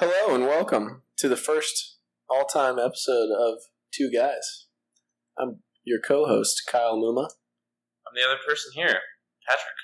Hello 0.00 0.32
and 0.32 0.48
welcome 0.48 1.04
to 1.20 1.28
the 1.28 1.36
first 1.36 2.00
all-time 2.24 2.80
episode 2.80 3.28
of 3.28 3.68
Two 3.92 4.08
Guys. 4.08 4.64
I'm 5.36 5.60
your 5.84 6.00
co-host 6.00 6.64
Kyle 6.64 6.96
Muma. 6.96 7.28
I'm 8.08 8.16
the 8.16 8.24
other 8.24 8.40
person 8.40 8.72
here, 8.72 8.96
Patrick. 9.44 9.80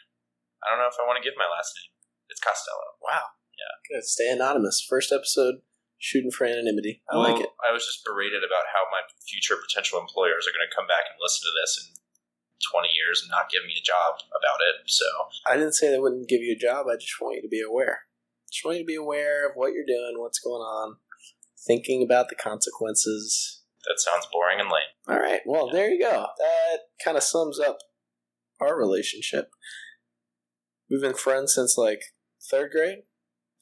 I 0.64 0.72
don't 0.72 0.80
know 0.80 0.88
if 0.88 0.96
I 0.96 1.04
want 1.04 1.20
to 1.20 1.26
give 1.26 1.36
my 1.36 1.44
last 1.44 1.76
name. 1.76 1.92
It's 2.32 2.40
Costello. 2.40 2.96
Wow. 3.04 3.28
Yeah. 3.60 3.76
Good. 3.92 4.08
Stay 4.08 4.32
anonymous. 4.32 4.80
First 4.80 5.12
episode, 5.12 5.60
shooting 6.00 6.32
for 6.32 6.48
anonymity. 6.48 7.04
I 7.12 7.20
like 7.20 7.36
it. 7.36 7.52
I 7.60 7.76
was 7.76 7.84
just 7.84 8.00
berated 8.00 8.40
about 8.40 8.72
how 8.72 8.88
my 8.88 9.04
future 9.28 9.60
potential 9.60 10.00
employers 10.00 10.48
are 10.48 10.56
going 10.56 10.64
to 10.64 10.72
come 10.72 10.88
back 10.88 11.12
and 11.12 11.20
listen 11.20 11.44
to 11.44 11.52
this 11.60 11.76
in 11.76 11.92
20 12.72 12.88
years 12.88 13.20
and 13.20 13.28
not 13.28 13.52
give 13.52 13.68
me 13.68 13.76
a 13.76 13.84
job 13.84 14.16
about 14.32 14.64
it. 14.64 14.88
So 14.88 15.04
I 15.44 15.60
didn't 15.60 15.76
say 15.76 15.92
they 15.92 16.00
wouldn't 16.00 16.32
give 16.32 16.40
you 16.40 16.56
a 16.56 16.64
job. 16.64 16.88
I 16.88 16.96
just 16.96 17.20
want 17.20 17.36
you 17.36 17.44
to 17.44 17.52
be 17.52 17.60
aware. 17.60 18.08
Just 18.52 18.64
want 18.64 18.78
you 18.78 18.82
to 18.84 18.86
be 18.86 18.94
aware 18.94 19.46
of 19.48 19.52
what 19.54 19.72
you're 19.72 19.86
doing, 19.86 20.14
what's 20.16 20.38
going 20.38 20.60
on, 20.60 20.96
thinking 21.66 22.02
about 22.02 22.28
the 22.28 22.34
consequences. 22.36 23.62
that 23.86 23.98
sounds 23.98 24.26
boring 24.32 24.60
and 24.60 24.68
lame. 24.68 24.82
All 25.08 25.18
right. 25.18 25.40
Well, 25.46 25.70
there 25.70 25.90
you 25.90 26.00
go. 26.00 26.26
That 26.38 26.78
kind 27.04 27.16
of 27.16 27.22
sums 27.22 27.58
up 27.60 27.78
our 28.60 28.76
relationship. 28.78 29.50
We've 30.90 31.00
been 31.00 31.14
friends 31.14 31.54
since 31.54 31.76
like 31.76 32.00
third 32.50 32.70
grade. 32.72 32.98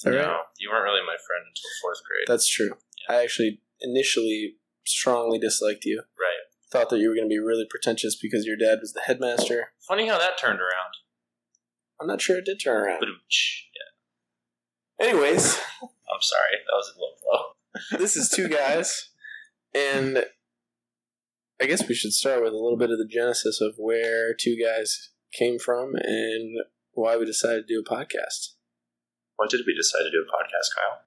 No, 0.04 0.10
right? 0.10 0.36
you 0.58 0.68
weren't 0.70 0.84
really 0.84 1.00
my 1.06 1.16
friend 1.26 1.44
until 1.46 1.70
fourth 1.80 1.98
grade. 2.06 2.26
That's 2.26 2.48
true. 2.48 2.72
I 3.08 3.22
actually 3.22 3.60
initially 3.80 4.56
strongly 4.84 5.38
disliked 5.38 5.84
you. 5.84 6.02
right. 6.18 6.30
Thought 6.70 6.90
that 6.90 6.98
you 6.98 7.08
were 7.08 7.14
going 7.14 7.28
to 7.28 7.32
be 7.32 7.38
really 7.38 7.66
pretentious 7.70 8.16
because 8.20 8.44
your 8.44 8.56
dad 8.56 8.78
was 8.80 8.92
the 8.92 9.02
headmaster. 9.02 9.68
Funny 9.86 10.08
how 10.08 10.18
that 10.18 10.36
turned 10.38 10.58
around. 10.58 10.94
I'm 12.00 12.08
not 12.08 12.20
sure 12.20 12.36
it 12.38 12.44
did 12.44 12.58
turn 12.58 12.82
around. 12.84 13.00
Yeah, 13.02 13.73
Anyways, 15.04 15.58
I'm 15.82 16.20
sorry. 16.22 16.56
That 16.66 16.72
was 16.74 16.94
a 16.96 17.00
low 17.00 17.08
blow. 17.20 17.98
this 17.98 18.16
is 18.16 18.30
two 18.30 18.48
guys, 18.48 19.10
and 19.74 20.24
I 21.60 21.66
guess 21.66 21.86
we 21.86 21.94
should 21.94 22.12
start 22.14 22.42
with 22.42 22.52
a 22.52 22.56
little 22.56 22.78
bit 22.78 22.90
of 22.90 22.96
the 22.98 23.06
genesis 23.10 23.60
of 23.60 23.74
where 23.76 24.34
two 24.34 24.56
guys 24.56 25.10
came 25.32 25.58
from 25.58 25.92
and 25.96 26.56
why 26.92 27.18
we 27.18 27.26
decided 27.26 27.66
to 27.68 27.74
do 27.74 27.82
a 27.86 27.94
podcast. 27.94 28.54
Why 29.36 29.46
did 29.50 29.60
we 29.66 29.74
decide 29.74 30.04
to 30.04 30.10
do 30.10 30.24
a 30.26 30.32
podcast, 30.32 30.68
Kyle? 30.74 31.00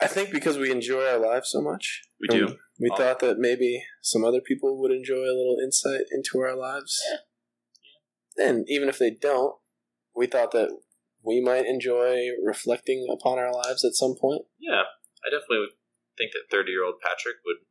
I 0.00 0.06
think 0.06 0.30
because 0.32 0.56
we 0.56 0.70
enjoy 0.70 1.04
our 1.04 1.18
lives 1.18 1.50
so 1.50 1.60
much. 1.60 2.02
We 2.20 2.28
do. 2.28 2.56
We 2.78 2.88
Oh. 2.90 2.96
thought 2.96 3.20
that 3.20 3.38
maybe 3.38 3.84
some 4.00 4.24
other 4.24 4.40
people 4.40 4.80
would 4.80 4.92
enjoy 4.92 5.24
a 5.24 5.36
little 5.36 5.58
insight 5.62 6.06
into 6.10 6.38
our 6.38 6.56
lives. 6.56 6.98
And 8.38 8.64
even 8.68 8.88
if 8.88 8.98
they 8.98 9.10
don't, 9.10 9.56
we 10.16 10.26
thought 10.26 10.52
that 10.52 10.70
we 11.22 11.40
might 11.40 11.66
enjoy 11.66 12.30
reflecting 12.44 13.06
upon 13.12 13.38
our 13.38 13.52
lives 13.52 13.84
at 13.84 13.94
some 13.94 14.14
point. 14.20 14.42
Yeah, 14.58 14.88
I 15.24 15.30
definitely 15.30 15.68
would 15.68 15.76
think 16.16 16.32
that 16.32 16.50
30 16.50 16.70
year 16.70 16.84
old 16.84 17.00
Patrick 17.02 17.36
would 17.44 17.64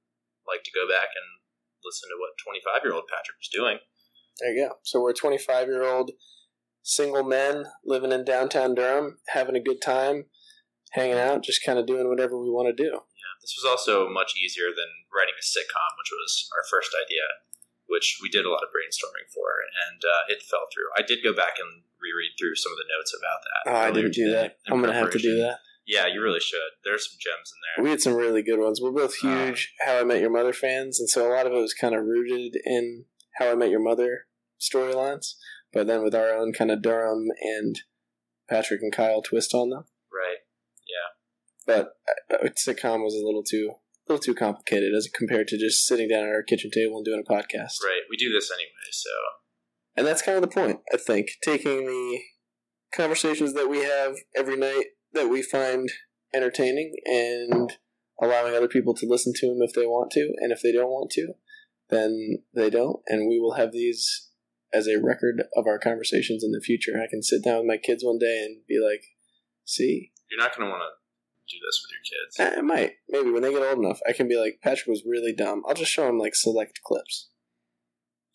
like 0.47 0.63
to 0.63 0.73
go 0.73 0.87
back 0.89 1.13
and 1.13 1.27
listen 1.83 2.09
to 2.09 2.17
what 2.17 2.37
25 2.41 2.83
year 2.83 2.93
old 2.93 3.09
Patrick 3.09 3.37
was 3.37 3.49
doing. 3.51 3.77
There 4.39 4.53
you 4.53 4.67
go. 4.67 4.75
So 4.83 5.01
we're 5.01 5.13
25 5.13 5.67
year 5.67 5.83
old 5.83 6.11
single 6.81 7.23
men 7.23 7.65
living 7.85 8.11
in 8.11 8.25
downtown 8.25 8.73
Durham, 8.73 9.19
having 9.29 9.55
a 9.55 9.63
good 9.63 9.81
time, 9.81 10.25
hanging 10.91 11.19
out, 11.19 11.43
just 11.43 11.65
kind 11.65 11.77
of 11.77 11.85
doing 11.85 12.09
whatever 12.09 12.39
we 12.39 12.49
want 12.49 12.67
to 12.69 12.75
do. 12.75 12.89
Yeah, 12.89 13.35
this 13.41 13.53
was 13.57 13.67
also 13.69 14.09
much 14.09 14.33
easier 14.37 14.73
than 14.73 14.89
writing 15.13 15.37
a 15.37 15.45
sitcom, 15.45 15.91
which 15.99 16.11
was 16.11 16.49
our 16.55 16.65
first 16.69 16.91
idea, 16.95 17.25
which 17.89 18.19
we 18.21 18.29
did 18.29 18.45
a 18.45 18.49
lot 18.49 18.63
of 18.63 18.69
brainstorming 18.69 19.27
for, 19.33 19.49
and 19.89 20.01
uh, 20.05 20.31
it 20.33 20.41
fell 20.43 20.65
through. 20.73 20.89
I 20.97 21.01
did 21.05 21.19
go 21.23 21.33
back 21.33 21.57
and 21.59 21.83
reread 21.99 22.31
through 22.39 22.55
some 22.55 22.71
of 22.71 22.77
the 22.77 22.87
notes 22.95 23.13
about 23.17 23.41
that. 23.43 23.61
Oh, 23.71 23.87
I 23.89 23.91
didn't 23.91 24.13
do 24.13 24.31
that. 24.31 24.57
I'm 24.67 24.81
going 24.81 24.93
to 24.93 24.99
have 24.99 25.11
to 25.11 25.19
do 25.19 25.37
that. 25.39 25.57
Yeah, 25.85 26.05
you 26.05 26.21
really 26.21 26.39
should. 26.39 26.77
There's 26.85 27.09
some 27.09 27.17
gems 27.19 27.51
in 27.51 27.57
there. 27.65 27.83
We 27.83 27.89
had 27.89 27.99
some 28.01 28.13
really 28.13 28.43
good 28.43 28.59
ones. 28.59 28.79
We're 28.79 28.91
both 28.91 29.15
Uh, 29.23 29.45
huge 29.47 29.73
How 29.81 29.99
I 29.99 30.03
Met 30.03 30.21
Your 30.21 30.29
Mother 30.29 30.53
fans, 30.53 30.99
and 30.99 31.09
so 31.09 31.27
a 31.27 31.33
lot 31.33 31.47
of 31.47 31.51
it 31.53 31.55
was 31.59 31.73
kind 31.73 31.95
of 31.95 32.03
rooted 32.05 32.55
in 32.63 33.05
How 33.39 33.51
I 33.51 33.55
Met 33.55 33.71
Your 33.71 33.81
Mother 33.81 34.27
storylines, 34.61 35.33
but 35.73 35.87
then 35.87 36.03
with 36.03 36.13
our 36.13 36.29
own 36.33 36.53
kind 36.53 36.69
of 36.69 36.81
Durham 36.83 37.27
and 37.41 37.81
Patrick 38.47 38.81
and 38.81 38.91
Kyle 38.93 39.21
twist 39.21 39.53
on 39.55 39.69
them. 39.71 39.85
right. 40.13 40.37
Yeah. 40.87 41.09
But 41.65 41.93
uh, 42.31 42.49
sitcom 42.49 43.03
was 43.03 43.13
a 43.15 43.25
little 43.25 43.43
too, 43.43 43.73
a 44.09 44.13
little 44.13 44.23
too 44.23 44.35
complicated 44.35 44.93
as 44.95 45.07
compared 45.13 45.47
to 45.49 45.57
just 45.57 45.85
sitting 45.85 46.09
down 46.09 46.23
at 46.23 46.29
our 46.29 46.43
kitchen 46.43 46.71
table 46.71 46.97
and 46.97 47.05
doing 47.05 47.23
a 47.25 47.31
podcast. 47.31 47.83
Right. 47.83 48.01
We 48.09 48.17
do 48.17 48.31
this 48.31 48.51
anyway, 48.51 48.89
so 48.91 49.09
And 49.95 50.05
that's 50.05 50.21
kind 50.21 50.35
of 50.35 50.41
the 50.41 50.47
point, 50.47 50.79
I 50.93 50.97
think. 50.97 51.29
Taking 51.43 51.85
the 51.85 52.19
conversations 52.93 53.53
that 53.53 53.69
we 53.69 53.79
have 53.79 54.15
every 54.35 54.57
night 54.57 54.85
that 55.13 55.29
we 55.29 55.41
find 55.41 55.89
entertaining 56.33 56.93
and 57.05 57.73
allowing 58.21 58.55
other 58.55 58.67
people 58.67 58.93
to 58.95 59.07
listen 59.07 59.33
to 59.35 59.47
them 59.47 59.59
if 59.61 59.73
they 59.73 59.85
want 59.85 60.11
to. 60.11 60.33
And 60.39 60.51
if 60.51 60.61
they 60.61 60.71
don't 60.71 60.89
want 60.89 61.11
to, 61.11 61.33
then 61.89 62.43
they 62.53 62.69
don't. 62.69 62.99
And 63.07 63.27
we 63.27 63.39
will 63.39 63.53
have 63.53 63.71
these 63.71 64.29
as 64.71 64.87
a 64.87 64.99
record 65.01 65.43
of 65.55 65.65
our 65.65 65.79
conversations 65.79 66.43
in 66.43 66.51
the 66.51 66.61
future. 66.61 67.01
I 67.01 67.09
can 67.09 67.23
sit 67.23 67.43
down 67.43 67.59
with 67.59 67.67
my 67.67 67.77
kids 67.77 68.03
one 68.03 68.19
day 68.19 68.43
and 68.45 68.61
be 68.67 68.79
like, 68.79 69.03
see, 69.65 70.11
you're 70.29 70.39
not 70.39 70.55
going 70.55 70.67
to 70.67 70.71
want 70.71 70.83
to 70.83 70.99
do 71.49 71.57
this 71.65 71.81
with 71.83 71.91
your 71.91 72.03
kids. 72.05 72.57
I 72.57 72.61
might. 72.61 72.91
Maybe 73.09 73.31
when 73.31 73.41
they 73.41 73.51
get 73.51 73.61
old 73.63 73.79
enough, 73.83 73.99
I 74.07 74.13
can 74.13 74.27
be 74.27 74.37
like, 74.37 74.59
Patrick 74.63 74.87
was 74.87 75.03
really 75.05 75.33
dumb. 75.33 75.63
I'll 75.67 75.73
just 75.75 75.91
show 75.91 76.05
them 76.05 76.17
like 76.19 76.35
select 76.35 76.79
clips. 76.83 77.29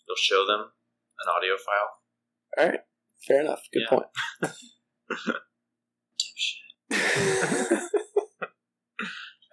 You'll 0.08 0.16
show 0.16 0.44
them 0.46 0.60
an 0.60 1.28
audio 1.34 1.54
file. 1.56 1.90
All 2.58 2.66
right. 2.70 2.80
Fair 3.26 3.40
enough. 3.40 3.62
Good 3.72 3.82
Yeah. 3.82 3.88
point. 3.90 4.06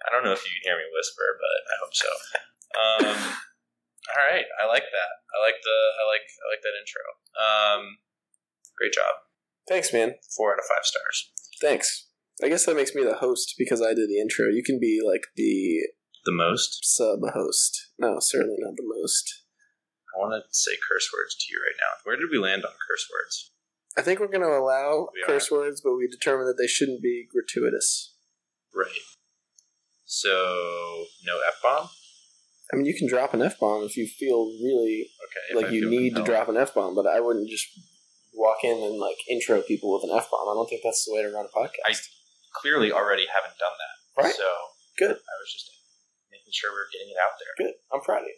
I 0.02 0.08
don't 0.10 0.24
know 0.24 0.32
if 0.32 0.44
you 0.44 0.50
can 0.52 0.62
hear 0.64 0.76
me 0.76 0.84
whisper, 0.92 1.38
but 1.38 1.58
I 1.70 1.74
hope 1.80 1.94
so. 1.94 2.10
Um, 2.72 3.34
all 4.16 4.24
right, 4.30 4.44
I 4.60 4.66
like 4.66 4.82
that. 4.84 5.10
I 5.32 5.38
like 5.40 5.56
the 5.62 5.78
I 6.00 6.04
like 6.08 6.26
I 6.26 6.44
like 6.50 6.62
that 6.62 6.74
intro. 6.80 7.02
Um, 7.38 7.98
great 8.76 8.92
job. 8.92 9.14
Thanks, 9.68 9.92
man. 9.92 10.14
Four 10.36 10.52
out 10.52 10.58
of 10.58 10.64
five 10.64 10.84
stars. 10.84 11.30
Thanks. 11.60 12.08
I 12.42 12.48
guess 12.48 12.64
that 12.66 12.76
makes 12.76 12.94
me 12.94 13.02
the 13.04 13.14
host 13.16 13.54
because 13.58 13.82
I 13.82 13.94
did 13.94 14.08
the 14.08 14.20
intro. 14.20 14.46
You 14.48 14.62
can 14.64 14.78
be 14.80 15.00
like 15.04 15.22
the 15.36 15.80
The 16.24 16.32
most. 16.32 16.78
sub 16.84 17.20
host. 17.34 17.90
No, 17.98 18.18
certainly 18.20 18.56
not 18.58 18.76
the 18.76 18.84
most. 19.00 19.42
I 20.14 20.18
want 20.20 20.34
to 20.34 20.48
say 20.54 20.72
curse 20.88 21.08
words 21.12 21.34
to 21.36 21.46
you 21.52 21.58
right 21.60 21.76
now. 21.78 22.00
Where 22.04 22.16
did 22.16 22.28
we 22.30 22.38
land 22.38 22.64
on 22.64 22.72
curse 22.88 23.08
words? 23.10 23.50
I 23.96 24.02
think 24.02 24.20
we're 24.20 24.28
going 24.28 24.40
to 24.42 24.56
allow 24.56 25.08
We 25.14 25.22
are. 25.22 25.26
curse 25.26 25.50
words, 25.50 25.80
but 25.82 25.94
we 25.96 26.06
determined 26.08 26.48
that 26.48 26.56
they 26.60 26.66
shouldn't 26.66 27.02
be 27.02 27.26
gratuitous. 27.32 28.14
Right. 28.74 28.90
So 30.04 30.30
no 31.26 31.38
f 31.48 31.60
bomb. 31.62 31.88
I 32.72 32.76
mean, 32.76 32.86
you 32.86 32.94
can 32.94 33.06
drop 33.08 33.34
an 33.34 33.42
F 33.42 33.58
bomb 33.58 33.84
if 33.84 33.96
you 33.98 34.06
feel 34.06 34.46
really 34.46 35.08
Okay. 35.28 35.62
like 35.62 35.72
you 35.72 35.88
need 35.90 36.14
to 36.16 36.22
drop 36.22 36.48
an 36.48 36.56
F 36.56 36.74
bomb, 36.74 36.94
but 36.94 37.06
I 37.06 37.20
wouldn't 37.20 37.48
just 37.50 37.66
walk 38.32 38.58
in 38.64 38.76
and 38.82 38.98
like 38.98 39.16
intro 39.28 39.60
people 39.60 39.92
with 39.92 40.10
an 40.10 40.16
F 40.16 40.30
bomb. 40.30 40.48
I 40.48 40.54
don't 40.54 40.68
think 40.68 40.80
that's 40.82 41.04
the 41.04 41.12
way 41.14 41.22
to 41.22 41.28
run 41.30 41.44
a 41.44 41.48
podcast. 41.48 41.68
I 41.86 41.92
clearly 42.54 42.92
already 42.92 43.26
haven't 43.26 43.58
done 43.58 43.76
that. 43.78 44.22
Right. 44.24 44.34
So 44.34 44.44
Good. 44.98 45.10
I 45.16 45.34
was 45.40 45.52
just 45.52 45.70
making 46.30 46.52
sure 46.52 46.70
we 46.70 46.76
are 46.76 46.92
getting 46.92 47.10
it 47.10 47.20
out 47.20 47.34
there. 47.38 47.66
Good. 47.66 47.74
I'm 47.92 48.00
proud 48.00 48.22
of 48.22 48.28
you. 48.28 48.36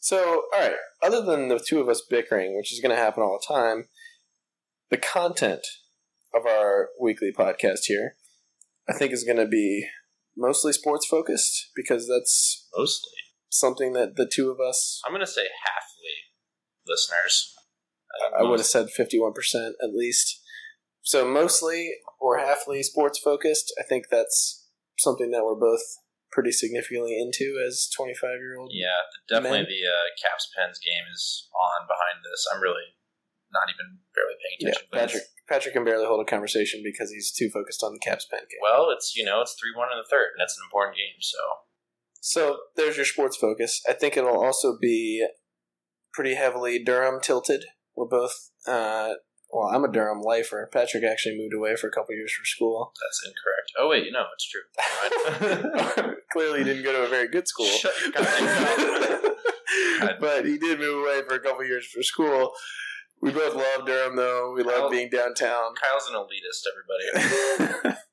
So, 0.00 0.44
all 0.54 0.60
right. 0.60 0.74
Other 1.02 1.22
than 1.22 1.48
the 1.48 1.64
two 1.64 1.80
of 1.80 1.88
us 1.88 2.02
bickering, 2.08 2.56
which 2.56 2.72
is 2.72 2.80
going 2.80 2.94
to 2.94 3.00
happen 3.00 3.22
all 3.22 3.38
the 3.40 3.54
time, 3.54 3.84
the 4.90 4.96
content 4.96 5.64
of 6.34 6.44
our 6.46 6.88
weekly 7.00 7.32
podcast 7.32 7.84
here, 7.86 8.16
I 8.88 8.94
think, 8.94 9.12
is 9.12 9.22
going 9.22 9.36
to 9.36 9.46
be 9.46 9.86
mostly 10.36 10.72
sports 10.72 11.06
focused 11.06 11.70
because 11.74 12.08
that's 12.08 12.68
Mostly. 12.76 13.10
something 13.50 13.92
that 13.92 14.16
the 14.16 14.30
two 14.32 14.50
of 14.50 14.58
us. 14.60 15.00
I'm 15.06 15.12
gonna 15.12 15.26
say 15.26 15.42
halfly 15.42 16.32
listeners. 16.86 17.54
think 18.20 18.34
I 18.38 18.42
would 18.42 18.60
have 18.60 18.66
said 18.66 18.88
51% 18.98 19.32
at 19.82 19.94
least. 19.94 20.40
So, 21.02 21.28
mostly 21.28 21.92
or 22.22 22.38
halfly 22.38 22.82
sports 22.84 23.18
focused. 23.18 23.74
I 23.78 23.82
think 23.82 24.06
that's 24.10 24.68
something 24.98 25.32
that 25.32 25.42
we're 25.44 25.58
both 25.58 25.82
pretty 26.30 26.52
significantly 26.52 27.18
into 27.20 27.58
as 27.66 27.90
25 27.94 28.38
year 28.38 28.56
old. 28.58 28.70
Yeah, 28.72 29.02
definitely 29.28 29.58
Men. 29.58 29.66
the 29.68 29.82
uh, 29.90 30.06
Caps 30.22 30.48
Pens 30.56 30.78
game 30.78 31.04
is 31.12 31.48
on 31.52 31.86
behind 31.90 32.22
this. 32.24 32.46
I'm 32.54 32.62
really 32.62 32.94
not 33.52 33.68
even 33.68 33.98
barely 34.14 34.38
paying 34.40 34.58
Yeah, 34.60 34.68
attention. 34.70 34.88
but 34.90 34.98
Patrick. 35.00 35.22
Patrick 35.48 35.74
can 35.74 35.84
barely 35.84 36.06
hold 36.06 36.22
a 36.22 36.30
conversation 36.30 36.80
because 36.82 37.10
he's 37.10 37.32
too 37.32 37.50
focused 37.50 37.82
on 37.82 37.92
the 37.92 37.98
Caps 37.98 38.24
pen 38.30 38.40
game. 38.48 38.62
Well, 38.62 38.88
it's 38.90 39.14
you 39.16 39.24
know 39.26 39.42
it's 39.42 39.52
three 39.60 39.74
one 39.76 39.88
in 39.92 39.98
the 39.98 40.08
third, 40.08 40.32
and 40.38 40.40
it's 40.42 40.56
an 40.56 40.62
important 40.64 40.96
game. 40.96 41.20
So 41.20 41.38
So 42.20 42.56
there's 42.76 42.96
your 42.96 43.04
sports 43.04 43.36
focus. 43.36 43.82
I 43.88 43.92
think 43.92 44.16
it'll 44.16 44.40
also 44.42 44.78
be 44.80 45.26
pretty 46.14 46.34
heavily 46.34 46.82
Durham 46.82 47.20
tilted. 47.20 47.64
We're 47.96 48.06
both, 48.08 48.50
uh, 48.66 49.14
well, 49.52 49.68
I'm 49.68 49.84
a 49.84 49.92
Durham 49.92 50.20
lifer. 50.22 50.68
Patrick 50.72 51.04
actually 51.04 51.36
moved 51.38 51.54
away 51.54 51.76
for 51.76 51.88
a 51.88 51.92
couple 51.92 52.14
years 52.14 52.32
for 52.32 52.44
school. 52.44 52.92
that's 53.00 53.22
incorrect. 53.26 53.72
Oh 53.78 53.88
wait, 53.88 54.12
no, 54.12 54.24
it's 54.34 54.48
true. 54.50 56.14
Clearly, 56.32 56.60
he 56.60 56.64
didn't 56.64 56.84
go 56.84 56.92
to 56.92 57.04
a 57.04 57.08
very 57.08 57.28
good 57.28 57.46
school. 57.46 57.70
But 60.20 60.44
he 60.44 60.58
did 60.58 60.78
move 60.78 61.02
away 61.02 61.22
for 61.26 61.34
a 61.34 61.40
couple 61.40 61.64
years 61.64 61.86
for 61.86 62.02
school. 62.02 62.52
We 63.20 63.30
both 63.30 63.54
love 63.54 63.86
Durham, 63.86 64.16
though. 64.16 64.52
We 64.54 64.62
love 64.62 64.84
oh. 64.86 64.90
being 64.90 65.10
downtown. 65.10 65.74
Kyle's 65.78 66.10
an 66.10 66.14
elitist. 66.14 66.62
Everybody. 66.70 67.96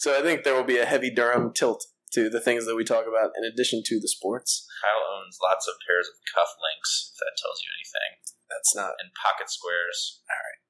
So 0.00 0.16
I 0.16 0.24
think 0.24 0.48
there 0.48 0.56
will 0.56 0.64
be 0.64 0.80
a 0.80 0.88
heavy 0.88 1.12
Durham 1.12 1.52
tilt 1.52 1.84
to 2.16 2.32
the 2.32 2.40
things 2.40 2.64
that 2.64 2.72
we 2.72 2.88
talk 2.88 3.04
about 3.04 3.36
in 3.36 3.44
addition 3.44 3.84
to 3.84 4.00
the 4.00 4.08
sports. 4.08 4.64
Kyle 4.80 5.04
owns 5.04 5.36
lots 5.44 5.68
of 5.68 5.76
pairs 5.84 6.08
of 6.08 6.16
cuff 6.24 6.56
links, 6.56 7.12
if 7.12 7.20
that 7.20 7.36
tells 7.36 7.60
you 7.60 7.68
anything, 7.76 8.24
That's 8.48 8.72
not. 8.72 8.96
and 8.96 9.12
pocket 9.12 9.52
squares. 9.52 10.24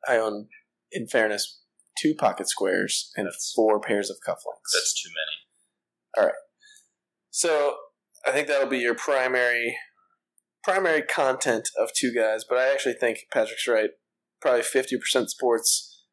I 0.08 0.16
own, 0.16 0.48
in 0.92 1.06
fairness, 1.06 1.62
two 2.00 2.14
pocket 2.14 2.48
squares 2.48 3.10
and 3.16 3.26
That's- 3.26 3.52
four 3.54 3.80
pairs 3.80 4.10
of 4.10 4.16
cufflinks. 4.26 4.72
That's 4.74 5.02
too 5.02 5.10
many. 5.10 5.36
All 6.16 6.24
right. 6.26 6.40
So 7.30 7.76
I 8.26 8.32
think 8.32 8.48
that'll 8.48 8.68
be 8.68 8.78
your 8.78 8.94
primary 8.94 9.76
primary 10.62 11.00
content 11.02 11.68
of 11.78 11.90
two 11.96 12.12
guys, 12.14 12.44
but 12.48 12.58
I 12.58 12.70
actually 12.72 12.94
think 12.94 13.20
Patrick's 13.32 13.66
right. 13.68 13.90
Probably 14.40 14.62
fifty 14.62 14.96
percent 14.98 15.30
sports, 15.30 16.04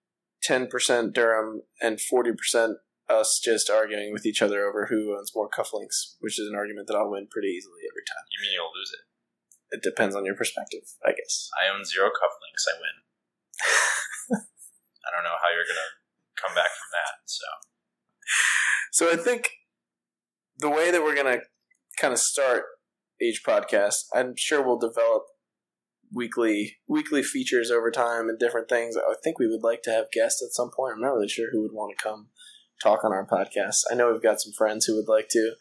ten 0.44 0.68
percent 0.68 1.14
Durham, 1.14 1.62
and 1.82 2.00
forty 2.00 2.32
percent 2.32 2.78
us 3.10 3.40
just 3.44 3.70
arguing 3.70 4.12
with 4.12 4.26
each 4.26 4.42
other 4.42 4.68
over 4.68 4.88
who 4.88 5.16
owns 5.18 5.32
more 5.34 5.50
cufflinks, 5.50 6.16
which 6.20 6.38
is 6.38 6.48
an 6.48 6.56
argument 6.56 6.88
that 6.88 6.96
I'll 6.98 7.10
win 7.10 7.28
pretty 7.32 7.48
easily 7.48 7.88
every 7.90 8.04
time. 8.04 8.26
You 8.36 8.44
mean 8.44 8.52
you'll 8.54 8.76
lose 8.76 8.92
it? 8.92 9.04
It 9.78 9.82
depends 9.84 10.16
on 10.16 10.26
your 10.26 10.36
perspective, 10.36 10.84
I 11.06 11.12
guess. 11.12 11.50
I 11.56 11.74
own 11.74 11.84
zero 11.86 12.08
cufflinks. 12.08 12.68
I 12.68 12.76
win. 12.76 13.07
I 14.32 15.10
don't 15.14 15.24
know 15.24 15.38
how 15.42 15.50
you're 15.54 15.68
gonna 15.68 15.92
come 16.36 16.56
back 16.56 16.70
from 16.70 16.90
that. 16.94 17.14
So 17.26 17.46
So 18.92 19.12
I 19.12 19.16
think 19.16 19.50
the 20.58 20.70
way 20.70 20.92
that 20.92 21.02
we're 21.02 21.16
gonna 21.16 21.42
kind 22.00 22.14
of 22.14 22.20
start 22.20 22.64
each 23.22 23.44
podcast, 23.46 24.06
I'm 24.14 24.36
sure 24.36 24.62
we'll 24.62 24.80
develop 24.80 25.24
weekly 26.14 26.78
weekly 26.88 27.22
features 27.22 27.70
over 27.70 27.92
time 27.92 28.30
and 28.30 28.40
different 28.40 28.70
things. 28.70 28.96
I 28.98 29.16
think 29.24 29.40
we 29.40 29.48
would 29.48 29.64
like 29.64 29.82
to 29.84 29.92
have 29.92 30.12
guests 30.12 30.42
at 30.42 30.54
some 30.54 30.72
point. 30.76 30.94
I'm 30.96 31.02
not 31.02 31.14
really 31.14 31.28
sure 31.28 31.48
who 31.52 31.62
would 31.62 31.74
want 31.74 31.98
to 31.98 32.04
come 32.04 32.30
talk 32.82 33.04
on 33.04 33.12
our 33.12 33.26
podcast. 33.26 33.82
I 33.92 33.96
know 33.96 34.12
we've 34.12 34.22
got 34.22 34.42
some 34.42 34.54
friends 34.54 34.86
who 34.86 34.96
would 34.96 35.08
like 35.08 35.28
to, 35.30 35.54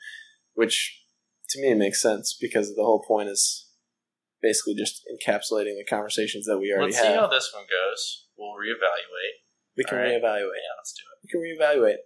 which 0.54 1.02
to 1.50 1.60
me 1.60 1.75
makes 1.75 2.02
sense 2.02 2.37
because 2.38 2.75
the 2.75 2.84
whole 2.84 3.04
point 3.06 3.28
is 3.28 3.65
basically 4.42 4.74
just 4.74 5.02
encapsulating 5.06 5.76
the 5.76 5.86
conversations 5.88 6.46
that 6.46 6.58
we 6.58 6.72
already 6.72 6.94
have. 6.94 7.04
let's 7.04 7.14
see 7.14 7.20
how 7.20 7.26
this 7.26 7.52
one 7.54 7.64
goes. 7.64 8.26
We'll 8.36 8.52
reevaluate. 8.52 9.42
We 9.76 9.84
can 9.84 9.98
right. 9.98 10.08
reevaluate. 10.08 10.62
Yeah, 10.62 10.76
let's 10.78 10.94
do 10.94 11.02
it. 11.04 11.18
we 11.22 11.30
can 11.30 11.40
reevaluate. 11.40 11.98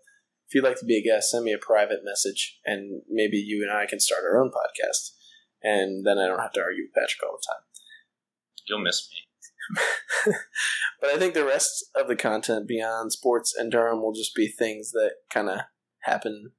If 0.49 0.55
you'd 0.55 0.65
like 0.65 0.79
to 0.81 0.87
be 0.87 0.99
a 0.99 1.03
guest, 1.03 1.31
send 1.31 1.45
me 1.45 1.53
a 1.53 1.59
private 1.59 2.01
message, 2.05 2.59
and 2.65 3.03
maybe 3.09 3.37
you 3.37 3.63
and 3.63 3.77
I 3.77 3.87
can 3.87 4.01
start 4.01 4.25
our 4.25 4.43
own 4.43 4.51
podcast, 4.51 5.13
and 5.63 6.05
then 6.05 6.19
I 6.19 6.27
don't 6.27 6.41
have 6.41 6.53
to 6.55 6.61
argue 6.61 6.85
with 6.85 6.95
Patrick 6.95 7.23
all 7.23 7.39
the 7.39 7.47
time. 7.47 7.63
You'll 8.67 8.83
miss 8.83 9.09
me. 9.11 10.35
But 11.01 11.11
I 11.11 11.19
think 11.19 11.35
the 11.35 11.45
rest 11.45 11.87
of 11.97 12.09
the 12.09 12.17
content 12.17 12.69
beyond 12.69 13.13
sports 13.13 13.55
and 13.57 13.73
Durham 13.73 14.03
will 14.03 14.13
just 14.13 14.35
be 14.35 14.49
things 14.49 14.93
that 14.93 15.13
kind 15.31 15.49
of 15.49 15.61
happen 16.01 16.53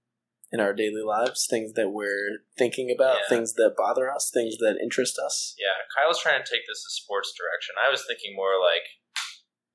in 0.51 0.59
our 0.59 0.74
daily 0.74 1.01
lives, 1.01 1.48
things 1.50 1.74
that 1.74 1.89
we're 1.89 2.44
thinking 2.57 2.92
about, 2.92 3.19
Yeah. 3.24 3.30
things 3.30 3.53
that 3.56 3.75
bother 3.77 4.12
us, 4.12 4.30
things 4.33 4.57
that 4.57 4.77
interest 4.83 5.18
us. 5.18 5.56
Yeah, 5.57 5.88
Kyle's 5.95 6.21
trying 6.21 6.44
to 6.44 6.50
take 6.50 6.68
this 6.68 6.83
a 6.86 6.92
sports 6.92 7.31
direction. 7.31 7.75
I 7.81 7.89
was 7.89 8.06
thinking 8.06 8.36
more 8.36 8.59
like 8.59 8.83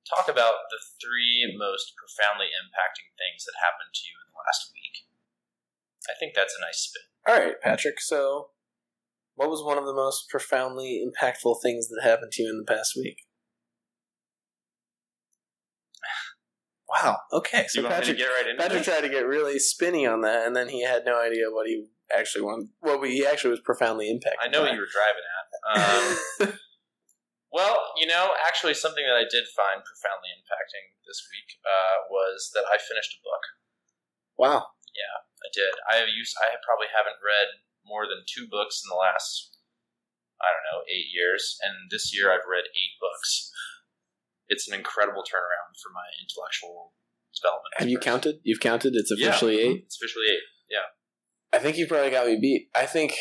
talk 0.05 0.29
about 0.29 0.69
the 0.71 0.79
three 1.01 1.49
most 1.57 1.95
profoundly 1.97 2.47
impacting 2.53 3.09
things 3.19 3.45
that 3.45 3.57
happened 3.59 3.91
to 3.95 4.03
you 4.07 4.15
in 4.21 4.31
the 4.33 4.39
last 4.39 4.71
week. 4.73 5.09
I 6.09 6.15
think 6.21 6.35
that's 6.35 6.55
a 6.57 6.61
nice 6.61 6.79
spin. 6.79 7.03
All 7.27 7.35
right, 7.41 7.61
Patrick. 7.61 8.01
So, 8.01 8.51
what 9.35 9.51
was 9.51 9.63
one 9.65 9.79
of 9.79 9.87
the 9.87 9.95
most 9.95 10.29
profoundly 10.29 11.03
impactful 11.03 11.61
things 11.63 11.89
that 11.89 12.01
happened 12.05 12.33
to 12.33 12.43
you 12.43 12.51
in 12.51 12.59
the 12.59 12.65
past 12.73 12.95
week? 12.97 13.26
Wow. 16.97 17.19
Okay. 17.33 17.67
So 17.69 17.81
you 17.81 17.87
want 17.87 18.01
me 18.01 18.13
to 18.13 18.15
Patrick, 18.15 18.19
get 18.19 18.27
right 18.27 18.49
into 18.51 18.63
Patrick 18.63 18.85
tried 18.85 19.01
to 19.03 19.09
get 19.09 19.27
really 19.27 19.59
spinny 19.59 20.07
on 20.07 20.23
that, 20.23 20.47
and 20.47 20.55
then 20.55 20.69
he 20.69 20.85
had 20.85 21.05
no 21.05 21.21
idea 21.21 21.51
what 21.51 21.67
he 21.67 21.87
actually 22.17 22.43
wanted. 22.43 22.69
Well, 22.81 23.03
he 23.03 23.27
actually 23.27 23.51
was 23.51 23.61
profoundly 23.61 24.11
impacted. 24.11 24.41
I 24.41 24.49
know 24.49 24.63
what 24.63 24.73
you 24.73 24.81
were 24.81 24.91
driving 24.91 25.27
at. 25.27 25.47
Um, 25.67 26.55
well, 27.53 27.81
you 27.97 28.07
know, 28.07 28.33
actually, 28.47 28.75
something 28.75 29.05
that 29.05 29.17
I 29.17 29.27
did 29.29 29.45
find 29.53 29.83
profoundly 29.83 30.31
impacting 30.33 30.95
this 31.07 31.27
week 31.29 31.59
uh, 31.67 32.07
was 32.11 32.51
that 32.55 32.65
I 32.71 32.79
finished 32.79 33.19
a 33.19 33.25
book. 33.25 33.45
wow. 34.39 34.73
Yeah, 34.97 35.29
I 35.45 35.49
did. 35.53 35.75
I 35.93 35.95
have 36.01 36.09
used. 36.09 36.33
I 36.41 36.57
probably 36.65 36.89
haven't 36.89 37.21
read 37.21 37.61
more 37.85 38.09
than 38.09 38.25
two 38.25 38.49
books 38.49 38.81
in 38.81 38.89
the 38.89 38.97
last, 38.97 39.61
I 40.41 40.49
don't 40.49 40.65
know, 40.73 40.89
eight 40.89 41.13
years, 41.13 41.61
and 41.61 41.93
this 41.93 42.17
year 42.17 42.33
I've 42.33 42.49
read 42.49 42.65
eight 42.73 42.97
books. 42.97 43.53
It's 44.49 44.69
an 44.69 44.75
incredible 44.75 45.23
turnaround 45.23 45.75
for 45.83 45.91
my 45.93 46.07
intellectual 46.23 46.95
development. 47.35 47.75
Have 47.79 47.89
you 47.89 47.99
counted? 47.99 48.37
You've 48.45 48.61
counted. 48.61 48.95
It's 48.95 49.13
Yeah. 49.17 49.29
officially 49.29 49.59
eight. 49.61 49.83
It's 49.87 49.97
officially 50.01 50.27
eight. 50.29 50.43
yeah. 50.71 50.87
I 51.53 51.59
think 51.59 51.77
you 51.77 51.87
probably 51.87 52.11
got 52.11 52.27
me 52.27 52.39
beat. 52.41 52.71
I 52.75 52.87
think. 52.87 53.13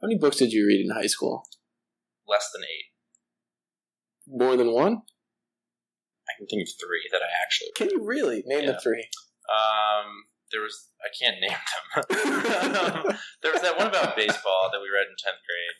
How 0.00 0.06
many 0.06 0.18
books 0.18 0.36
did 0.36 0.52
you 0.52 0.66
read 0.66 0.84
in 0.84 0.90
high 0.94 1.06
school? 1.08 1.42
Less 2.26 2.50
than 2.52 2.62
eight. 2.62 2.92
More 4.28 4.56
than 4.56 4.72
one? 4.72 5.02
I 6.28 6.32
can 6.36 6.46
think 6.46 6.62
of 6.62 6.68
three 6.78 7.08
that 7.10 7.22
I 7.22 7.30
actually. 7.42 7.72
Can 7.74 7.88
you 7.90 8.04
really 8.06 8.42
name 8.46 8.64
Yeah. 8.64 8.72
the 8.72 8.80
three? 8.80 9.08
Um, 9.50 10.28
there 10.52 10.60
was. 10.60 10.90
I 11.02 11.08
can't 11.14 11.40
name 11.40 11.50
them. 11.50 12.04
there 13.42 13.52
was 13.52 13.62
that 13.62 13.78
one 13.78 13.86
about 13.88 14.14
baseball 14.16 14.68
that 14.72 14.80
we 14.80 14.88
read 14.92 15.08
in 15.08 15.16
tenth 15.18 15.40
grade, 15.46 15.76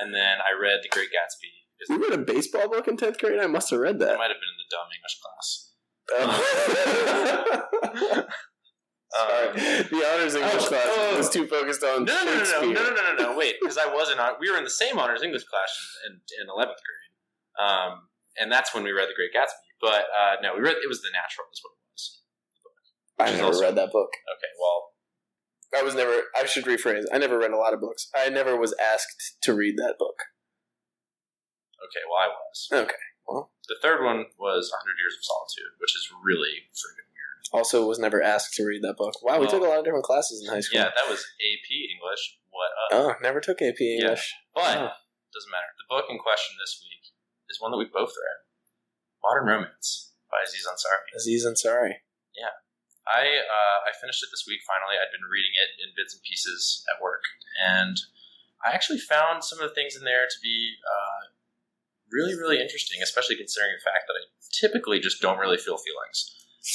and 0.00 0.14
then 0.14 0.38
I 0.40 0.52
read 0.58 0.80
The 0.82 0.88
Great 0.88 1.10
Gatsby. 1.10 1.57
We 1.88 1.96
read 1.96 2.12
a 2.12 2.18
baseball 2.18 2.68
book 2.68 2.86
in 2.88 2.96
tenth 2.96 3.18
grade. 3.18 3.40
I 3.40 3.46
must 3.46 3.70
have 3.70 3.80
read 3.80 3.98
That 3.98 4.06
that. 4.06 4.18
might 4.18 4.30
have 4.30 4.40
been 4.40 4.50
in 4.50 4.56
the 4.58 4.64
dumb 4.70 4.88
English 4.96 5.20
class. 5.22 5.72
Oh. 6.10 6.14
Sorry. 9.08 9.48
Um, 9.48 9.54
the 9.90 10.04
honors 10.12 10.34
English 10.34 10.64
oh, 10.64 10.68
class 10.68 10.86
oh. 10.86 11.16
was 11.16 11.30
too 11.30 11.46
focused 11.46 11.82
on 11.82 12.04
No, 12.04 12.24
no, 12.24 12.34
no, 12.34 12.44
no, 12.44 12.60
no, 12.72 12.90
no, 12.90 12.92
no, 12.92 13.14
no. 13.32 13.38
Wait, 13.38 13.56
because 13.60 13.78
I 13.78 13.86
wasn't. 13.92 14.20
We 14.40 14.50
were 14.50 14.58
in 14.58 14.64
the 14.64 14.70
same 14.70 14.98
honors 14.98 15.22
English 15.22 15.44
class 15.44 15.70
in 16.06 16.20
in 16.42 16.48
eleventh 16.48 16.78
grade, 16.84 17.12
um, 17.66 18.08
and 18.36 18.52
that's 18.52 18.74
when 18.74 18.84
we 18.84 18.92
read 18.92 19.08
The 19.08 19.14
Great 19.16 19.32
Gatsby. 19.34 19.64
But 19.80 20.04
uh, 20.12 20.36
no, 20.42 20.54
we 20.54 20.60
read 20.60 20.76
it 20.82 20.88
was 20.88 21.00
The 21.00 21.08
Natural. 21.12 21.46
Is 21.52 21.60
what 21.62 21.72
it 21.72 21.78
was. 21.92 22.20
I 23.18 23.30
never 23.32 23.44
also- 23.46 23.62
read 23.62 23.76
that 23.76 23.92
book. 23.92 24.10
Okay, 24.12 24.52
well, 24.60 24.92
I 25.80 25.82
was 25.82 25.94
never. 25.94 26.24
I 26.36 26.44
should 26.44 26.64
rephrase. 26.64 27.04
I 27.12 27.18
never 27.18 27.38
read 27.38 27.52
a 27.52 27.56
lot 27.56 27.72
of 27.72 27.80
books. 27.80 28.08
I 28.14 28.28
never 28.28 28.56
was 28.58 28.74
asked 28.78 29.38
to 29.42 29.54
read 29.54 29.78
that 29.78 29.94
book. 29.98 30.16
Okay, 31.84 32.02
well, 32.08 32.20
I 32.22 32.28
was. 32.28 32.68
Okay. 32.72 33.04
Well, 33.26 33.52
The 33.68 33.76
third 33.82 34.00
one 34.04 34.24
was 34.40 34.72
100 34.72 34.96
Years 34.96 35.14
of 35.18 35.22
Solitude, 35.24 35.76
which 35.78 35.92
is 35.94 36.08
really 36.24 36.64
freaking 36.72 37.08
weird. 37.12 37.38
also 37.52 37.84
was 37.86 37.98
never 37.98 38.22
asked 38.22 38.54
to 38.56 38.64
read 38.64 38.82
that 38.82 38.96
book. 38.96 39.20
Wow, 39.22 39.36
we 39.38 39.46
Well, 39.46 39.50
took 39.52 39.64
a 39.64 39.68
lot 39.68 39.78
of 39.80 39.84
different 39.84 40.04
classes 40.08 40.40
in 40.40 40.48
high 40.48 40.60
school. 40.64 40.80
Yeah, 40.80 40.90
that 40.94 41.08
was 41.08 41.20
AP 41.40 41.68
English. 41.92 42.40
What 42.50 42.70
up? 42.72 42.88
Oh, 42.92 43.10
never 43.22 43.40
took 43.40 43.60
AP 43.60 43.80
English. 44.00 44.32
But 44.54 44.76
Oh. 44.76 44.92
doesn't 45.32 45.52
matter. 45.52 45.70
The 45.76 45.88
book 45.92 46.06
in 46.08 46.18
question 46.18 46.56
this 46.58 46.80
week 46.82 47.12
is 47.52 47.60
one 47.60 47.70
that 47.70 47.78
we 47.78 47.84
both 47.86 48.10
read, 48.16 48.38
Modern 49.22 49.46
Romance 49.46 50.12
by 50.32 50.40
Aziz 50.44 50.64
Ansari. 50.66 51.08
Aziz 51.14 51.44
Ansari. 51.44 52.00
Yeah. 52.34 52.56
I 53.08 53.24
uh, 53.40 53.78
I 53.88 53.92
finished 54.00 54.20
it 54.24 54.28
this 54.32 54.44
week. 54.48 54.60
Finally, 54.68 54.96
I'd 55.00 55.12
been 55.12 55.24
reading 55.28 55.52
it 55.56 55.80
in 55.80 55.96
bits 55.96 56.12
and 56.12 56.22
pieces 56.22 56.84
at 56.92 57.00
work, 57.00 57.24
and 57.56 57.96
I 58.60 58.72
actually 58.76 58.98
found 59.00 59.40
some 59.44 59.60
of 59.60 59.68
the 59.68 59.74
things 59.74 59.96
in 59.96 60.04
there 60.04 60.28
to 60.28 60.38
be 60.42 60.76
uh, 60.84 61.07
really, 62.12 62.34
really 62.34 62.60
interesting, 62.60 63.02
especially 63.02 63.36
considering 63.36 63.72
the 63.78 63.84
fact 63.84 64.04
that 64.08 64.14
I 64.14 64.22
typically 64.60 65.00
just 65.00 65.20
don't 65.20 65.38
really 65.38 65.58
feel 65.58 65.76
feelings. 65.78 66.34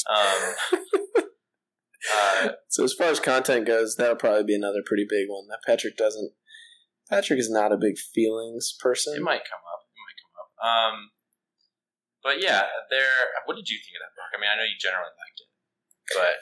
Um, 0.10 1.24
uh, 2.14 2.50
So 2.70 2.84
as 2.84 2.94
far 2.94 3.08
as 3.08 3.20
content 3.20 3.66
goes, 3.66 3.96
that'll 3.96 4.16
probably 4.16 4.44
be 4.44 4.56
another 4.56 4.82
pretty 4.86 5.06
big 5.10 5.28
one. 5.30 5.48
That 5.50 5.60
Patrick 5.66 5.98
doesn't. 5.98 6.32
Patrick 7.10 7.40
is 7.40 7.50
not 7.50 7.72
a 7.72 7.78
big 7.78 7.96
feelings 7.98 8.76
person. 8.80 9.16
it 9.16 9.22
might 9.22 9.44
come 9.44 9.62
up. 9.72 9.82
It 9.86 10.00
might 10.02 10.20
come 10.24 10.36
up. 10.40 10.50
Um, 10.94 11.10
but 12.24 12.42
yeah, 12.42 12.64
there. 12.90 13.12
What 13.46 13.56
did 13.56 13.70
you 13.70 13.78
think 13.78 13.98
of 14.00 14.02
that 14.08 14.16
book? 14.16 14.32
I 14.36 14.40
mean, 14.40 14.50
I 14.52 14.58
know 14.58 14.64
you 14.64 14.80
generally 14.80 15.12
liked 15.20 15.40
it, 15.42 15.50
but 16.16 16.38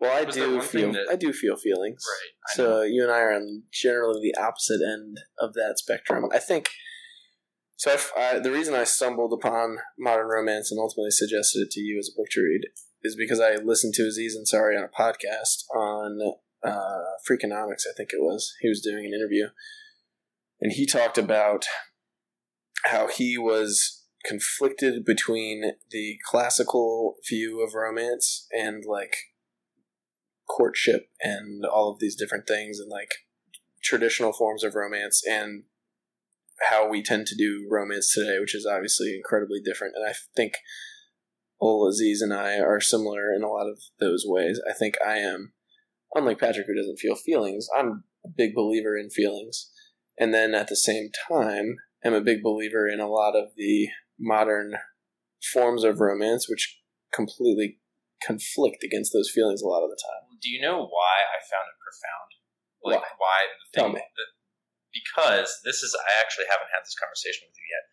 well, 0.00 0.20
I 0.20 0.24
do 0.30 0.60
feel. 0.60 0.92
that- 0.92 1.08
I 1.10 1.16
do 1.16 1.32
feel 1.32 1.56
feelings. 1.56 2.02
right. 2.06 2.56
So 2.56 2.82
you 2.82 3.02
and 3.04 3.12
I 3.12 3.20
are 3.20 3.32
on 3.32 3.62
generally 3.72 4.20
the 4.20 4.40
opposite 4.40 4.80
end 4.84 5.18
of 5.38 5.54
that 5.54 5.74
spectrum. 5.78 6.24
I 6.32 6.38
think. 6.38 6.70
So 7.82 7.90
if 7.90 8.12
I, 8.16 8.38
the 8.38 8.52
reason 8.52 8.74
I 8.74 8.84
stumbled 8.84 9.32
upon 9.32 9.78
modern 9.98 10.28
romance 10.28 10.70
and 10.70 10.78
ultimately 10.78 11.10
suggested 11.10 11.62
it 11.62 11.70
to 11.72 11.80
you 11.80 11.98
as 11.98 12.08
a 12.08 12.16
book 12.16 12.28
to 12.30 12.40
read 12.40 12.66
is 13.02 13.16
because 13.16 13.40
I 13.40 13.56
listened 13.56 13.94
to 13.94 14.06
Aziz 14.06 14.38
Ansari 14.38 14.78
on 14.78 14.84
a 14.84 14.86
podcast 14.86 15.64
on 15.74 16.20
uh, 16.62 17.00
Freakonomics. 17.28 17.82
I 17.90 17.92
think 17.96 18.10
it 18.12 18.20
was. 18.20 18.54
He 18.60 18.68
was 18.68 18.80
doing 18.80 19.04
an 19.04 19.12
interview, 19.12 19.48
and 20.60 20.70
he 20.70 20.86
talked 20.86 21.18
about 21.18 21.64
how 22.84 23.08
he 23.08 23.36
was 23.36 24.04
conflicted 24.24 25.04
between 25.04 25.72
the 25.90 26.18
classical 26.24 27.16
view 27.28 27.64
of 27.66 27.74
romance 27.74 28.46
and 28.52 28.84
like 28.86 29.16
courtship 30.48 31.08
and 31.20 31.64
all 31.66 31.90
of 31.90 31.98
these 31.98 32.14
different 32.14 32.46
things 32.46 32.78
and 32.78 32.88
like 32.88 33.10
traditional 33.82 34.32
forms 34.32 34.62
of 34.62 34.76
romance 34.76 35.20
and 35.28 35.64
how 36.70 36.88
we 36.88 37.02
tend 37.02 37.26
to 37.26 37.36
do 37.36 37.66
romance 37.70 38.12
today, 38.12 38.38
which 38.40 38.54
is 38.54 38.66
obviously 38.66 39.14
incredibly 39.16 39.60
different. 39.64 39.94
And 39.96 40.08
I 40.08 40.14
think 40.36 40.54
old 41.60 41.88
Aziz 41.88 42.22
and 42.22 42.32
I 42.32 42.58
are 42.58 42.80
similar 42.80 43.32
in 43.34 43.42
a 43.42 43.48
lot 43.48 43.68
of 43.68 43.78
those 44.00 44.24
ways. 44.26 44.60
I 44.68 44.72
think 44.72 44.94
I 45.04 45.18
am, 45.18 45.52
unlike 46.14 46.38
Patrick, 46.40 46.66
who 46.66 46.74
doesn't 46.76 46.98
feel 46.98 47.14
feelings. 47.16 47.68
I'm 47.76 48.04
a 48.24 48.28
big 48.28 48.54
believer 48.54 48.96
in 48.96 49.10
feelings, 49.10 49.70
and 50.18 50.32
then 50.32 50.54
at 50.54 50.68
the 50.68 50.76
same 50.76 51.10
time, 51.28 51.76
I'm 52.04 52.14
a 52.14 52.20
big 52.20 52.42
believer 52.42 52.88
in 52.88 53.00
a 53.00 53.08
lot 53.08 53.34
of 53.36 53.50
the 53.56 53.88
modern 54.18 54.74
forms 55.52 55.84
of 55.84 56.00
romance, 56.00 56.48
which 56.48 56.80
completely 57.12 57.78
conflict 58.24 58.84
against 58.84 59.12
those 59.12 59.30
feelings 59.34 59.62
a 59.62 59.66
lot 59.66 59.82
of 59.84 59.90
the 59.90 59.98
time. 60.00 60.38
Do 60.40 60.48
you 60.50 60.60
know 60.60 60.78
why 60.78 61.16
I 61.26 61.38
found 61.42 61.66
it 61.66 61.78
profound? 61.82 62.30
Like 62.82 63.00
Why? 63.02 63.14
why, 63.18 63.38
the 63.46 63.78
thing 63.78 63.82
Tell 63.84 63.92
me. 63.92 64.00
that- 64.00 64.41
because 64.92 65.60
this 65.64 65.80
is 65.80 65.96
I 65.96 66.20
actually 66.20 66.46
haven't 66.46 66.70
had 66.70 66.84
this 66.84 66.96
conversation 66.96 67.48
with 67.48 67.56
you 67.56 67.66
yet. 67.66 67.84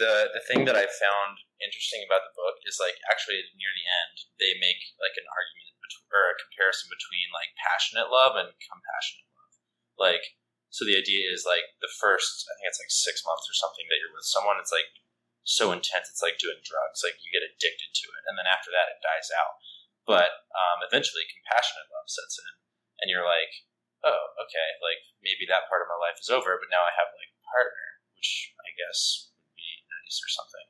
The 0.00 0.14
the 0.32 0.44
thing 0.48 0.64
that 0.64 0.78
I 0.78 0.88
found 0.88 1.44
interesting 1.60 2.06
about 2.06 2.24
the 2.24 2.38
book 2.38 2.62
is 2.64 2.80
like 2.80 2.96
actually 3.10 3.42
near 3.58 3.70
the 3.74 3.84
end 3.84 4.16
they 4.40 4.56
make 4.56 4.80
like 4.96 5.18
an 5.18 5.28
argument 5.28 5.76
between, 5.82 6.08
or 6.08 6.32
a 6.32 6.40
comparison 6.40 6.88
between 6.88 7.28
like 7.34 7.52
passionate 7.60 8.08
love 8.08 8.38
and 8.40 8.54
compassionate 8.62 9.28
love. 9.34 9.54
Like 10.00 10.24
so 10.72 10.82
the 10.82 10.98
idea 10.98 11.30
is 11.30 11.46
like 11.46 11.78
the 11.84 11.92
first 12.00 12.48
I 12.48 12.58
think 12.58 12.70
it's 12.70 12.82
like 12.82 12.90
six 12.90 13.22
months 13.22 13.46
or 13.46 13.54
something 13.54 13.86
that 13.86 14.00
you're 14.00 14.14
with 14.14 14.26
someone 14.26 14.58
it's 14.58 14.74
like 14.74 14.90
so 15.44 15.76
intense 15.76 16.08
it's 16.08 16.24
like 16.24 16.40
doing 16.40 16.58
drugs 16.64 17.04
like 17.04 17.20
you 17.20 17.28
get 17.28 17.44
addicted 17.44 17.92
to 17.92 18.08
it 18.16 18.24
and 18.26 18.34
then 18.40 18.48
after 18.48 18.72
that 18.72 18.88
it 18.88 19.04
dies 19.04 19.28
out 19.36 19.60
but 20.08 20.48
um, 20.56 20.80
eventually 20.80 21.28
compassionate 21.28 21.86
love 21.92 22.08
sets 22.08 22.40
in 22.40 22.54
and 23.04 23.12
you're 23.12 23.28
like 23.28 23.52
oh 24.04 24.24
okay 24.40 24.68
like 24.84 25.00
maybe 25.24 25.48
that 25.48 25.66
part 25.66 25.80
of 25.80 25.90
my 25.90 25.98
life 25.98 26.16
is 26.20 26.28
over 26.28 26.60
but 26.60 26.70
now 26.70 26.84
i 26.84 26.92
have 26.94 27.08
like 27.16 27.32
a 27.32 27.42
partner 27.48 27.86
which 28.16 28.54
i 28.60 28.70
guess 28.76 29.32
would 29.40 29.56
be 29.56 29.72
nice 29.88 30.16
or 30.20 30.30
something 30.30 30.66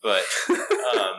but 0.00 0.24
um, 0.94 1.16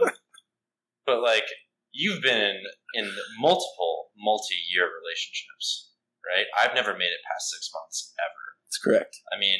but 1.07 1.21
like 1.21 1.45
you've 1.91 2.21
been 2.21 2.57
in 2.93 3.05
multiple 3.39 4.11
multi-year 4.17 4.89
relationships 4.89 5.93
right 6.25 6.49
i've 6.57 6.75
never 6.75 6.93
made 6.93 7.13
it 7.13 7.23
past 7.29 7.49
six 7.49 7.69
months 7.73 8.13
ever 8.19 8.49
That's 8.69 8.77
correct. 8.77 9.17
I 9.33 9.39
mean, 9.39 9.59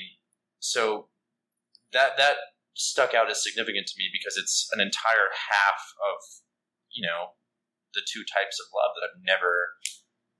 so 0.59 1.09
that 1.93 2.17
that 2.17 2.53
stuck 2.75 3.13
out 3.13 3.29
as 3.29 3.41
significant 3.43 3.87
to 3.87 3.97
me 3.97 4.07
because 4.13 4.37
it's 4.37 4.69
an 4.71 4.79
entire 4.79 5.33
half 5.33 5.81
of 5.97 6.21
you 6.93 7.01
know 7.05 7.33
the 7.97 8.05
two 8.05 8.21
types 8.21 8.61
of 8.61 8.69
love 8.69 8.93
that 8.95 9.09
I've 9.09 9.21
never 9.25 9.73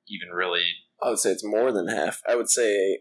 even 0.07 0.29
really. 0.29 0.69
I 1.01 1.09
would 1.09 1.19
say 1.19 1.31
it's 1.31 1.43
more 1.45 1.71
than 1.71 1.87
half. 1.87 2.21
I 2.27 2.35
would 2.35 2.49
say, 2.49 2.99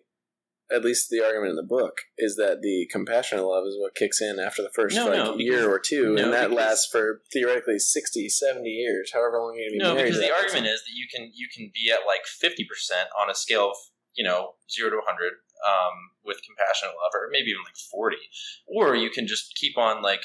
at 0.70 0.84
least 0.84 1.08
the 1.10 1.24
argument 1.24 1.50
in 1.50 1.56
the 1.56 1.62
book 1.62 1.94
is 2.18 2.36
that 2.36 2.60
the 2.60 2.86
compassionate 2.92 3.44
love 3.46 3.64
is 3.66 3.76
what 3.80 3.94
kicks 3.94 4.20
in 4.20 4.38
after 4.38 4.60
the 4.62 4.70
first 4.74 4.94
No, 4.94 5.06
like, 5.06 5.14
no, 5.16 5.36
because- 5.36 5.40
year 5.40 5.70
or 5.70 5.80
two, 5.80 6.14
no, 6.14 6.24
and 6.24 6.32
that 6.32 6.50
because- 6.50 6.56
lasts 6.64 6.88
for 6.92 7.22
theoretically 7.32 7.78
60, 7.78 8.28
70 8.28 8.68
years, 8.68 9.10
however 9.14 9.38
long 9.40 9.54
you're 9.56 9.70
going 9.70 9.78
to 9.78 9.78
be 9.78 9.82
No, 9.82 9.94
married. 9.94 10.12
No, 10.12 10.20
because 10.20 10.28
the 10.28 10.34
argument 10.34 10.66
person. 10.66 10.74
is 10.74 10.80
that 10.84 10.92
you 10.94 11.06
can 11.12 11.30
you 11.34 11.48
can 11.54 11.70
be 11.74 11.90
at 11.90 12.06
like 12.06 12.26
fifty 12.26 12.64
percent 12.68 13.08
on 13.20 13.30
a 13.30 13.34
scale 13.34 13.70
of 13.70 13.76
you 14.14 14.24
know 14.24 14.54
zero 14.70 14.90
to 14.90 15.00
hundred 15.06 15.32
um, 15.66 16.12
with 16.24 16.38
compassionate 16.46 16.94
love, 16.94 17.10
or 17.14 17.28
maybe 17.32 17.50
even 17.50 17.62
like 17.64 17.76
forty, 17.90 18.28
or 18.66 18.94
you 18.94 19.10
can 19.10 19.26
just 19.26 19.54
keep 19.56 19.76
on 19.78 20.02
like 20.02 20.22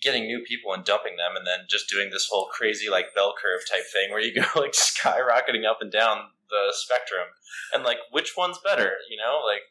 getting 0.00 0.24
new 0.26 0.42
people 0.46 0.72
and 0.72 0.84
dumping 0.84 1.16
them, 1.16 1.36
and 1.36 1.46
then 1.46 1.66
just 1.68 1.88
doing 1.90 2.10
this 2.10 2.28
whole 2.30 2.46
crazy 2.54 2.88
like 2.88 3.14
bell 3.14 3.34
curve 3.40 3.60
type 3.68 3.84
thing 3.92 4.10
where 4.10 4.20
you 4.20 4.32
go 4.34 4.46
like 4.60 4.72
skyrocketing 4.72 5.66
up 5.68 5.78
and 5.82 5.90
down 5.92 6.30
the 6.52 6.70
spectrum, 6.76 7.32
and 7.72 7.82
like 7.82 7.98
which 8.12 8.36
one's 8.36 8.60
better, 8.60 9.00
you 9.08 9.16
know? 9.16 9.40
Like 9.40 9.64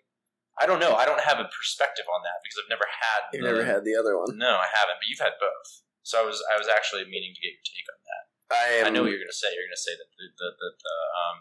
I 0.60 0.68
don't 0.68 0.84
know. 0.84 0.98
I 0.98 1.06
don't 1.06 1.22
have 1.24 1.40
a 1.40 1.48
perspective 1.48 2.06
on 2.12 2.22
that 2.28 2.44
because 2.44 2.60
I've 2.60 2.70
never 2.74 2.86
had. 2.90 3.22
You've 3.32 3.46
the- 3.46 3.52
never 3.54 3.64
had 3.64 3.86
the 3.86 3.96
other 3.96 4.18
one. 4.18 4.36
No, 4.36 4.60
I 4.60 4.68
haven't. 4.68 5.00
But 5.00 5.08
you've 5.08 5.24
had 5.24 5.40
both. 5.40 5.86
So 6.04 6.20
I 6.20 6.26
was 6.26 6.44
I 6.52 6.58
was 6.58 6.68
actually 6.68 7.06
meaning 7.06 7.32
to 7.32 7.42
get 7.42 7.56
your 7.56 7.66
take 7.66 7.88
on 7.88 8.02
that. 8.04 8.24
I. 8.52 8.66
I 8.86 8.90
know 8.92 9.06
what 9.06 9.14
you're 9.14 9.22
going 9.22 9.32
to 9.32 9.38
say. 9.38 9.48
You're 9.54 9.70
going 9.70 9.80
to 9.80 9.86
say 9.86 9.96
that 9.96 10.10
the 10.12 10.26
the, 10.36 10.50
the, 10.60 10.70
the 10.76 10.96
um 11.16 11.40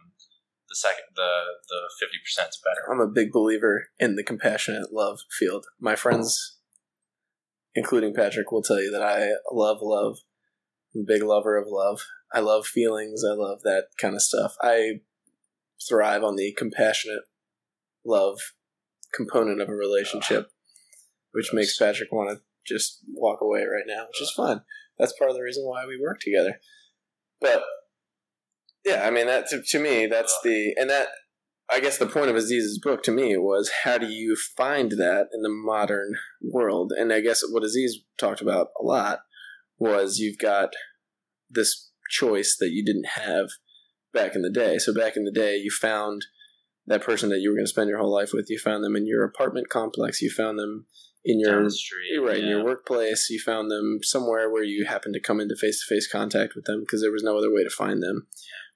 the 0.69 0.79
second 0.79 1.11
the 1.17 1.33
the 1.69 1.81
fifty 1.99 2.19
percent 2.23 2.55
is 2.55 2.61
better. 2.63 2.87
I'm 2.87 3.03
a 3.03 3.11
big 3.11 3.33
believer 3.33 3.89
in 3.99 4.15
the 4.15 4.23
compassionate 4.23 4.93
love 4.93 5.21
field. 5.37 5.67
My 5.81 5.97
friends, 5.97 6.59
including 7.75 8.15
Patrick, 8.15 8.53
will 8.53 8.63
tell 8.63 8.81
you 8.81 8.93
that 8.93 9.03
I 9.03 9.35
love 9.51 9.79
love. 9.83 10.19
I'm 10.95 11.03
a 11.03 11.05
big 11.05 11.23
lover 11.23 11.57
of 11.57 11.67
love. 11.69 12.01
I 12.33 12.41
love 12.41 12.67
feelings. 12.67 13.23
I 13.27 13.35
love 13.35 13.63
that 13.63 13.89
kind 14.01 14.15
of 14.15 14.23
stuff. 14.23 14.55
I 14.63 15.01
thrive 15.89 16.23
on 16.23 16.37
the 16.37 16.55
compassionate 16.57 17.23
love 18.05 18.39
component 19.15 19.61
of 19.61 19.69
a 19.69 19.75
relationship, 19.75 20.51
which 21.33 21.53
makes 21.53 21.77
Patrick 21.77 22.13
want 22.13 22.31
to 22.31 22.43
just 22.67 22.99
walk 23.15 23.41
away 23.41 23.61
right 23.61 23.85
now, 23.87 24.07
which 24.07 24.23
is 24.23 24.31
fun. 24.31 24.63
That's 24.99 25.15
part 25.19 25.31
of 25.31 25.37
the 25.37 25.43
reason 25.43 25.65
why 25.65 25.87
we 25.87 26.01
work 26.01 26.21
together. 26.21 26.61
But 27.41 27.63
yeah, 28.85 29.07
I 29.07 29.11
mean 29.11 29.27
that 29.27 29.49
to, 29.49 29.63
to 29.63 29.79
me 29.79 30.07
that's 30.07 30.39
the 30.45 30.75
and 30.79 30.89
that 30.91 31.09
I 31.73 31.81
guess 31.81 31.99
the 31.99 32.07
point 32.07 32.31
of 32.31 32.37
Aziz's 32.37 32.81
book 32.83 33.03
to 33.05 33.13
me 33.13 33.37
was 33.37 33.71
how 33.85 33.97
do 33.97 34.07
you 34.07 34.37
find 34.57 34.93
that 34.93 35.29
in 35.33 35.43
the 35.43 35.49
modern 35.49 36.15
world? 36.43 36.93
And 36.97 37.13
I 37.13 37.21
guess 37.21 37.43
what 37.49 37.63
Aziz 37.63 37.99
talked 38.19 38.41
about 38.41 38.69
a 38.81 38.85
lot 38.85 39.21
was 39.79 40.19
you've 40.19 40.39
got 40.39 40.71
this 41.49 41.91
choice 42.11 42.57
that 42.59 42.71
you 42.71 42.85
didn't 42.85 43.07
have 43.15 43.51
back 44.13 44.35
in 44.35 44.43
the 44.43 44.51
day. 44.51 44.79
So 44.79 44.95
back 44.95 45.17
in 45.17 45.25
the 45.25 45.33
day, 45.33 45.57
you 45.57 45.71
found 45.71 46.27
that 46.87 47.03
person 47.03 47.29
that 47.31 47.41
you 47.41 47.51
were 47.51 47.57
going 47.57 47.67
to 47.67 47.71
spend 47.71 47.89
your 47.89 47.99
whole 47.99 48.13
life 48.13 48.31
with. 48.33 48.47
You 48.49 48.59
found 48.59 48.83
them 48.83 48.97
in 48.97 49.07
your 49.07 49.25
apartment 49.25 49.69
complex. 49.69 50.21
You 50.21 50.31
found 50.31 50.59
them 50.59 50.87
in 51.25 51.39
your 51.39 51.65
the 51.65 51.71
street, 51.71 52.19
right 52.19 52.39
in 52.39 52.49
your 52.49 52.65
workplace. 52.65 53.29
You 53.31 53.41
found 53.41 53.71
them 53.71 54.01
somewhere 54.03 54.51
where 54.51 54.65
you 54.65 54.87
happened 54.87 55.15
to 55.15 55.21
come 55.21 55.41
into 55.41 55.57
face 55.57 55.85
to 55.85 55.95
face 55.95 56.11
contact 56.11 56.55
with 56.55 56.65
them 56.65 56.81
because 56.81 57.03
there 57.03 57.13
was 57.13 57.23
no 57.23 57.37
other 57.37 57.53
way 57.53 57.63
to 57.63 57.71
find 57.71 58.03
them. 58.03 58.27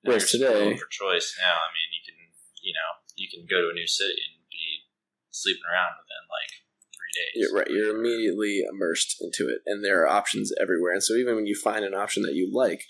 Now 0.05 0.11
Whereas 0.11 0.31
today- 0.31 0.77
for 0.77 0.87
choice 0.91 1.35
now. 1.41 1.55
I 1.55 1.69
mean, 1.73 1.89
you 1.93 2.03
can 2.05 2.17
you 2.63 2.73
know 2.73 2.91
you 3.17 3.29
can 3.31 3.47
go 3.49 3.63
to 3.63 3.71
a 3.71 3.75
new 3.75 3.87
city 3.87 4.13
and 4.13 4.45
be 4.51 4.85
sleeping 5.31 5.63
around 5.65 5.95
within 5.97 6.25
like 6.29 6.53
three 6.93 7.13
days. 7.17 7.35
You're 7.35 7.57
right. 7.57 7.71
You're 7.71 7.99
immediately 7.99 8.63
immersed 8.69 9.17
into 9.21 9.49
it, 9.49 9.63
and 9.67 9.83
there 9.83 10.03
are 10.03 10.09
options 10.09 10.53
everywhere. 10.61 10.93
And 10.93 11.03
so, 11.03 11.15
even 11.15 11.37
when 11.37 11.47
you 11.47 11.57
find 11.57 11.85
an 11.85 11.95
option 11.95 12.23
that 12.25 12.35
you 12.35 12.51
like, 12.53 12.85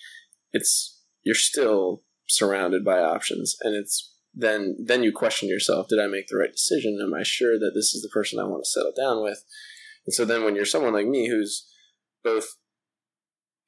it's 0.52 1.00
you're 1.22 1.34
still 1.36 2.02
surrounded 2.28 2.85
by 2.85 2.99
options, 2.99 3.57
and 3.62 3.75
it's 3.75 4.12
then 4.35 4.76
then 4.85 5.02
you 5.02 5.12
question 5.12 5.49
yourself: 5.49 5.88
Did 5.88 6.00
I 6.00 6.07
make 6.07 6.28
the 6.28 6.37
right 6.37 6.52
decision? 6.52 6.99
Am 7.02 7.14
I 7.14 7.23
sure 7.23 7.59
that 7.59 7.73
this 7.75 7.95
is 7.95 8.02
the 8.02 8.12
person 8.12 8.38
I 8.38 8.45
want 8.45 8.64
to 8.64 8.71
settle 8.71 8.93
down 8.97 9.23
with? 9.23 9.45
And 10.07 10.12
so, 10.12 10.25
then 10.25 10.45
when 10.45 10.54
you're 10.54 10.64
someone 10.64 10.93
like 10.93 11.07
me, 11.07 11.28
who's 11.28 11.71
both 12.23 12.57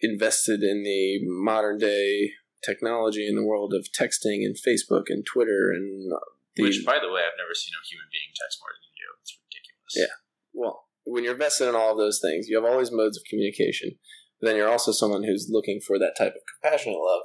invested 0.01 0.63
in 0.63 0.83
the 0.83 1.21
modern 1.23 1.79
day 1.79 2.33
technology 2.65 3.29
in 3.29 3.37
the 3.37 3.45
world 3.45 3.73
of 3.73 3.89
texting 3.93 4.45
and 4.45 4.57
Facebook 4.57 5.05
and 5.09 5.25
Twitter 5.25 5.71
and 5.71 6.11
the, 6.57 6.63
Which, 6.63 6.85
by 6.85 6.99
the 6.99 7.13
way, 7.13 7.21
I've 7.21 7.39
never 7.39 7.55
seen 7.55 7.73
a 7.77 7.85
human 7.87 8.09
being 8.11 8.33
text 8.35 8.59
more 8.61 8.73
than 8.75 8.83
you 8.83 8.95
do. 8.97 9.09
It's 9.23 9.39
ridiculous. 9.39 9.95
Yeah. 9.95 10.15
well, 10.53 10.87
when 11.05 11.23
you're 11.23 11.35
invested 11.35 11.69
in 11.69 11.77
all 11.77 11.93
of 11.93 11.99
those 11.99 12.19
things, 12.21 12.49
you 12.49 12.57
have 12.57 12.65
all 12.65 12.79
these 12.79 12.91
modes 12.91 13.17
of 13.17 13.23
communication. 13.29 13.93
But 14.41 14.49
then 14.49 14.57
you're 14.57 14.69
also 14.69 14.93
someone 14.93 15.23
who's 15.23 15.49
looking 15.51 15.81
for 15.81 15.99
that 15.99 16.17
type 16.19 16.35
of 16.35 16.43
compassionate 16.61 16.99
love. 16.99 17.23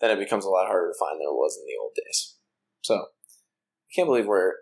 Then 0.00 0.10
it 0.10 0.18
becomes 0.18 0.44
a 0.44 0.48
lot 0.50 0.66
harder 0.66 0.92
to 0.92 0.98
find 0.98 1.18
than 1.20 1.26
it 1.28 1.34
was 1.34 1.56
in 1.58 1.66
the 1.66 1.80
old 1.80 1.92
days. 1.96 2.36
So 2.82 2.94
I 2.96 3.90
can't 3.94 4.06
believe 4.08 4.26
we're 4.26 4.54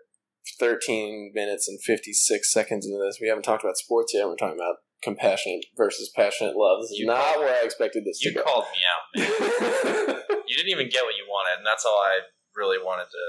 13 0.59 1.31
minutes 1.35 1.67
and 1.67 1.79
56 1.81 2.51
seconds 2.51 2.85
into 2.85 2.97
this. 2.97 3.19
We 3.21 3.27
haven't 3.27 3.43
talked 3.43 3.63
about 3.63 3.77
sports 3.77 4.13
yet. 4.15 4.25
We're 4.27 4.35
talking 4.35 4.57
about 4.57 4.77
compassionate 5.03 5.65
versus 5.77 6.09
passionate 6.15 6.55
love. 6.55 6.81
This 6.81 6.91
is 6.91 6.99
You 6.99 7.05
not 7.05 7.37
where 7.37 7.53
I 7.53 7.63
expected 7.65 8.03
this 8.05 8.23
You 8.23 8.31
to 8.33 8.37
go. 8.39 8.43
called 8.43 8.65
me 8.73 8.81
out. 8.87 9.03
Man. 9.13 10.21
you 10.47 10.55
didn't 10.57 10.71
even 10.71 10.89
get 10.89 11.03
what 11.05 11.15
you 11.15 11.25
wanted, 11.29 11.57
and 11.59 11.65
that's 11.67 11.85
all 11.85 11.99
I 12.01 12.19
really 12.55 12.79
wanted 12.79 13.05
to. 13.13 13.23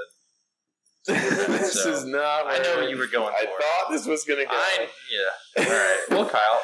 this 1.53 1.83
So, 1.83 1.91
is 1.93 2.05
not. 2.05 2.47
I 2.47 2.59
know 2.63 2.81
what 2.81 2.91
you 2.91 2.97
were 2.99 3.07
going 3.07 3.33
I 3.35 3.45
thought 3.47 3.91
this 3.91 4.07
was 4.07 4.25
going 4.25 4.41
to 4.41 4.45
go. 4.47 4.53
I 4.53 4.89
yeah. 5.13 5.65
All 5.65 5.71
right. 5.73 6.01
Well, 6.11 6.29
Kyle, 6.29 6.61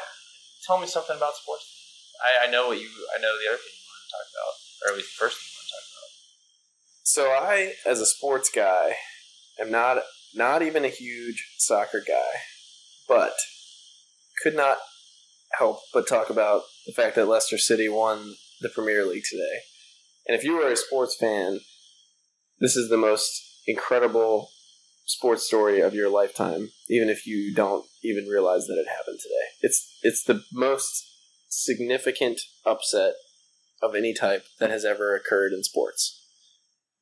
tell 0.65 0.79
me 0.79 0.87
something 0.87 1.15
about 1.17 1.33
sports. 1.35 1.65
I, 2.21 2.47
I 2.47 2.51
know 2.51 2.67
what 2.69 2.79
you. 2.79 2.87
I 3.13 3.19
know 3.21 3.33
the 3.37 3.49
other 3.49 3.57
thing 3.57 3.73
you 3.73 3.85
wanted 3.89 4.05
to 4.05 4.11
talk 4.13 4.27
about, 4.33 4.53
or 4.85 4.91
at 4.91 4.97
least 4.97 5.15
first 5.15 5.37
you 5.41 5.49
want 5.55 5.67
to 5.67 5.73
talk 5.73 5.87
about. 5.91 7.01
So 7.03 7.23
I, 7.29 7.73
as 7.89 7.99
a 7.99 8.05
sports 8.05 8.49
guy, 8.53 8.95
am 9.59 9.71
not 9.71 9.97
not 10.35 10.61
even 10.61 10.83
a 10.83 10.89
huge 10.89 11.53
soccer 11.57 12.03
guy, 12.05 12.41
but 13.07 13.33
could 14.43 14.55
not 14.55 14.77
help 15.57 15.79
but 15.93 16.07
talk 16.07 16.29
about 16.29 16.63
the 16.85 16.93
fact 16.93 17.15
that 17.15 17.27
Leicester 17.27 17.57
City 17.57 17.87
won 17.87 18.35
the 18.61 18.69
Premier 18.69 19.05
League 19.05 19.23
today. 19.29 19.59
And 20.27 20.37
if 20.37 20.43
you 20.43 20.57
were 20.57 20.67
a 20.67 20.75
sports 20.75 21.15
fan, 21.15 21.59
this 22.59 22.75
is 22.75 22.89
the 22.89 22.97
most 22.97 23.41
incredible 23.67 24.49
sports 25.05 25.45
story 25.45 25.81
of 25.81 25.93
your 25.93 26.09
lifetime, 26.09 26.69
even 26.89 27.09
if 27.09 27.25
you 27.25 27.53
don't 27.53 27.85
even 28.03 28.25
realize 28.25 28.65
that 28.67 28.79
it 28.79 28.87
happened 28.89 29.19
today. 29.21 29.47
It's 29.61 29.97
it's 30.01 30.23
the 30.23 30.43
most 30.51 31.05
significant 31.47 32.41
upset 32.65 33.13
of 33.85 33.95
any 33.95 34.13
type 34.13 34.43
that 34.59 34.69
has 34.69 34.83
ever 34.85 35.15
occurred 35.15 35.53
in 35.53 35.63
sports 35.63 36.21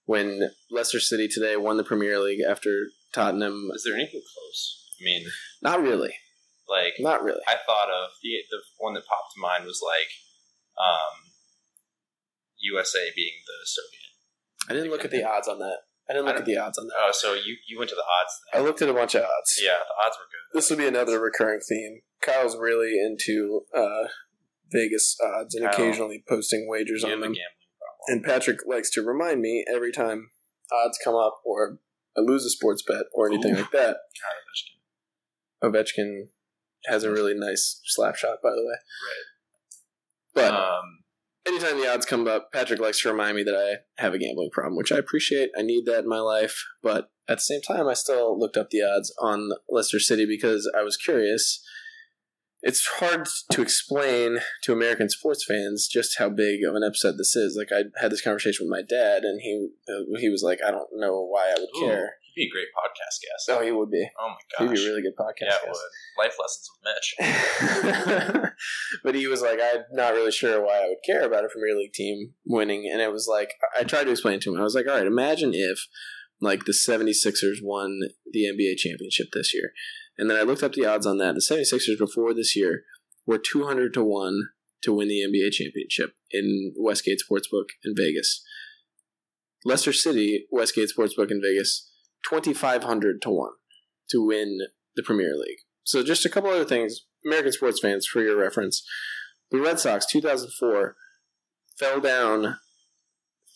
when 0.06 0.52
Leicester 0.70 1.00
City 1.00 1.28
today 1.28 1.56
won 1.56 1.78
the 1.78 1.84
Premier 1.84 2.20
League 2.20 2.42
after 2.48 2.88
Tottenham. 3.14 3.70
Is 3.74 3.84
there 3.86 3.96
anything 3.96 4.22
close? 4.22 4.86
I 5.00 5.04
mean, 5.06 5.26
Not 5.62 5.82
really. 5.82 6.14
like 6.68 6.94
Not 7.00 7.24
really. 7.24 7.42
I 7.48 7.56
thought 7.66 7.90
of 7.90 8.10
the 8.22 8.30
the 8.50 8.60
one 8.78 8.94
that 8.94 9.06
popped 9.06 9.34
to 9.36 9.42
mind 9.42 9.66
was 9.66 9.82
like 9.84 10.10
Um, 10.78 11.32
USA 12.60 13.12
being 13.16 13.34
the 13.46 13.66
Soviet. 13.66 14.70
I 14.70 14.74
didn't 14.74 14.92
look 14.92 15.06
at 15.06 15.12
the 15.12 15.24
odds 15.28 15.48
on 15.48 15.60
that. 15.60 15.78
I 16.10 16.14
didn't 16.14 16.26
look 16.26 16.36
I 16.36 16.40
at 16.40 16.46
the 16.46 16.58
odds 16.58 16.78
on 16.78 16.88
that. 16.88 16.94
Oh, 17.00 17.12
so 17.14 17.34
you 17.34 17.56
you 17.68 17.78
went 17.78 17.90
to 17.90 17.96
the 17.96 18.02
odds. 18.04 18.34
I 18.54 18.60
looked 18.60 18.82
at 18.82 18.90
a 18.90 18.94
bunch 18.94 19.16
of 19.16 19.22
odds. 19.24 19.60
Yeah, 19.62 19.78
the 19.88 20.06
odds 20.06 20.18
were 20.18 20.26
good. 20.26 20.58
This 20.58 20.70
will 20.70 20.78
be 20.78 20.88
another 20.88 21.20
recurring 21.20 21.62
theme. 21.68 22.02
Kyle's 22.22 22.58
really 22.58 23.00
into 23.00 23.62
uh, 23.76 24.08
Vegas 24.74 25.16
odds 25.24 25.56
and 25.56 25.66
Kyle, 25.66 25.74
occasionally 25.74 26.24
posting 26.28 26.68
wagers 26.68 27.04
on 27.04 27.12
them. 27.12 27.20
gambling 27.20 27.36
problem. 27.80 28.08
And 28.08 28.24
Patrick 28.24 28.60
likes 28.68 28.90
to 28.92 29.02
remind 29.02 29.42
me 29.42 29.66
every 29.74 29.92
time 29.92 30.30
odds 30.72 31.00
come 31.04 31.16
up 31.16 31.42
or 31.46 31.80
I 32.18 32.22
lose 32.22 32.46
a 32.46 32.50
sports 32.50 32.84
bet 32.88 33.06
or 33.14 33.28
anything 33.28 33.54
Ooh. 33.54 33.60
like 33.60 33.72
that. 33.72 33.98
God, 35.62 35.72
Ovechkin. 35.72 35.72
Ovechkin 35.72 36.28
has 36.86 37.04
a 37.04 37.12
really 37.12 37.34
nice 37.34 37.82
slap 37.86 38.16
shot, 38.16 38.38
by 38.44 38.50
the 38.50 38.64
way. 38.64 38.76
Right. 39.08 39.24
But 40.36 40.54
um, 40.54 41.04
anytime 41.48 41.80
the 41.80 41.92
odds 41.92 42.06
come 42.06 42.28
up, 42.28 42.52
Patrick 42.52 42.80
likes 42.80 43.02
to 43.02 43.12
remind 43.12 43.36
me 43.36 43.44
that 43.44 43.56
I 43.56 44.02
have 44.02 44.14
a 44.14 44.20
gambling 44.20 44.50
problem, 44.52 44.76
which 44.76 44.92
I 44.92 44.98
appreciate. 44.98 45.52
I 45.58 45.62
need 45.62 45.86
that 45.86 46.00
in 46.04 46.10
my 46.10 46.20
life. 46.20 46.64
But 46.82 47.10
at 47.28 47.38
the 47.38 47.42
same 47.42 47.62
time, 47.62 47.88
I 47.88 47.94
still 47.94 48.38
looked 48.38 48.58
up 48.58 48.70
the 48.70 48.82
odds 48.82 49.14
on 49.22 49.50
Leicester 49.70 50.00
City 50.00 50.26
because 50.26 50.70
I 50.78 50.84
was 50.84 50.98
curious. 50.98 51.64
It's 52.64 52.88
hard 52.88 53.28
to 53.52 53.62
explain 53.62 54.40
to 54.64 54.72
American 54.72 55.10
sports 55.10 55.46
fans 55.46 55.88
just 55.88 56.18
how 56.18 56.30
big 56.30 56.64
of 56.64 56.76
an 56.76 56.84
upset 56.84 57.16
this 57.18 57.36
is. 57.36 57.58
Like 57.58 57.72
I 57.72 57.90
had 58.02 58.12
this 58.12 58.22
conversation 58.22 58.66
with 58.66 58.72
my 58.72 58.82
dad, 58.82 59.24
and 59.24 59.42
he 59.42 59.68
uh, 59.90 60.18
he 60.18 60.30
was 60.30 60.44
like, 60.44 60.60
"I 60.66 60.72
don't 60.72 60.90
know 60.94 61.28
why 61.30 61.54
I 61.56 61.60
would 61.60 61.70
ooh, 61.76 61.86
care." 61.86 62.14
He'd 62.34 62.46
be 62.46 62.48
a 62.48 62.52
great 62.52 62.68
podcast 62.74 63.20
guest. 63.22 63.50
Oh, 63.50 63.64
he 63.64 63.72
would 63.72 63.92
be. 63.92 64.08
Oh 64.18 64.30
my 64.30 64.36
god. 64.58 64.70
He'd 64.70 64.76
be 64.76 64.82
a 64.82 64.90
really 64.90 65.02
good 65.02 65.18
podcast. 65.20 65.42
yeah, 65.42 65.58
guest. 65.66 65.80
would. 66.18 66.24
Life 66.24 66.36
lessons 66.40 66.70
with 66.72 68.42
Mitch. 68.42 68.52
but 69.04 69.16
he 69.16 69.28
was 69.28 69.42
like, 69.42 69.60
I'm 69.62 69.84
not 69.92 70.14
really 70.14 70.32
sure 70.32 70.66
why 70.66 70.84
I 70.84 70.88
would 70.88 71.04
care 71.06 71.24
about 71.26 71.46
a 71.46 71.50
Premier 71.50 71.76
League 71.76 71.94
team 71.94 72.34
winning. 72.46 72.90
And 72.92 73.02
it 73.02 73.12
was 73.12 73.28
like, 73.28 73.54
I 73.78 73.84
tried 73.84 74.06
to 74.06 74.12
explain 74.12 74.40
to 74.40 74.54
him. 74.54 74.60
I 74.60 74.64
was 74.64 74.74
like, 74.74 74.88
all 74.88 74.96
right, 74.96 75.06
imagine 75.06 75.52
if 75.54 75.88
like 76.42 76.66
the 76.66 76.74
76ers 76.74 77.62
won 77.62 78.00
the 78.32 78.46
NBA 78.46 78.78
championship 78.78 79.28
this 79.34 79.54
year. 79.54 79.74
And 80.18 80.30
then 80.30 80.38
I 80.38 80.44
looked 80.44 80.64
up 80.64 80.74
the 80.74 80.86
odds 80.86 81.06
on 81.06 81.18
that. 81.18 81.36
The 81.36 81.42
76ers 81.42 81.98
before 81.98 82.34
this 82.34 82.56
year 82.56 82.84
were 83.26 83.40
200 83.40 83.94
to 83.94 84.04
1 84.04 84.40
to 84.84 84.94
win 84.94 85.08
the 85.08 85.22
NBA 85.22 85.52
championship 85.52 86.16
in 86.32 86.74
Westgate 86.78 87.20
Sportsbook 87.20 87.70
in 87.84 87.94
Vegas. 87.98 88.44
Leicester 89.66 89.94
City, 89.94 90.46
Westgate 90.52 90.90
Sportsbook 90.96 91.32
in 91.32 91.42
Vegas, 91.42 91.90
2,500 92.30 93.22
to 93.22 93.30
1 93.30 93.50
to 94.10 94.26
win 94.26 94.60
the 94.96 95.04
Premier 95.04 95.36
League. 95.36 95.60
So 95.84 96.04
just 96.04 96.26
a 96.26 96.30
couple 96.30 96.50
other 96.50 96.66
things, 96.66 97.06
American 97.26 97.54
sports 97.54 97.80
fans, 97.80 98.06
for 98.06 98.22
your 98.22 98.38
reference. 98.38 98.86
The 99.52 99.60
Red 99.60 99.80
Sox, 99.80 100.06
2004, 100.06 100.96
fell 101.80 102.00
down 102.00 102.58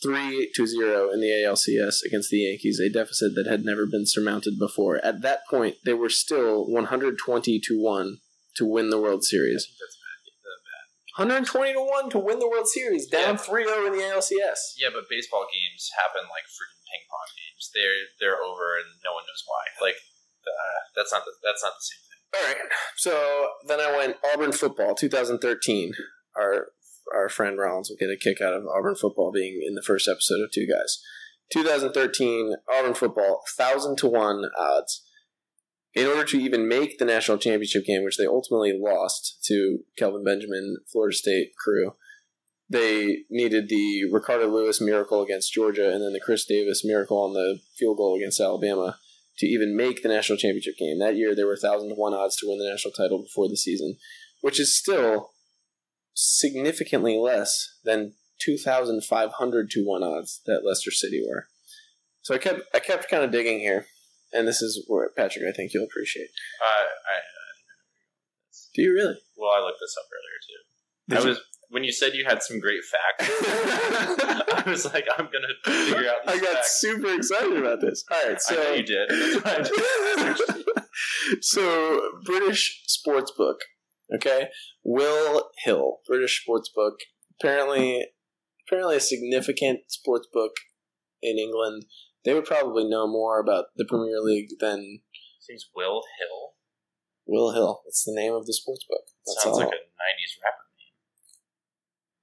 3 0.04 0.51
to 0.56 0.68
0 0.68 1.10
in 1.12 1.22
the 1.22 1.27
ALCS 1.30 2.04
against 2.06 2.30
the 2.30 2.38
Yankees, 2.46 2.80
a 2.80 2.89
deficit 2.89 3.34
that 3.36 3.48
had 3.48 3.66
never 3.66 3.86
been 3.86 4.06
surmounted 4.06 4.60
before. 4.60 5.04
At 5.04 5.22
that 5.22 5.42
point, 5.50 5.75
they 5.86 5.94
were 5.94 6.10
still 6.10 6.66
120 6.68 7.60
to 7.60 7.82
1 7.82 8.18
to 8.58 8.66
win 8.66 8.89
the 8.89 9.01
World 9.01 9.24
Series. 9.24 9.66
think 9.66 9.77
that's 9.82 9.98
bad. 9.98 11.42
120 11.50 11.74
to 11.74 11.82
1 11.82 12.10
to 12.12 12.20
win 12.20 12.39
the 12.39 12.50
World 12.50 12.68
Series, 12.68 13.08
down 13.08 13.36
Yeah. 13.36 13.38
3 13.38 13.66
0 13.66 13.86
in 13.88 13.94
the 13.94 14.04
ALCS. 14.06 14.77
Yeah, 14.77 14.89
but 14.94 15.10
baseball 15.10 15.48
games 15.51 15.89
happen 15.98 16.30
like 16.30 16.46
freaking 16.46 16.82
ping 16.86 17.06
pong 17.10 17.30
games. 17.34 17.72
They're 17.74 18.06
they're 18.20 18.42
over 18.42 18.77
and 18.77 19.01
no 19.04 19.13
one 19.13 19.24
knows 19.25 19.44
why. 19.46 19.63
Like 19.82 19.98
uh, 20.46 20.80
that's 20.96 21.12
not 21.12 21.25
the, 21.25 21.34
that's 21.44 21.63
not 21.63 21.74
the 21.74 21.86
same 21.86 22.04
thing. 22.06 22.22
All 22.38 22.44
right. 22.48 22.72
So 22.96 23.13
then 23.68 23.80
I 23.80 23.98
went 23.98 24.18
Auburn 24.34 24.51
football, 24.51 24.96
2013. 24.96 25.94
Our 26.38 26.68
our 27.16 27.30
friend 27.30 27.58
Rollins 27.58 27.90
will 27.90 27.98
get 27.98 28.14
a 28.14 28.18
kick 28.18 28.42
out 28.42 28.54
of 28.54 28.66
Auburn 28.68 28.96
football 28.96 29.32
being 29.32 29.62
in 29.66 29.76
the 29.76 29.82
first 29.82 30.08
episode 30.08 30.42
of 30.44 30.52
Two 30.52 30.68
Guys. 30.68 31.02
2013 31.52 32.56
Auburn 32.72 32.94
football, 32.94 33.42
thousand 33.58 33.98
to 34.00 34.08
one 34.08 34.46
odds. 34.58 35.03
In 35.94 36.05
order 36.05 36.25
to 36.25 36.38
even 36.38 36.68
make 36.68 37.00
the 37.00 37.05
national 37.05 37.38
championship 37.38 37.86
game, 37.86 38.03
which 38.03 38.18
they 38.18 38.27
ultimately 38.27 38.77
lost 38.77 39.44
to 39.46 39.79
Kelvin 39.98 40.24
Benjamin, 40.24 40.77
Florida 40.92 41.16
State 41.16 41.53
crew, 41.58 41.94
they 42.70 43.20
needed 43.29 43.70
the 43.70 44.03
Ricardo 44.12 44.48
Louis 44.48 44.79
miracle 44.81 45.22
against 45.22 45.53
Georgia 45.53 45.92
and 45.92 46.03
then 46.03 46.14
the 46.14 46.20
Chris 46.20 46.46
Davis 46.46 46.84
miracle 46.86 47.18
on 47.18 47.34
the 47.34 47.60
field 47.77 47.98
goal 47.98 48.16
against 48.16 48.42
Alabama 48.42 48.98
to 49.38 49.48
even 49.48 49.77
make 49.77 50.03
the 50.03 50.10
national 50.10 50.38
championship 50.38 50.77
game. 50.77 51.00
That 51.00 51.16
year, 51.16 51.36
there 51.36 51.46
were 51.46 51.58
1,000 51.62 51.90
to 51.90 51.96
1 51.96 52.14
odds 52.14 52.36
to 52.38 52.48
win 52.48 52.60
the 52.60 52.70
national 52.70 52.94
title 52.94 53.24
before 53.24 53.48
the 53.48 53.58
season, 53.58 53.98
which 54.42 54.60
is 54.60 54.77
still 54.77 55.31
significantly 56.20 57.16
less 57.16 57.75
than 57.84 58.14
2,500 58.42 59.70
to 59.70 59.84
1 59.86 60.03
odds 60.03 60.42
that 60.48 60.62
Leicester 60.66 60.90
City 60.90 61.24
were. 61.27 61.46
So 62.24 62.34
I 62.34 62.40
kept 62.40 62.62
I 62.74 62.80
kept 62.80 63.08
kind 63.10 63.24
of 63.24 63.32
digging 63.32 63.60
here, 63.60 63.86
and 64.34 64.48
this 64.48 64.62
is 64.62 64.84
where, 64.88 65.10
Patrick, 65.16 65.46
I 65.48 65.51
think 65.56 65.74
you'll 65.74 65.86
appreciate. 65.86 66.30
Uh, 66.62 66.66
I 66.86 67.20
Do 68.75 68.82
you 68.82 68.94
really? 68.94 69.16
well, 69.38 69.51
I 69.51 69.62
looked 69.62 69.80
this 69.80 69.96
up 69.98 70.06
earlier 70.12 70.40
too. 70.48 70.60
Did 71.10 71.18
I 71.20 71.22
you- 71.22 71.30
was 71.30 71.40
when 71.70 71.84
you 71.84 71.92
said 71.92 72.14
you 72.14 72.25
had 72.25 72.42
some 72.42 72.60
great 72.60 72.80
facts. 72.84 73.30
I 74.58 74.64
was 74.70 74.86
like, 74.86 75.06
I'm 75.18 75.25
gonna 75.32 75.53
figure 75.86 76.10
out. 76.10 76.25
These 76.25 76.42
I 76.42 76.46
got 76.46 76.56
facts. 76.56 76.80
super 76.82 77.14
excited 77.14 77.58
about 77.58 77.80
this. 77.82 78.03
All 78.12 78.25
right, 78.27 78.42
so 78.42 78.60
I 78.60 78.64
know 78.64 78.74
you 78.74 78.84
did. 78.84 79.10
That's 79.44 79.70
why 79.70 80.16
I 80.18 80.34
did. 80.66 81.44
so 81.44 82.01
British 82.25 82.84
sports 82.88 83.32
book, 83.38 83.60
okay? 84.16 84.48
Will 84.88 85.50
Hill, 85.66 85.98
British 86.08 86.42
sports 86.42 86.72
book. 86.74 86.96
Apparently, 87.40 88.06
apparently 88.66 88.96
a 88.96 89.02
significant 89.02 89.82
sports 89.88 90.28
book 90.32 90.54
in 91.22 91.38
England. 91.38 91.86
They 92.24 92.34
would 92.34 92.46
probably 92.46 92.86
know 92.90 93.06
more 93.06 93.40
about 93.40 93.66
the 93.76 93.86
Premier 93.86 94.22
League 94.22 94.48
than 94.60 95.02
Seems 95.42 95.66
Will 95.76 96.04
Hill 96.20 96.54
Will 97.28 97.52
Hill. 97.52 97.82
It's 97.86 98.06
the 98.06 98.14
name 98.16 98.34
of 98.34 98.46
the 98.46 98.54
sports 98.54 98.86
book. 98.90 99.02
That's 99.26 99.44
sounds 99.44 99.58
all. 99.58 99.66
like 99.66 99.74
a 99.74 99.82
'90s 100.08 100.40
rapper 100.44 100.64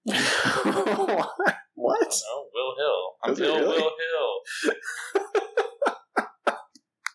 name. 0.06 1.24
what? 1.74 2.12
I 2.12 2.44
Will 2.54 2.74
Hill. 2.78 3.16
I'm 3.22 3.34
Bill 3.34 3.56
really? 3.60 3.82
Will 3.82 3.92
Hill. 4.10 4.74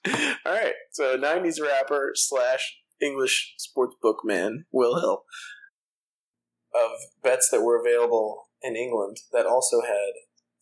All 0.46 0.54
right, 0.54 0.74
so 0.92 1.18
'90s 1.18 1.60
rapper 1.62 2.12
slash 2.14 2.78
English 3.02 3.56
sports 3.58 3.96
book 4.02 4.18
man 4.24 4.66
Will 4.72 5.00
Hill 5.00 5.24
of 6.74 6.92
bets 7.24 7.50
that 7.52 7.62
were 7.62 7.80
available 7.80 8.50
in 8.62 8.76
England 8.76 9.18
that 9.32 9.46
also 9.46 9.82
had 9.82 10.14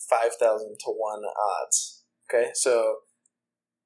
five 0.10 0.32
thousand 0.39 0.78
to 0.86 0.91
one 0.91 1.23
odds. 1.26 2.04
Okay, 2.30 2.52
so 2.54 2.95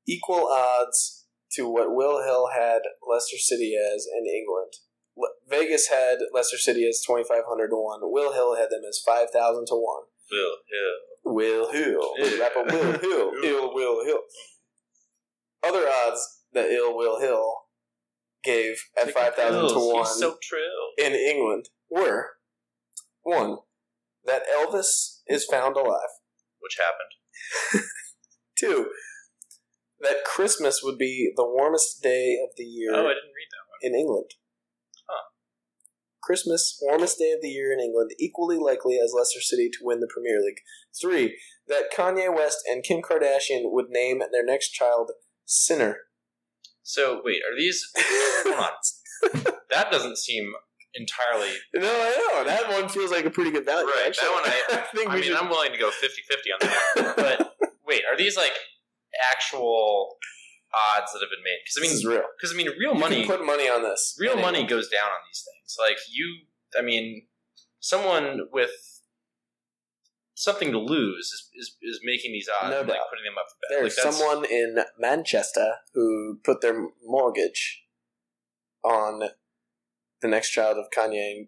equal 0.08 0.48
odds 0.48 1.26
to 1.54 1.70
what 1.70 1.96
Will 1.96 2.24
Hill 2.24 2.50
had 2.54 2.82
Leicester 3.08 3.38
City 3.38 3.76
as 3.76 4.06
in 4.06 4.26
England. 4.26 4.74
Vegas 5.50 5.90
had 5.90 6.20
Leicester 6.34 6.58
City 6.58 6.88
as 6.88 7.02
twenty 7.06 7.24
five 7.24 7.44
hundred 7.48 7.70
to 7.70 7.76
one. 7.76 8.00
Will 8.04 8.34
Hill 8.34 8.56
had 8.56 8.70
them 8.70 8.82
as 8.88 9.02
five 9.06 9.30
thousand 9.32 9.66
to 9.68 9.76
one. 9.76 10.04
Will 10.32 10.56
Hill. 10.72 11.34
Will 11.34 11.72
Hill. 11.72 12.14
Yeah. 12.18 12.40
rapper 12.40 12.64
Will 12.64 13.00
Hill. 13.00 13.32
Ill 13.44 13.74
Will 13.74 14.06
Hill. 14.06 14.22
Other 15.64 15.88
odds 15.88 16.46
that 16.54 16.72
Ill 16.72 16.96
Will 16.96 17.20
Hill 17.20 17.56
gave 18.43 18.75
at 18.97 19.06
Take 19.06 19.13
five 19.15 19.36
thousand 19.36 19.69
to 19.69 19.93
one 19.93 20.06
so 20.06 20.38
true. 20.41 20.60
in 20.97 21.13
England 21.13 21.69
were 21.89 22.32
one 23.23 23.58
that 24.25 24.43
Elvis 24.56 25.19
is 25.27 25.45
found 25.45 25.75
alive. 25.77 26.10
Which 26.60 26.77
happened. 26.77 27.86
Two 28.58 28.89
that 30.01 30.23
Christmas 30.25 30.82
would 30.84 30.97
be 30.97 31.32
the 31.36 31.45
warmest 31.45 32.01
day 32.01 32.38
of 32.43 32.49
the 32.58 32.63
year 32.63 32.91
Oh, 32.93 33.06
I 33.06 33.13
didn't 33.13 33.36
read 33.36 33.51
that 33.51 33.67
one. 33.69 33.80
in 33.84 33.95
England. 33.99 34.32
Huh. 35.08 35.23
Christmas, 36.23 36.80
warmest 36.82 37.19
day 37.19 37.32
of 37.32 37.41
the 37.41 37.49
year 37.49 37.71
in 37.71 37.80
England, 37.80 38.12
equally 38.19 38.58
likely 38.58 38.97
as 39.04 39.13
Leicester 39.15 39.41
City 39.41 39.69
to 39.69 39.80
win 39.84 39.99
the 39.99 40.10
Premier 40.12 40.39
League. 40.41 40.62
Three, 40.99 41.38
that 41.67 41.91
Kanye 41.95 42.36
West 42.36 42.60
and 42.69 42.84
Kim 42.84 43.01
Kardashian 43.01 43.71
would 43.71 43.89
name 43.89 44.19
their 44.32 44.45
next 44.45 44.69
child 44.69 45.12
Sinner. 45.45 45.97
So 46.84 47.22
wait, 47.24 47.41
are 47.50 47.56
these? 47.58 47.84
Hold 47.98 48.56
on. 48.56 49.44
that 49.70 49.91
doesn't 49.91 50.17
seem 50.17 50.52
entirely. 50.94 51.54
No, 51.76 51.88
I 51.88 52.10
know. 52.17 52.44
That 52.44 52.70
one 52.70 52.89
feels 52.89 53.12
like 53.12 53.26
a 53.26 53.30
pretty 53.30 53.52
good 53.52 53.65
value. 53.65 53.88
Right, 53.88 54.06
actually. 54.08 54.28
that 54.28 54.34
one 54.34 54.44
I- 54.80 54.86
think 54.96 55.10
I 55.10 55.15
mean, 55.15 55.24
should. 55.24 55.38
I'm 55.38 55.50
willing 55.50 55.72
to 55.72 55.78
go 55.78 55.89
50-50 55.89 55.94
on 56.54 56.60
that 56.62 57.15
one. 57.15 57.15
But 57.15 57.56
wait, 57.86 58.02
are 58.12 58.17
these 58.17 58.36
like 58.38 58.52
actual 59.32 60.17
odds 60.74 61.12
that 61.13 61.20
have 61.20 61.30
been 61.30 61.44
made? 61.44 61.60
Because 61.63 61.78
I 61.78 61.82
this 61.82 61.94
is 61.94 62.06
mean, 62.06 62.13
real. 62.15 62.24
because 62.38 62.54
I 62.54 62.58
mean, 62.58 62.67
real 62.80 62.94
You 62.94 63.00
money, 63.00 63.26
put 63.26 63.46
money 63.46 63.70
on 63.70 63.84
this. 63.84 64.15
real 64.20 64.38
money 64.38 64.65
goes 64.65 64.89
down 64.89 65.06
on 65.06 65.20
these 65.30 65.44
things. 65.46 65.76
Like 65.80 65.98
you, 66.12 66.39
I 66.78 66.82
mean, 66.82 67.28
someone 67.80 68.48
with 68.52 68.72
something 70.36 70.72
to 70.72 70.80
lose 70.80 71.26
is 71.28 71.50
is, 71.54 71.78
is 71.82 72.00
making 72.04 72.32
these 72.32 72.50
odds, 72.50 72.72
No 72.72 72.80
and, 72.82 72.89
like 72.89 72.98
doubt. 72.98 73.10
putting 73.10 73.26
them 73.26 73.38
up. 73.38 73.48
to 73.48 73.56
bet. 73.62 73.80
There's 73.80 73.98
like, 73.98 74.13
someone 74.13 74.46
in 74.46 74.78
Manchester 75.00 75.76
who 75.94 76.39
put 76.44 76.62
their 76.62 76.88
mortgage 77.04 77.84
on 78.84 79.30
the 80.22 80.28
next 80.28 80.52
child 80.52 80.78
of 80.78 80.86
Kanye. 80.96 81.48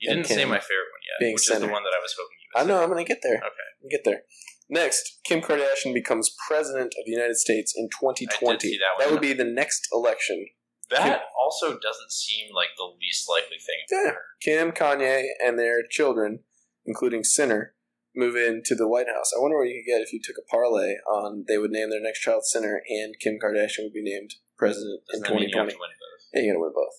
You 0.00 0.10
didn't 0.10 0.18
and 0.18 0.26
say 0.26 0.44
my 0.44 0.58
favorite 0.58 0.90
one 0.92 1.04
yet, 1.06 1.20
Being 1.20 1.34
which 1.34 1.50
is 1.50 1.60
the 1.60 1.68
one 1.68 1.84
that 1.84 1.94
I 1.96 2.02
was 2.02 2.14
hoping 2.18 2.36
you 2.42 2.48
would. 2.54 2.62
I 2.62 2.66
know. 2.66 2.82
I'm 2.82 2.90
going 2.90 3.04
to 3.04 3.08
get 3.08 3.20
there. 3.22 3.36
Okay. 3.36 3.88
Get 3.90 4.04
there. 4.04 4.22
Next, 4.68 5.20
Kim 5.24 5.40
Kardashian 5.40 5.94
becomes 5.94 6.34
president 6.48 6.94
of 6.98 7.04
the 7.04 7.12
United 7.12 7.36
States 7.36 7.74
in 7.76 7.88
2020. 8.00 8.58
see 8.58 8.78
that 8.78 9.04
one. 9.04 9.14
would 9.14 9.20
be 9.22 9.32
the 9.32 9.44
next 9.44 9.88
election. 9.92 10.46
That 10.90 11.22
also 11.42 11.78
doesn't 11.78 12.10
seem 12.10 12.48
like 12.54 12.68
the 12.76 12.84
least 13.00 13.28
likely 13.28 13.56
thing. 13.58 14.04
Yeah. 14.04 14.12
Kim, 14.40 14.72
Kanye, 14.72 15.24
and 15.44 15.58
their 15.58 15.82
children, 15.88 16.40
including 16.84 17.24
Sinner, 17.24 17.74
move 18.14 18.36
into 18.36 18.74
the 18.74 18.86
White 18.88 19.08
House. 19.08 19.32
I 19.36 19.40
wonder 19.42 19.58
what 19.58 19.68
you 19.68 19.82
could 19.82 19.90
get 19.90 20.02
if 20.02 20.12
you 20.12 20.20
took 20.22 20.36
a 20.38 20.46
parlay 20.50 20.94
on 21.10 21.44
they 21.48 21.58
would 21.58 21.70
name 21.70 21.90
their 21.90 22.02
next 22.02 22.20
child 22.20 22.44
Sinner 22.44 22.80
and 22.88 23.14
Kim 23.20 23.38
Kardashian 23.42 23.84
would 23.90 23.96
be 23.96 24.02
named 24.04 24.34
president 24.56 25.02
in 25.12 25.20
Doesn't 25.20 25.34
that 25.34 25.40
mean 25.40 25.48
you 25.50 25.58
have 25.58 25.68
2020. 25.68 25.74
to 25.74 25.80
win 25.82 25.90
both? 25.98 26.22
Yeah, 26.34 26.40
you're 26.46 26.54
gonna 26.54 26.64
win 26.64 26.74
both. 26.74 26.96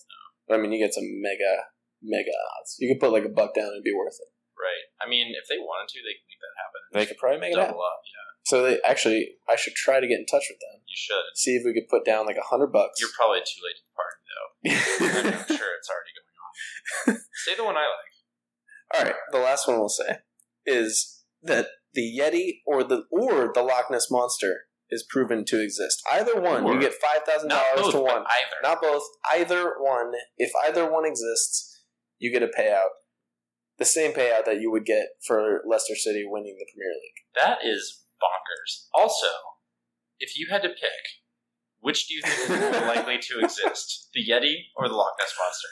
But 0.48 0.54
I 0.56 0.58
mean, 0.62 0.72
you 0.76 0.80
get 0.84 0.94
some 0.94 1.08
mega, 1.24 1.72
mega 2.04 2.36
odds. 2.60 2.76
You 2.80 2.92
could 2.94 3.00
put 3.00 3.12
like 3.16 3.26
a 3.26 3.34
buck 3.34 3.56
down 3.56 3.72
and 3.72 3.80
it'd 3.82 3.88
be 3.88 3.96
worth 3.96 4.20
it. 4.20 4.30
Right. 4.60 4.86
I 5.00 5.10
mean, 5.10 5.34
if 5.36 5.48
they 5.48 5.58
wanted 5.60 5.90
to, 5.92 6.00
they 6.04 6.16
could 6.16 6.28
make 6.32 6.42
that 6.44 6.56
happen. 6.60 6.82
They 6.96 7.06
could 7.08 7.20
probably 7.20 7.40
make 7.44 7.52
it 7.54 7.60
happen. 7.60 7.76
Double 7.76 7.84
up. 7.84 8.00
Yeah, 8.08 8.28
So 8.48 8.56
they 8.64 8.80
actually, 8.88 9.36
I 9.50 9.56
should 9.60 9.76
try 9.76 10.00
to 10.00 10.08
get 10.08 10.20
in 10.20 10.26
touch 10.26 10.48
with 10.52 10.60
them. 10.64 10.80
you 10.88 10.96
should. 10.96 11.26
See 11.36 11.56
if 11.60 11.64
we 11.68 11.74
could 11.76 11.88
put 11.92 12.04
down 12.08 12.26
like 12.26 12.40
a 12.40 12.48
hundred 12.48 12.72
bucks. 12.72 13.00
You're 13.00 13.12
probably 13.16 13.44
too 13.44 13.60
late 13.64 13.76
to 13.76 13.84
the 13.84 13.96
party, 13.96 14.20
though. 14.32 14.52
I'm 15.44 15.58
sure 15.60 15.72
it's 15.76 15.90
already 15.92 16.12
going 16.16 16.40
on. 16.40 17.24
Say 17.46 17.56
the 17.56 17.64
one 17.68 17.76
I 17.76 17.88
like. 17.88 18.14
All 18.94 19.04
right, 19.04 19.16
the 19.32 19.40
last 19.40 19.68
one 19.68 19.80
we'll 19.80 19.90
say 19.90 20.20
is 20.66 21.24
that 21.44 21.68
the 21.94 22.18
Yeti 22.20 22.60
or 22.66 22.84
the 22.84 23.04
or 23.12 23.52
the 23.54 23.62
Loch 23.64 23.90
Ness 23.92 24.10
monster 24.12 24.62
is 24.90 25.06
proven 25.10 25.46
to 25.46 25.62
exist. 25.62 26.02
Either 26.12 26.40
one, 26.40 26.64
Or- 26.64 26.74
you 26.74 26.80
get 26.80 26.94
five 26.94 27.24
thousand 27.28 27.50
dollars 27.50 27.92
to 27.94 28.00
one. 28.00 28.22
either. 28.24 28.58
Not 28.64 28.82
both. 28.82 29.04
Either 29.32 29.74
one. 29.80 30.12
If 30.38 30.52
either 30.66 30.90
one 30.92 31.06
exists, 31.06 31.84
you 32.20 32.32
get 32.32 32.44
a 32.44 32.48
payout. 32.48 32.90
The 33.78 33.86
same 33.86 34.14
payout 34.14 34.46
that 34.46 34.62
you 34.62 34.72
would 34.72 34.86
get 34.86 35.08
for 35.28 35.62
Leicester 35.68 35.96
City 35.96 36.24
winning 36.26 36.56
the 36.58 36.66
Premier 36.74 36.94
League. 36.94 37.26
That 37.36 37.58
is 37.68 38.04
bonkers. 38.22 38.88
Also, 38.94 39.28
if 40.20 40.38
you 40.38 40.48
had 40.50 40.62
to 40.62 40.70
pick, 40.70 41.04
which 41.80 42.08
do 42.08 42.14
you 42.14 42.22
think 42.22 42.50
is 42.52 42.72
more 42.72 42.88
likely 42.96 43.18
to 43.18 43.40
exist, 43.44 44.10
the 44.14 44.22
Yeti 44.22 44.56
or 44.78 44.88
the 44.88 44.96
Loch 44.96 45.14
Ness 45.20 45.34
monster? 45.38 45.68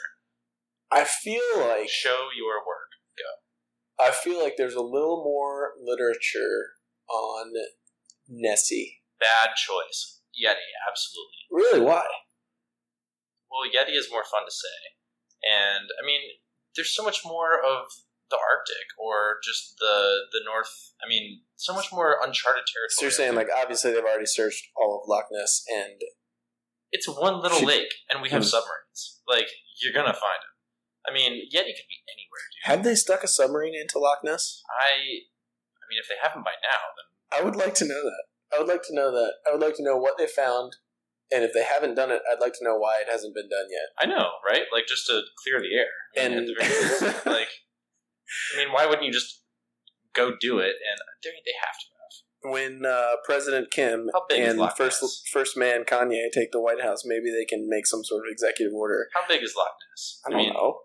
I 0.90 1.04
feel 1.04 1.40
like 1.66 1.88
Show 1.88 2.28
your 2.36 2.58
work. 2.58 2.83
I 4.00 4.10
feel 4.10 4.42
like 4.42 4.54
there's 4.56 4.74
a 4.74 4.82
little 4.82 5.22
more 5.24 5.72
literature 5.82 6.72
on 7.08 7.52
Nessie. 8.28 9.02
Bad 9.20 9.54
choice. 9.56 10.20
Yeti, 10.34 10.66
absolutely. 10.90 11.42
Really? 11.50 11.80
Why? 11.80 12.04
Well, 13.50 13.70
Yeti 13.70 13.96
is 13.96 14.08
more 14.10 14.24
fun 14.24 14.42
to 14.44 14.50
say, 14.50 14.78
and 15.46 15.86
I 16.02 16.04
mean, 16.04 16.20
there's 16.74 16.94
so 16.94 17.04
much 17.04 17.20
more 17.24 17.54
of 17.62 17.86
the 18.30 18.36
Arctic 18.36 18.88
or 18.98 19.38
just 19.44 19.76
the 19.78 20.26
the 20.32 20.40
North. 20.44 20.92
I 21.04 21.08
mean, 21.08 21.42
so 21.54 21.72
much 21.72 21.92
more 21.92 22.16
uncharted 22.20 22.64
territory. 22.66 22.90
So 22.90 23.02
you're 23.02 23.12
saying 23.12 23.36
like 23.36 23.48
obviously 23.54 23.92
they've 23.92 24.02
already 24.02 24.26
searched 24.26 24.66
all 24.76 24.98
of 25.00 25.08
Loch 25.08 25.26
Ness 25.30 25.62
and 25.70 26.00
it's 26.90 27.06
one 27.08 27.40
little 27.40 27.62
lake, 27.64 27.92
and 28.10 28.22
we 28.22 28.30
have 28.30 28.42
Hmm. 28.42 28.48
submarines. 28.58 29.20
Like 29.28 29.48
you're 29.80 29.92
gonna 29.94 30.14
find 30.14 30.42
them. 30.42 30.54
I 31.06 31.12
mean, 31.12 31.32
Yeti 31.46 31.70
could 31.78 31.86
be 31.90 32.02
anywhere. 32.10 32.46
Have 32.64 32.82
they 32.82 32.94
stuck 32.94 33.22
a 33.22 33.28
submarine 33.28 33.74
into 33.74 33.98
Loch 33.98 34.20
Ness? 34.24 34.62
I, 34.68 34.96
I 34.96 35.84
mean, 35.88 36.00
if 36.00 36.08
they 36.08 36.16
haven't 36.22 36.44
by 36.44 36.56
now, 36.62 36.80
then 36.96 37.40
I 37.40 37.44
would 37.44 37.56
like 37.56 37.74
to 37.74 37.84
know 37.84 38.02
that. 38.02 38.24
I 38.54 38.58
would 38.58 38.68
like 38.68 38.82
to 38.88 38.94
know 38.94 39.12
that. 39.12 39.34
I 39.46 39.52
would 39.52 39.60
like 39.60 39.76
to 39.76 39.82
know 39.82 39.96
what 39.98 40.16
they 40.16 40.26
found, 40.26 40.76
and 41.32 41.44
if 41.44 41.52
they 41.52 41.64
haven't 41.64 41.94
done 41.94 42.10
it, 42.10 42.22
I'd 42.30 42.40
like 42.40 42.54
to 42.54 42.64
know 42.64 42.76
why 42.78 43.00
it 43.00 43.10
hasn't 43.10 43.34
been 43.34 43.48
done 43.48 43.68
yet. 43.70 43.88
I 44.00 44.06
know, 44.06 44.28
right? 44.46 44.64
Like 44.72 44.86
just 44.86 45.06
to 45.08 45.20
clear 45.42 45.60
the 45.60 45.74
air. 45.76 45.92
I 46.16 46.28
mean, 46.28 46.38
And- 46.38 46.48
at 46.50 46.54
the 46.56 46.64
very 46.64 47.10
least, 47.12 47.26
like, 47.26 47.52
I 48.54 48.58
mean, 48.58 48.72
why 48.72 48.86
wouldn't 48.86 49.04
you 49.04 49.12
just 49.12 49.42
go 50.14 50.32
do 50.40 50.58
it? 50.58 50.74
And 50.88 50.98
they 51.22 51.30
they 51.44 51.56
have 51.60 51.76
to 51.76 51.86
have. 51.90 51.94
When 52.46 52.84
uh, 52.84 53.16
President 53.24 53.70
Kim 53.70 54.10
How 54.12 54.24
big 54.28 54.40
is 54.40 54.54
and 54.54 54.72
first 54.76 55.28
first 55.32 55.56
man 55.56 55.84
Kanye 55.84 56.30
take 56.32 56.52
the 56.52 56.60
White 56.60 56.82
House, 56.82 57.02
maybe 57.04 57.30
they 57.30 57.44
can 57.46 57.68
make 57.68 57.86
some 57.86 58.04
sort 58.04 58.26
of 58.26 58.32
executive 58.32 58.74
order. 58.74 59.08
How 59.14 59.26
big 59.26 59.42
is 59.42 59.54
Loch 59.56 59.72
Ness? 59.90 60.20
I 60.26 60.30
don't 60.30 60.52
know. 60.52 60.80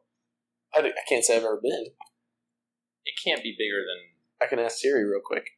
I, 0.76 0.80
I 0.80 1.04
can't 1.08 1.26
say 1.26 1.38
I've 1.38 1.44
ever 1.44 1.60
been. 1.62 1.92
It 3.06 3.16
can't 3.24 3.44
be 3.44 3.56
bigger 3.58 3.82
than. 3.82 4.14
I 4.42 4.46
can 4.48 4.60
ask 4.60 4.78
Siri 4.78 5.04
real 5.04 5.22
quick. 5.24 5.58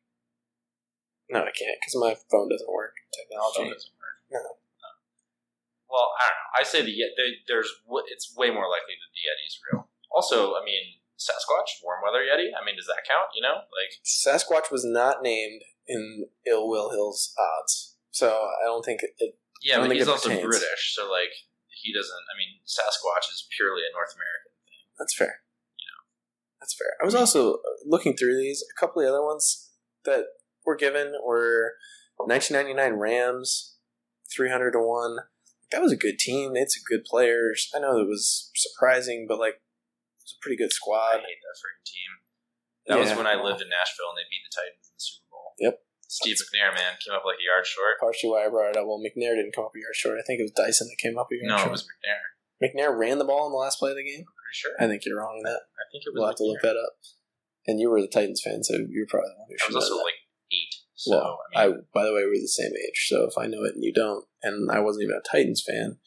No, 1.30 1.40
I 1.40 1.52
can't 1.56 1.80
because 1.80 1.96
my 1.96 2.16
phone 2.30 2.50
doesn't 2.50 2.72
work. 2.72 2.96
Phone 2.98 3.24
Technology. 3.24 3.74
doesn't 3.74 3.96
work. 4.00 4.18
No. 4.32 4.44
Well, 5.92 6.08
I 6.16 6.24
don't 6.28 6.40
know. 6.40 6.52
I 6.60 6.64
say 6.64 6.82
the 6.84 6.92
Ye- 6.92 7.16
they, 7.20 7.44
there's 7.48 7.68
it's 8.08 8.32
way 8.36 8.50
more 8.50 8.68
likely 8.68 8.96
that 8.96 9.12
the 9.12 9.24
Yeti's 9.28 9.60
real. 9.68 9.88
Also, 10.12 10.56
I 10.56 10.64
mean, 10.64 11.00
Sasquatch, 11.20 11.84
warm 11.84 12.00
weather 12.04 12.24
Yeti. 12.24 12.52
I 12.56 12.64
mean, 12.64 12.76
does 12.76 12.88
that 12.88 13.04
count? 13.08 13.32
You 13.36 13.44
know, 13.44 13.68
like 13.72 13.92
Sasquatch 14.04 14.72
was 14.72 14.84
not 14.84 15.22
named 15.22 15.62
in 15.88 16.28
Ill 16.48 16.68
Will 16.68 16.92
Hill's 16.92 17.36
odds, 17.38 17.96
so 18.12 18.28
I 18.28 18.66
don't 18.66 18.84
think 18.84 19.04
it. 19.04 19.12
it 19.20 19.36
yeah, 19.62 19.80
but 19.80 19.92
he's 19.96 20.08
also 20.08 20.30
pertains. 20.30 20.48
British, 20.48 20.96
so 20.96 21.12
like 21.12 21.32
he 21.70 21.94
doesn't. 21.94 22.24
I 22.28 22.36
mean, 22.36 22.60
Sasquatch 22.66 23.30
is 23.32 23.48
purely 23.56 23.84
a 23.84 23.92
North 23.94 24.16
American. 24.16 24.51
That's 25.02 25.16
fair. 25.18 25.42
You 25.82 25.88
know, 25.90 26.02
that's 26.62 26.76
fair. 26.78 26.94
I 27.02 27.06
was 27.06 27.16
also 27.16 27.58
looking 27.86 28.16
through 28.16 28.38
these. 28.38 28.64
A 28.64 28.80
couple 28.80 29.02
of 29.02 29.08
the 29.08 29.12
other 29.14 29.26
ones 29.26 29.70
that 30.06 30.26
were 30.66 30.76
given 30.78 31.14
were 31.26 31.74
1999 32.18 33.00
Rams, 33.00 33.76
300 34.36 34.72
to 34.72 34.80
one. 34.80 35.18
That 35.72 35.82
was 35.82 35.92
a 35.92 35.98
good 35.98 36.20
team. 36.20 36.54
They 36.54 36.60
had 36.62 36.72
some 36.72 36.84
good 36.88 37.04
players. 37.06 37.70
I 37.76 37.80
know 37.80 37.98
it 37.98 38.08
was 38.08 38.52
surprising, 38.56 39.26
but 39.28 39.40
like 39.40 39.56
it 39.58 40.24
was 40.24 40.36
a 40.38 40.42
pretty 40.44 40.58
good 40.58 40.70
I 40.72 40.78
squad. 40.78 41.24
hate 41.26 41.42
that 41.42 41.58
freaking 41.58 41.88
team. 41.88 42.12
That 42.88 43.00
was 43.00 43.16
when 43.16 43.28
I 43.28 43.40
lived 43.40 43.62
in 43.62 43.70
Nashville 43.72 44.12
and 44.12 44.20
they 44.20 44.28
beat 44.28 44.44
the 44.44 44.52
Titans 44.52 44.86
in 44.90 44.94
the 44.98 45.02
Super 45.02 45.28
Bowl. 45.32 45.56
Yep. 45.60 45.76
Steve 46.12 46.36
McNair, 46.44 46.76
man, 46.76 47.00
came 47.00 47.16
up 47.16 47.24
like 47.24 47.40
a 47.40 47.48
yard 47.48 47.64
short. 47.64 47.96
Partially 48.04 48.36
why 48.36 48.44
I 48.44 48.52
brought 48.52 48.76
it 48.76 48.78
up. 48.78 48.84
Well, 48.84 49.00
McNair 49.00 49.32
didn't 49.40 49.56
come 49.56 49.64
up 49.64 49.72
a 49.72 49.80
yard 49.80 49.96
short. 49.96 50.20
I 50.20 50.26
think 50.28 50.44
it 50.44 50.50
was 50.52 50.52
Dyson 50.52 50.92
that 50.92 51.00
came 51.00 51.16
up 51.16 51.32
a 51.32 51.40
yard 51.40 51.48
No, 51.48 51.58
short. 51.64 51.72
it 51.72 51.78
was 51.80 51.88
McNair. 51.88 52.24
McNair 52.60 52.92
ran 52.92 53.16
the 53.18 53.24
ball 53.24 53.48
in 53.48 53.56
the 53.56 53.64
last 53.64 53.80
play 53.80 53.96
of 53.96 53.98
the 53.98 54.04
game. 54.04 54.28
Sure. 54.52 54.72
I 54.80 54.88
think 54.88 55.04
you're 55.06 55.18
wrong 55.18 55.40
on 55.40 55.44
that. 55.44 55.62
I 55.76 55.84
think 55.92 56.04
it 56.06 56.12
was. 56.14 56.20
We'll 56.20 56.28
have 56.28 56.36
to 56.36 56.44
look 56.44 56.60
McNair. 56.60 56.76
that 56.76 56.78
up. 56.78 56.94
And 57.68 57.80
you 57.80 57.90
were 57.90 58.02
the 58.02 58.08
Titans 58.08 58.42
fan, 58.44 58.64
so 58.64 58.74
you're 58.90 59.06
probably 59.08 59.30
the 59.30 59.40
one 59.40 59.48
who 59.50 59.56
I 59.64 59.68
was 59.68 59.76
also 59.76 59.96
that. 59.98 60.04
like 60.04 60.20
eight. 60.52 60.76
So 60.96 61.12
well, 61.18 61.40
I 61.56 61.66
I, 61.66 61.68
by 61.94 62.04
the 62.06 62.14
way, 62.14 62.26
we're 62.26 62.42
the 62.42 62.48
same 62.48 62.72
age, 62.74 63.08
so 63.08 63.26
if 63.26 63.38
I 63.38 63.48
know 63.48 63.64
it 63.64 63.76
and 63.76 63.84
you 63.84 63.94
don't, 63.94 64.26
and 64.44 64.70
I 64.72 64.80
wasn't 64.80 65.04
even 65.06 65.16
a 65.18 65.22
Titans 65.28 65.64
fan, 65.68 65.98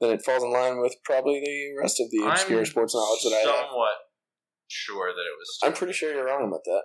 then 0.00 0.10
it 0.10 0.22
falls 0.22 0.42
in 0.42 0.52
line 0.52 0.80
with 0.80 0.96
probably 1.04 1.40
the 1.40 1.80
rest 1.80 2.00
of 2.00 2.10
the 2.10 2.24
obscure 2.28 2.60
I'm 2.60 2.66
sports 2.66 2.94
knowledge 2.94 3.22
that 3.24 3.32
I 3.34 3.38
have. 3.40 3.68
somewhat 3.68 3.92
sure 4.68 5.12
that 5.12 5.20
it 5.20 5.36
was. 5.38 5.58
I'm 5.64 5.72
pretty 5.72 5.92
sure 5.92 6.14
you're 6.14 6.26
wrong 6.26 6.48
about 6.48 6.64
that. 6.64 6.82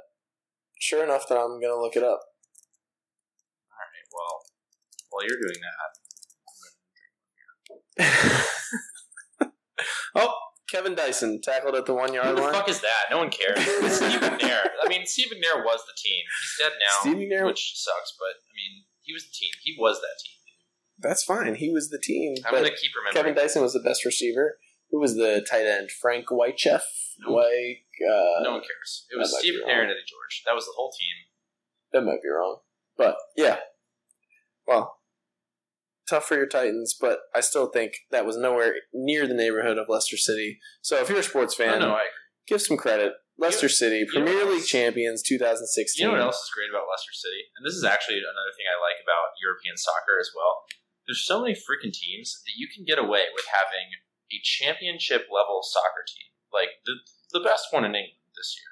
Sure 0.79 1.03
enough, 1.03 1.27
that 1.29 1.37
I'm 1.37 1.59
gonna 1.61 1.79
look 1.79 1.95
it 1.95 2.03
up. 2.03 2.19
All 3.69 3.79
right. 3.79 4.07
Well, 4.11 4.43
while 5.09 5.23
you're 5.27 5.39
doing 5.39 5.61
that, 7.99 9.47
oh, 10.15 10.33
Kevin 10.71 10.95
Dyson 10.95 11.41
tackled 11.41 11.75
at 11.75 11.85
the 11.85 11.93
one 11.93 12.13
yard 12.13 12.27
line. 12.27 12.37
who 12.37 12.45
the 12.47 12.53
fuck 12.53 12.69
is 12.69 12.79
that? 12.81 13.11
No 13.11 13.17
one 13.17 13.29
cares. 13.29 13.59
Steve 13.95 14.21
McNair. 14.21 14.63
I 14.83 14.87
mean, 14.87 15.05
Steve 15.05 15.27
McNair 15.27 15.65
was 15.65 15.81
the 15.85 15.93
team. 15.97 16.23
He's 16.39 16.55
dead 16.59 16.71
now, 16.79 17.01
Steve 17.01 17.17
McNair, 17.17 17.45
which 17.45 17.73
sucks. 17.75 18.15
But 18.17 18.39
I 18.39 18.51
mean, 18.55 18.85
he 19.01 19.13
was 19.13 19.25
the 19.25 19.33
team. 19.33 19.49
He 19.61 19.75
was 19.77 19.99
that 19.99 20.15
team. 20.23 20.37
that's 20.99 21.23
fine. 21.23 21.55
He 21.55 21.69
was 21.71 21.89
the 21.89 21.99
team. 21.99 22.35
I'm 22.45 22.53
gonna 22.53 22.69
keep 22.69 22.91
remembering. 22.95 23.35
Kevin 23.35 23.35
Dyson 23.35 23.61
was 23.61 23.73
the 23.73 23.81
best 23.81 24.05
receiver. 24.05 24.57
Who 24.91 24.99
was 24.99 25.15
the 25.15 25.45
tight 25.49 25.65
end? 25.65 25.91
Frank 25.91 26.27
Wycheck. 26.27 26.81
No. 27.19 27.33
White. 27.33 27.83
Uh, 28.01 28.43
no 28.43 28.51
one 28.51 28.61
cares. 28.61 29.05
It 29.11 29.17
was 29.17 29.37
Steve 29.37 29.53
be 29.53 29.59
McNair 29.59 29.81
and 29.81 29.91
Eddie 29.91 30.07
George. 30.07 30.43
That 30.45 30.53
was 30.53 30.65
the 30.65 30.73
whole 30.75 30.91
team. 30.91 31.15
That 31.93 32.01
might 32.01 32.21
be 32.23 32.29
wrong. 32.29 32.59
But 32.97 33.17
yeah. 33.35 33.57
Well, 34.65 35.00
tough 36.11 36.27
for 36.27 36.35
your 36.35 36.45
Titans, 36.45 36.93
but 36.99 37.19
I 37.33 37.39
still 37.39 37.67
think 37.71 37.93
that 38.11 38.25
was 38.27 38.35
nowhere 38.35 38.75
near 38.93 39.25
the 39.25 39.33
neighborhood 39.33 39.79
of 39.79 39.87
Leicester 39.87 40.17
City. 40.17 40.59
So 40.81 40.99
if 40.99 41.07
you're 41.07 41.23
a 41.23 41.23
sports 41.23 41.55
fan, 41.55 41.79
no, 41.79 41.95
I 41.95 42.11
give 42.47 42.61
some 42.61 42.77
credit. 42.77 43.13
Leicester 43.39 43.71
City, 43.71 44.05
you 44.05 44.07
Premier 44.11 44.45
League 44.45 44.67
champions 44.67 45.23
2016. 45.23 45.65
You 45.97 46.11
know 46.11 46.13
what 46.13 46.29
else 46.29 46.45
is 46.45 46.53
great 46.53 46.69
about 46.69 46.85
Leicester 46.85 47.15
City? 47.15 47.41
And 47.57 47.65
this 47.65 47.73
is 47.73 47.81
actually 47.81 48.21
another 48.21 48.53
thing 48.53 48.69
I 48.69 48.77
like 48.77 49.01
about 49.01 49.33
European 49.41 49.79
soccer 49.79 50.21
as 50.21 50.29
well. 50.37 50.61
There's 51.09 51.25
so 51.25 51.41
many 51.41 51.57
freaking 51.57 51.89
teams 51.89 52.37
that 52.45 52.53
you 52.53 52.69
can 52.69 52.85
get 52.85 53.01
away 53.01 53.33
with 53.33 53.49
having 53.49 53.97
a 54.29 54.37
championship 54.45 55.25
level 55.33 55.65
soccer 55.65 56.05
team. 56.05 56.29
Like 56.53 56.85
the 56.85 57.01
the 57.33 57.41
best 57.41 57.71
one 57.71 57.87
in 57.87 57.95
England 57.95 58.29
this 58.35 58.53
year. 58.59 58.71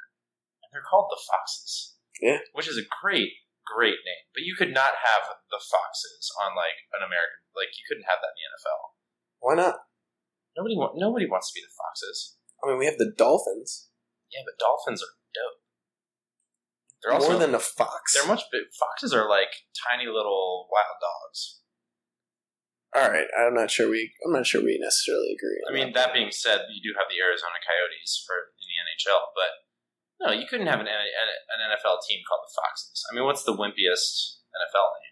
And 0.61 0.69
they're 0.69 0.85
called 0.85 1.09
the 1.09 1.17
Foxes. 1.17 1.95
Yeah. 2.21 2.43
Which 2.53 2.67
is 2.67 2.77
a 2.77 2.85
great, 3.01 3.31
great 3.69 4.01
name. 4.01 4.25
But 4.33 4.43
you 4.43 4.57
could 4.57 4.73
not 4.73 5.05
have 5.05 5.37
the 5.53 5.61
Foxes 5.61 6.33
on 6.41 6.57
like 6.57 6.89
an 6.97 7.05
American 7.05 7.45
like 7.53 7.77
you 7.77 7.85
couldn't 7.85 8.09
have 8.09 8.19
that 8.25 8.33
in 8.33 8.39
the 8.41 8.47
NFL. 8.57 8.81
Why 9.39 9.53
not? 9.55 9.75
Nobody 10.57 10.75
wa- 10.75 10.97
nobody 10.97 11.29
wants 11.29 11.53
to 11.53 11.55
be 11.55 11.63
the 11.63 11.71
Foxes. 11.77 12.39
I 12.59 12.67
mean, 12.67 12.81
we 12.81 12.89
have 12.89 12.97
the 12.99 13.13
Dolphins. 13.13 13.89
Yeah, 14.33 14.43
but 14.45 14.59
Dolphins 14.59 15.01
are 15.01 15.15
dope. 15.33 15.59
They're 17.01 17.15
also 17.15 17.31
More 17.31 17.39
than 17.39 17.55
a 17.55 17.63
fox. 17.63 18.13
They're 18.13 18.27
much 18.27 18.43
big. 18.51 18.67
Foxes 18.75 19.15
are 19.15 19.29
like 19.29 19.63
tiny 19.71 20.11
little 20.11 20.67
wild 20.67 20.99
dogs. 20.99 21.63
All 22.91 23.05
right, 23.05 23.29
I'm 23.37 23.53
not 23.53 23.69
sure 23.69 23.87
we. 23.87 24.11
I'm 24.25 24.33
not 24.33 24.49
sure 24.49 24.65
we 24.65 24.81
necessarily 24.81 25.31
agree. 25.37 25.61
I 25.63 25.71
mean, 25.71 25.93
that 25.93 26.11
being 26.11 26.33
said, 26.33 26.65
you 26.73 26.81
do 26.81 26.97
have 26.97 27.05
the 27.05 27.21
Arizona 27.21 27.61
Coyotes 27.61 28.17
for 28.25 28.49
in 28.57 28.65
the 28.65 28.77
NHL, 28.81 29.29
but 29.37 29.68
no, 30.19 30.31
you 30.31 30.45
couldn't 30.49 30.67
have 30.67 30.79
an, 30.79 30.87
an 30.87 31.59
NFL 31.71 32.03
team 32.07 32.19
called 32.27 32.43
the 32.43 32.53
Foxes. 32.55 33.05
I 33.09 33.15
mean, 33.15 33.23
what's 33.23 33.43
the 33.43 33.55
wimpiest 33.55 34.43
NFL 34.51 34.91
name? 34.99 35.09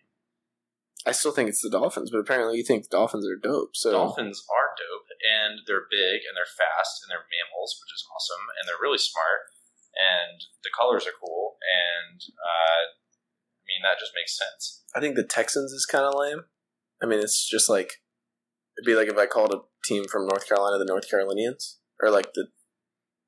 I 1.07 1.15
still 1.15 1.31
think 1.31 1.47
it's 1.47 1.63
the 1.63 1.71
Dolphins, 1.71 2.11
but 2.11 2.19
apparently 2.19 2.59
you 2.59 2.67
think 2.67 2.91
Dolphins 2.91 3.23
are 3.23 3.39
dope. 3.39 3.79
So 3.79 3.95
Dolphins 3.95 4.43
are 4.51 4.75
dope, 4.75 5.07
and 5.23 5.63
they're 5.63 5.87
big, 5.87 6.27
and 6.27 6.35
they're 6.35 6.43
fast, 6.43 6.99
and 6.99 7.07
they're 7.07 7.31
mammals, 7.31 7.79
which 7.79 7.95
is 7.95 8.03
awesome, 8.11 8.43
and 8.59 8.67
they're 8.67 8.83
really 8.83 8.99
smart, 8.99 9.47
and 9.95 10.43
the 10.67 10.73
colors 10.75 11.07
are 11.07 11.15
cool, 11.15 11.55
and 11.63 12.19
uh, 12.35 12.83
I 12.91 13.63
mean 13.71 13.87
that 13.87 14.03
just 14.03 14.11
makes 14.11 14.35
sense. 14.35 14.83
I 14.91 14.99
think 14.99 15.15
the 15.15 15.23
Texans 15.23 15.71
is 15.71 15.87
kind 15.87 16.03
of 16.03 16.19
lame. 16.19 16.43
I 16.99 17.05
mean, 17.07 17.23
it's 17.23 17.47
just 17.47 17.69
like 17.71 18.03
it'd 18.75 18.85
be 18.85 18.99
like 18.99 19.07
if 19.07 19.15
I 19.17 19.31
called 19.31 19.55
a 19.55 19.63
team 19.87 20.11
from 20.11 20.27
North 20.27 20.43
Carolina 20.43 20.77
the 20.77 20.91
North 20.91 21.09
Carolinians, 21.09 21.79
or 22.03 22.11
like 22.11 22.33
the 22.33 22.51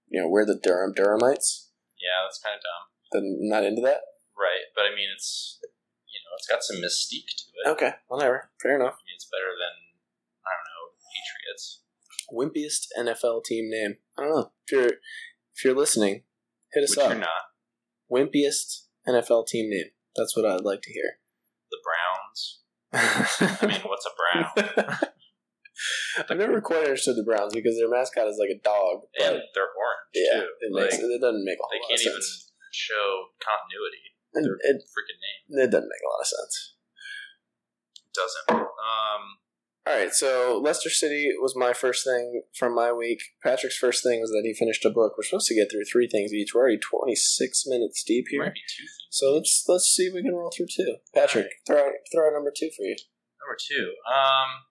you 0.09 0.19
know 0.19 0.27
we're 0.27 0.45
the 0.45 0.59
Durham 0.59 0.91
Durhamites. 0.91 1.68
Yeah, 1.99 2.25
that's 2.25 2.39
kind 2.39 2.55
of 2.55 2.63
dumb. 2.63 2.83
Then 3.12 3.25
not 3.51 3.63
into 3.67 3.81
that. 3.83 4.01
Right, 4.33 4.71
but 4.75 4.88
I 4.88 4.95
mean 4.95 5.12
it's 5.13 5.59
you 6.07 6.19
know 6.23 6.33
it's 6.39 6.47
got 6.47 6.63
some 6.63 6.79
mystique 6.79 7.27
to 7.27 7.45
it. 7.53 7.69
Okay, 7.75 7.91
whatever. 8.07 8.49
Fair 8.62 8.75
enough. 8.75 8.95
I 8.97 9.03
mean, 9.03 9.15
it's 9.15 9.27
better 9.29 9.51
than 9.53 9.75
I 10.47 10.51
don't 10.55 10.69
know 10.71 10.85
Patriots. 11.12 11.83
Wimpiest 12.31 12.88
NFL 12.97 13.43
team 13.43 13.69
name. 13.69 13.97
I 14.17 14.23
don't 14.23 14.31
know 14.31 14.51
if 14.65 14.71
you're 14.71 14.93
if 15.55 15.65
you're 15.65 15.75
listening, 15.75 16.23
hit 16.73 16.83
us 16.83 16.95
Which 16.95 17.05
up. 17.05 17.12
you're 17.12 17.19
not. 17.19 17.43
Wimpiest 18.12 18.85
NFL 19.07 19.47
team 19.47 19.69
name. 19.69 19.91
That's 20.15 20.35
what 20.35 20.45
I'd 20.45 20.62
like 20.63 20.81
to 20.83 20.93
hear. 20.93 21.19
The 21.71 21.77
Browns. 21.83 22.59
I 23.62 23.65
mean, 23.67 23.81
what's 23.85 24.05
a 24.07 24.15
brown? 24.17 24.97
I've 26.29 26.37
never 26.37 26.61
quite 26.61 26.83
understood 26.83 27.15
the 27.15 27.23
Browns 27.23 27.53
because 27.53 27.77
their 27.77 27.89
mascot 27.89 28.27
is 28.27 28.39
like 28.39 28.51
a 28.53 28.61
dog. 28.61 29.03
and 29.19 29.41
they're 29.53 29.71
orange 29.71 30.13
yeah, 30.13 30.41
too. 30.41 30.47
it, 30.61 30.73
Like, 30.73 30.83
makes, 30.91 30.97
it 30.99 31.21
doesn't 31.21 31.45
make 31.45 31.59
a 31.59 31.63
whole 31.63 31.71
they 31.71 31.83
can't 31.87 32.01
even 32.01 32.21
sense. 32.21 32.51
show 32.71 33.33
continuity. 33.39 34.03
It, 34.33 34.43
Their 34.43 34.57
it, 34.61 34.83
freaking 34.93 35.19
name 35.19 35.65
it 35.65 35.71
doesn't 35.71 35.89
make 35.89 36.03
a 36.05 36.09
lot 36.09 36.21
of 36.21 36.27
sense. 36.27 36.75
It 37.95 38.13
doesn't. 38.13 38.61
Um, 38.61 39.23
All 39.87 39.95
right, 39.95 40.13
so 40.13 40.59
Leicester 40.63 40.89
City 40.89 41.31
was 41.41 41.55
my 41.55 41.73
first 41.73 42.05
thing 42.05 42.43
from 42.55 42.75
my 42.75 42.91
week. 42.93 43.19
Patrick's 43.41 43.77
first 43.77 44.03
thing 44.03 44.21
was 44.21 44.29
that 44.29 44.43
he 44.45 44.53
finished 44.53 44.85
a 44.85 44.89
book. 44.91 45.13
We're 45.17 45.23
supposed 45.23 45.47
to 45.47 45.55
get 45.55 45.71
through 45.71 45.85
three 45.91 46.07
things 46.07 46.31
each. 46.33 46.53
We're 46.53 46.61
already 46.61 46.77
twenty 46.79 47.15
six 47.15 47.63
minutes 47.65 48.03
deep 48.03 48.25
here, 48.29 48.43
might 48.43 48.53
be 48.53 48.61
two 48.77 48.85
so 49.09 49.33
let's 49.33 49.65
let's 49.67 49.85
see 49.85 50.03
if 50.03 50.13
we 50.13 50.21
can 50.21 50.35
roll 50.35 50.51
through 50.55 50.67
two. 50.69 50.97
Patrick, 51.13 51.47
throw 51.65 51.77
out, 51.79 51.93
throw 52.13 52.27
out 52.27 52.33
number 52.33 52.53
two 52.55 52.69
for 52.77 52.83
you. 52.83 52.95
Number 53.41 53.57
two. 53.57 53.93
Um, 54.05 54.68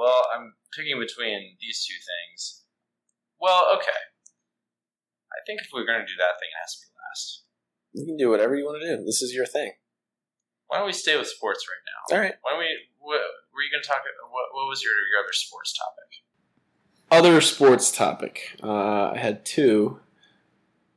well, 0.00 0.24
I'm 0.32 0.54
picking 0.72 0.96
between 0.98 1.60
these 1.60 1.84
two 1.84 2.00
things. 2.00 2.64
Well, 3.38 3.68
okay. 3.76 4.00
I 5.28 5.38
think 5.46 5.60
if 5.60 5.68
we're 5.72 5.84
going 5.84 6.00
to 6.00 6.06
do 6.08 6.16
that 6.16 6.40
thing, 6.40 6.48
it 6.48 6.60
has 6.64 6.72
to 6.74 6.80
be 6.80 6.90
last. 6.96 7.44
You 7.92 8.06
can 8.06 8.16
do 8.16 8.30
whatever 8.30 8.56
you 8.56 8.64
want 8.64 8.80
to 8.80 8.96
do. 8.96 9.04
This 9.04 9.20
is 9.20 9.34
your 9.34 9.44
thing. 9.44 9.72
Why 10.68 10.78
don't 10.78 10.86
we 10.86 10.92
stay 10.92 11.18
with 11.18 11.26
sports 11.26 11.66
right 11.68 11.84
now? 11.84 12.16
All 12.16 12.22
right. 12.22 12.34
Why 12.40 12.52
don't 12.52 12.60
we? 12.60 12.68
What, 12.98 13.20
were 13.52 13.60
you 13.62 13.70
going 13.70 13.82
to 13.82 13.88
talk? 13.88 13.98
What, 14.30 14.48
what 14.52 14.68
was 14.68 14.82
your 14.82 14.92
your 14.92 15.20
other 15.22 15.32
sports 15.32 15.76
topic? 15.76 16.00
Other 17.10 17.40
sports 17.40 17.90
topic. 17.90 18.56
Uh, 18.62 19.10
I 19.10 19.18
had 19.18 19.44
two. 19.44 20.00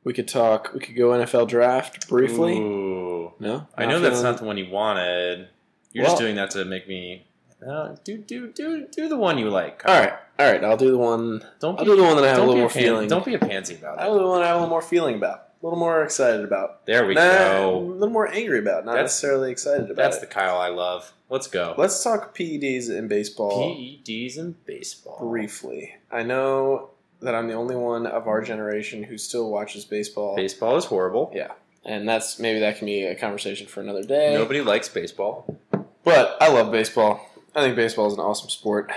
We 0.04 0.12
could 0.12 0.28
talk. 0.28 0.70
We 0.72 0.80
could 0.80 0.96
go 0.96 1.08
NFL 1.10 1.48
draft 1.48 2.08
briefly. 2.08 2.56
Ooh. 2.58 3.32
No, 3.40 3.66
I 3.76 3.86
know 3.86 4.00
that's 4.00 4.22
not 4.22 4.38
the 4.38 4.44
one 4.44 4.56
you 4.56 4.70
wanted. 4.70 5.48
You're 5.92 6.04
Well- 6.04 6.12
just 6.12 6.22
doing 6.22 6.36
that 6.36 6.50
to 6.52 6.64
make 6.64 6.88
me. 6.88 7.26
Uh, 7.66 7.96
do 8.04 8.18
do 8.18 8.48
do 8.48 8.86
do 8.90 9.08
the 9.08 9.16
one 9.16 9.38
you 9.38 9.48
like. 9.50 9.82
All 9.86 9.98
right, 9.98 10.12
all 10.38 10.50
right. 10.52 10.62
I'll 10.64 10.76
do 10.76 10.90
the 10.90 10.98
one. 10.98 11.44
Don't 11.60 11.78
I'll 11.78 11.84
be, 11.84 11.90
do 11.90 11.96
the 11.96 12.02
one 12.02 12.16
that 12.16 12.24
I 12.24 12.28
have 12.28 12.38
a 12.38 12.42
little 12.42 12.56
more 12.60 12.68
pan- 12.68 12.82
feeling. 12.82 13.08
Don't 13.08 13.24
be 13.24 13.34
a 13.34 13.38
pansy 13.38 13.74
about 13.76 13.98
it. 13.98 14.02
I'll 14.02 14.14
do 14.14 14.20
the 14.24 14.28
one 14.28 14.42
I 14.42 14.46
have 14.48 14.56
a 14.56 14.58
little 14.58 14.70
more 14.70 14.82
feeling 14.82 15.14
about. 15.16 15.48
A 15.62 15.64
little 15.64 15.78
more 15.78 16.02
excited 16.04 16.44
about. 16.44 16.84
There 16.84 17.06
we 17.06 17.14
Nah, 17.14 17.66
a 17.66 17.70
little 17.70 18.10
more 18.10 18.28
angry 18.30 18.58
about. 18.58 18.84
Not 18.84 18.92
That's- 18.92 19.04
necessarily 19.12 19.50
excited 19.50 19.84
about. 19.84 19.96
That's 19.96 20.18
it. 20.18 20.20
the 20.20 20.26
Kyle 20.26 20.58
I 20.58 20.68
love. 20.68 21.14
Let's 21.30 21.46
go. 21.46 21.74
Let's 21.78 22.04
talk 22.04 22.36
PEDs 22.36 22.90
in 22.90 23.08
baseball 23.08 23.74
PEDs 23.74 24.36
in 24.36 24.56
baseball. 24.66 25.18
briefly. 25.20 25.94
I 26.12 26.22
know 26.22 26.90
that 27.22 27.34
I'm 27.34 27.48
the 27.48 27.54
only 27.54 27.76
one 27.76 28.06
of 28.06 28.28
our 28.28 28.42
generation 28.42 29.04
who 29.04 29.16
still 29.16 29.50
watches 29.50 29.86
baseball. 29.86 30.36
Baseball 30.36 30.76
is 30.76 30.84
horrible. 30.84 31.32
Yeah, 31.34 31.52
and 31.82 32.06
that's 32.06 32.38
maybe 32.38 32.60
that 32.60 32.76
can 32.76 32.84
be 32.84 33.04
a 33.04 33.14
conversation 33.14 33.66
for 33.66 33.80
another 33.80 34.02
day. 34.04 34.34
Nobody 34.34 34.60
likes 34.60 34.90
baseball. 34.90 35.56
But 36.04 36.36
I 36.42 36.48
love 36.52 36.70
baseball. 36.70 37.26
I 37.54 37.62
think 37.62 37.76
baseball 37.76 38.06
is 38.08 38.14
an 38.14 38.20
awesome 38.20 38.50
sport. 38.50 38.90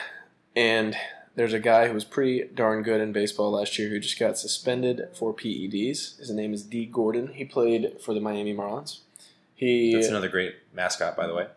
And 0.55 0.95
there's 1.35 1.53
a 1.53 1.59
guy 1.59 1.87
who 1.87 1.93
was 1.93 2.03
pretty 2.03 2.43
darn 2.53 2.81
good 2.81 2.99
in 2.99 3.11
baseball 3.11 3.51
last 3.51 3.77
year 3.77 3.89
who 3.89 3.99
just 3.99 4.19
got 4.19 4.37
suspended 4.37 5.09
for 5.13 5.33
PEDs. 5.33 6.17
His 6.19 6.31
name 6.31 6.53
is 6.53 6.63
Dee 6.63 6.85
Gordon. 6.85 7.33
He 7.33 7.45
played 7.45 8.01
for 8.01 8.13
the 8.13 8.19
Miami 8.19 8.53
Marlins. 8.55 9.01
He 9.53 9.93
That's 9.93 10.07
another 10.07 10.29
great 10.29 10.55
mascot, 10.73 11.15
by 11.15 11.27
the 11.27 11.35
way. 11.35 11.47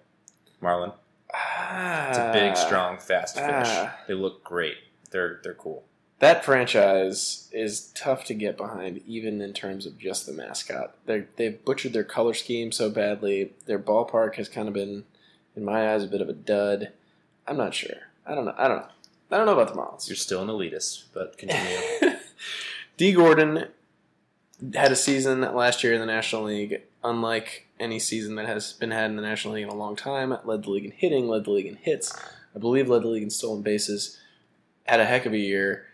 Marlin. 0.60 0.92
Ah, 1.32 2.08
It's 2.10 2.18
a 2.18 2.22
Ah, 2.28 2.32
big, 2.32 2.56
strong, 2.56 2.98
fast 2.98 3.36
fish. 3.36 3.46
ah. 3.46 3.98
They 4.06 4.14
look 4.14 4.42
great. 4.44 4.76
They're 5.10 5.40
they're 5.42 5.54
cool. 5.54 5.84
That 6.18 6.44
franchise 6.44 7.48
is 7.52 7.90
tough 7.94 8.24
to 8.26 8.34
get 8.34 8.58
behind, 8.58 9.00
even 9.06 9.40
in 9.40 9.54
terms 9.54 9.86
of 9.86 9.96
just 9.98 10.26
the 10.26 10.32
mascot. 10.32 10.94
They 11.06 11.24
they've 11.36 11.64
butchered 11.64 11.92
their 11.94 12.04
color 12.04 12.34
scheme 12.34 12.72
so 12.72 12.90
badly. 12.90 13.52
Their 13.66 13.78
ballpark 13.78 14.34
has 14.36 14.48
kind 14.48 14.68
of 14.68 14.74
been, 14.74 15.04
in 15.56 15.64
my 15.64 15.92
eyes, 15.92 16.04
a 16.04 16.08
bit 16.08 16.20
of 16.20 16.28
a 16.28 16.32
dud. 16.32 16.92
I'm 17.46 17.56
not 17.56 17.74
sure. 17.74 17.96
I 18.26 18.34
don't 18.34 18.44
know. 18.44 18.54
I 18.56 18.68
don't 18.68 18.78
know. 18.78 18.88
I 19.30 19.36
don't 19.36 19.46
know 19.46 19.58
about 19.58 19.72
the 19.72 19.80
Marlins. 19.80 20.08
You're 20.08 20.16
still 20.16 20.42
an 20.42 20.48
elitist, 20.48 21.04
but 21.12 21.38
continue. 21.38 22.16
Dee 22.96 23.12
Gordon 23.12 23.68
had 24.74 24.92
a 24.92 24.96
season 24.96 25.40
last 25.40 25.82
year 25.84 25.94
in 25.94 26.00
the 26.00 26.06
National 26.06 26.42
League, 26.42 26.82
unlike 27.02 27.66
any 27.78 27.98
season 27.98 28.34
that 28.34 28.46
has 28.46 28.72
been 28.72 28.90
had 28.90 29.10
in 29.10 29.16
the 29.16 29.22
National 29.22 29.54
League 29.54 29.64
in 29.64 29.70
a 29.70 29.74
long 29.74 29.96
time. 29.96 30.36
Led 30.44 30.64
the 30.64 30.70
league 30.70 30.84
in 30.84 30.90
hitting, 30.90 31.28
led 31.28 31.44
the 31.44 31.50
league 31.50 31.66
in 31.66 31.76
hits. 31.76 32.12
I 32.54 32.58
believe 32.58 32.88
led 32.88 33.02
the 33.02 33.08
league 33.08 33.22
in 33.22 33.30
stolen 33.30 33.62
bases. 33.62 34.18
Had 34.84 35.00
a 35.00 35.06
heck 35.06 35.26
of 35.26 35.32
a 35.32 35.38
year 35.38 35.86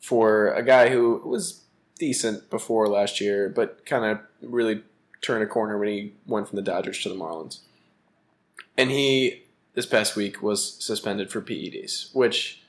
for 0.00 0.52
a 0.52 0.62
guy 0.62 0.90
who 0.90 1.22
was 1.24 1.62
decent 1.98 2.50
before 2.50 2.88
last 2.88 3.20
year, 3.20 3.48
but 3.48 3.84
kind 3.86 4.04
of 4.04 4.20
really 4.40 4.82
turned 5.22 5.42
a 5.42 5.46
corner 5.46 5.78
when 5.78 5.88
he 5.88 6.12
went 6.26 6.48
from 6.48 6.56
the 6.56 6.62
Dodgers 6.62 7.02
to 7.02 7.08
the 7.08 7.14
Marlins. 7.14 7.60
And 8.76 8.90
he 8.90 9.44
this 9.74 9.86
past 9.86 10.16
week 10.16 10.42
was 10.42 10.82
suspended 10.82 11.30
for 11.30 11.40
PEDs, 11.40 12.14
which 12.14 12.62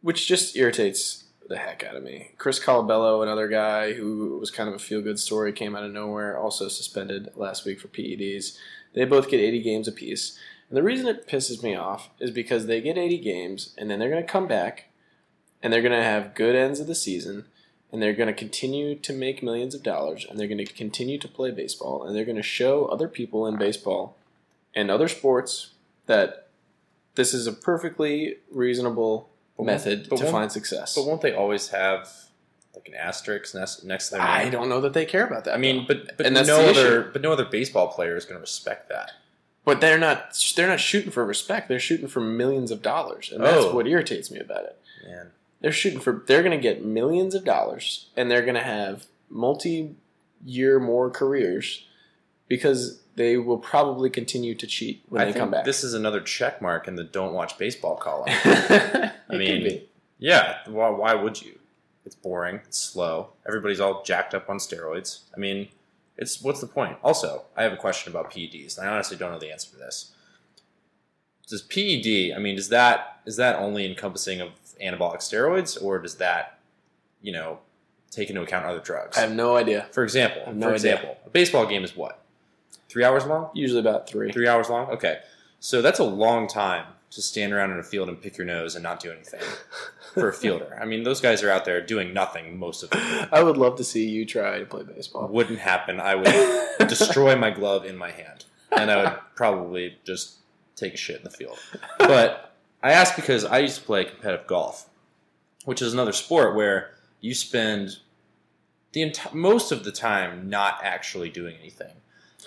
which 0.00 0.26
just 0.26 0.56
irritates 0.56 1.24
the 1.48 1.58
heck 1.58 1.84
out 1.84 1.96
of 1.96 2.02
me. 2.02 2.30
Chris 2.38 2.58
Colabello, 2.58 3.22
another 3.22 3.48
guy 3.48 3.92
who 3.92 4.38
was 4.38 4.50
kind 4.50 4.68
of 4.68 4.74
a 4.74 4.78
feel 4.78 5.02
good 5.02 5.18
story, 5.18 5.52
came 5.52 5.76
out 5.76 5.84
of 5.84 5.92
nowhere, 5.92 6.36
also 6.36 6.68
suspended 6.68 7.30
last 7.36 7.64
week 7.64 7.80
for 7.80 7.88
PEDs. 7.88 8.56
They 8.94 9.04
both 9.04 9.28
get 9.28 9.40
80 9.40 9.62
games 9.62 9.88
apiece. 9.88 10.38
And 10.68 10.76
the 10.76 10.82
reason 10.82 11.06
it 11.06 11.28
pisses 11.28 11.62
me 11.62 11.74
off 11.74 12.10
is 12.18 12.30
because 12.30 12.66
they 12.66 12.80
get 12.80 12.96
80 12.96 13.18
games 13.18 13.74
and 13.76 13.90
then 13.90 13.98
they're 13.98 14.10
going 14.10 14.24
to 14.24 14.32
come 14.32 14.46
back 14.46 14.86
and 15.62 15.72
they're 15.72 15.82
going 15.82 15.92
to 15.92 16.02
have 16.02 16.34
good 16.34 16.56
ends 16.56 16.80
of 16.80 16.86
the 16.86 16.94
season 16.94 17.44
and 17.92 18.00
they're 18.00 18.14
going 18.14 18.28
to 18.28 18.32
continue 18.32 18.94
to 18.94 19.12
make 19.12 19.42
millions 19.42 19.74
of 19.74 19.82
dollars 19.82 20.26
and 20.28 20.38
they're 20.38 20.48
going 20.48 20.64
to 20.64 20.72
continue 20.72 21.18
to 21.18 21.28
play 21.28 21.50
baseball 21.50 22.02
and 22.02 22.16
they're 22.16 22.24
going 22.24 22.36
to 22.36 22.42
show 22.42 22.86
other 22.86 23.08
people 23.08 23.46
in 23.46 23.56
baseball 23.58 24.16
and 24.74 24.90
other 24.90 25.08
sports 25.08 25.72
that 26.06 26.48
this 27.14 27.34
is 27.34 27.46
a 27.46 27.52
perfectly 27.52 28.36
reasonable 28.50 29.30
But 29.56 29.64
method 29.66 30.10
to 30.10 30.30
find 30.30 30.50
success. 30.50 30.94
but 30.94 31.06
won't 31.06 31.20
they 31.20 31.32
always 31.34 31.68
have 31.68 32.08
like 32.74 32.88
an 32.88 32.94
asterisk 32.94 33.54
next, 33.54 33.84
next 33.84 34.08
to 34.08 34.14
their 34.16 34.22
name? 34.24 34.30
I 34.30 34.48
don't 34.48 34.68
know 34.68 34.80
that 34.80 34.94
they 34.94 35.04
care 35.04 35.26
about 35.26 35.44
that. 35.44 35.54
I 35.54 35.58
mean, 35.58 35.84
but 35.86 36.16
but 36.16 36.24
And 36.26 36.34
that's 36.36 36.48
no 36.48 36.60
other 36.68 37.02
but 37.02 37.20
no 37.22 37.32
other 37.32 37.44
baseball 37.44 37.88
player 37.88 38.16
is 38.16 38.24
going 38.24 38.36
to 38.36 38.40
respect 38.40 38.88
that. 38.88 39.12
but 39.64 39.80
they're 39.82 39.98
not 39.98 40.34
they're 40.56 40.68
not 40.68 40.80
shooting 40.80 41.10
for 41.12 41.24
respect. 41.24 41.68
They're 41.68 41.78
shooting 41.78 42.08
for 42.08 42.20
millions 42.20 42.70
of 42.70 42.80
dollars, 42.82 43.30
and 43.30 43.44
that's 43.44 43.64
Oh. 43.66 43.74
what 43.74 43.86
irritates 43.86 44.30
me 44.30 44.38
about 44.40 44.64
it. 44.64 44.78
Man, 45.06 45.32
They're 45.60 45.70
shooting 45.72 46.00
for 46.00 46.24
they're 46.26 46.42
going 46.42 46.56
to 46.56 46.62
get 46.62 46.82
millions 46.84 47.34
of 47.34 47.44
dollars, 47.44 48.08
and 48.16 48.30
they're 48.30 48.42
going 48.42 48.54
to 48.54 48.62
have 48.62 49.06
multi-year 49.28 50.80
more 50.80 51.10
careers 51.10 51.86
because 52.48 53.01
they 53.16 53.36
will 53.36 53.58
probably 53.58 54.10
continue 54.10 54.54
to 54.54 54.66
cheat 54.66 55.02
when 55.08 55.22
I 55.22 55.24
they 55.26 55.38
come 55.38 55.50
back. 55.50 55.64
this 55.64 55.84
is 55.84 55.94
another 55.94 56.20
check 56.20 56.62
mark 56.62 56.88
in 56.88 56.96
the 56.96 57.04
"Don't 57.04 57.32
Watch 57.32 57.58
Baseball" 57.58 57.96
column. 57.96 58.28
I 58.44 59.12
mean, 59.30 59.82
yeah, 60.18 60.58
why, 60.66 60.88
why 60.90 61.14
would 61.14 61.42
you? 61.42 61.58
It's 62.04 62.14
boring. 62.14 62.60
It's 62.64 62.78
slow. 62.78 63.30
Everybody's 63.46 63.80
all 63.80 64.02
jacked 64.02 64.34
up 64.34 64.50
on 64.50 64.58
steroids. 64.58 65.20
I 65.36 65.38
mean, 65.38 65.68
it's 66.16 66.42
what's 66.42 66.60
the 66.60 66.66
point? 66.66 66.96
Also, 67.02 67.44
I 67.56 67.62
have 67.62 67.72
a 67.72 67.76
question 67.76 68.12
about 68.12 68.30
PEDs, 68.30 68.78
and 68.78 68.88
I 68.88 68.92
honestly 68.92 69.16
don't 69.16 69.32
know 69.32 69.38
the 69.38 69.52
answer 69.52 69.70
to 69.70 69.76
this. 69.76 70.12
Does 71.46 71.62
PED? 71.62 72.34
I 72.36 72.38
mean, 72.40 72.56
does 72.56 72.68
that 72.70 73.20
is 73.26 73.36
that 73.36 73.56
only 73.56 73.86
encompassing 73.86 74.40
of 74.40 74.50
anabolic 74.82 75.18
steroids, 75.18 75.82
or 75.82 75.98
does 75.98 76.16
that, 76.16 76.58
you 77.20 77.32
know, 77.32 77.58
take 78.10 78.30
into 78.30 78.42
account 78.42 78.64
other 78.66 78.80
drugs? 78.80 79.16
I 79.16 79.20
have 79.20 79.34
no 79.34 79.56
idea. 79.56 79.86
For 79.92 80.02
example, 80.02 80.42
no 80.54 80.68
for 80.68 80.74
idea. 80.74 80.94
example, 80.94 81.18
a 81.26 81.30
baseball 81.30 81.66
game 81.66 81.84
is 81.84 81.96
what? 81.96 82.21
Three 82.92 83.04
hours 83.04 83.24
long? 83.24 83.48
Usually 83.54 83.80
about 83.80 84.06
three. 84.06 84.30
Three 84.30 84.46
hours 84.46 84.68
long? 84.68 84.90
Okay. 84.90 85.20
So 85.60 85.80
that's 85.80 85.98
a 85.98 86.04
long 86.04 86.46
time 86.46 86.84
to 87.12 87.22
stand 87.22 87.54
around 87.54 87.70
in 87.70 87.78
a 87.78 87.82
field 87.82 88.10
and 88.10 88.20
pick 88.20 88.36
your 88.36 88.46
nose 88.46 88.74
and 88.74 88.82
not 88.82 89.00
do 89.00 89.10
anything 89.10 89.40
for 90.14 90.28
a 90.28 90.32
fielder. 90.32 90.78
I 90.78 90.84
mean, 90.84 91.02
those 91.02 91.18
guys 91.18 91.42
are 91.42 91.50
out 91.50 91.64
there 91.64 91.80
doing 91.80 92.12
nothing 92.12 92.58
most 92.58 92.82
of 92.82 92.90
the 92.90 92.96
time. 92.96 93.28
I 93.32 93.42
would 93.42 93.56
love 93.56 93.76
to 93.76 93.84
see 93.84 94.06
you 94.06 94.26
try 94.26 94.58
to 94.58 94.66
play 94.66 94.82
baseball. 94.82 95.26
Wouldn't 95.28 95.58
happen. 95.58 96.00
I 96.00 96.16
would 96.16 96.88
destroy 96.88 97.34
my 97.34 97.50
glove 97.50 97.86
in 97.86 97.96
my 97.96 98.10
hand, 98.10 98.44
and 98.70 98.90
I 98.90 99.02
would 99.02 99.18
probably 99.36 99.96
just 100.04 100.36
take 100.76 100.92
a 100.92 100.98
shit 100.98 101.16
in 101.16 101.24
the 101.24 101.30
field. 101.30 101.58
But 101.98 102.54
I 102.82 102.92
asked 102.92 103.16
because 103.16 103.46
I 103.46 103.60
used 103.60 103.78
to 103.78 103.84
play 103.84 104.04
competitive 104.04 104.46
golf, 104.46 104.90
which 105.64 105.80
is 105.80 105.94
another 105.94 106.12
sport 106.12 106.54
where 106.54 106.90
you 107.22 107.34
spend 107.34 108.00
the 108.92 109.00
enti- 109.00 109.32
most 109.32 109.72
of 109.72 109.84
the 109.84 109.92
time 109.92 110.50
not 110.50 110.80
actually 110.82 111.30
doing 111.30 111.56
anything. 111.58 111.92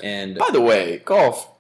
And 0.03 0.38
By 0.38 0.49
the 0.51 0.62
way, 0.62 0.99
golf. 1.05 1.51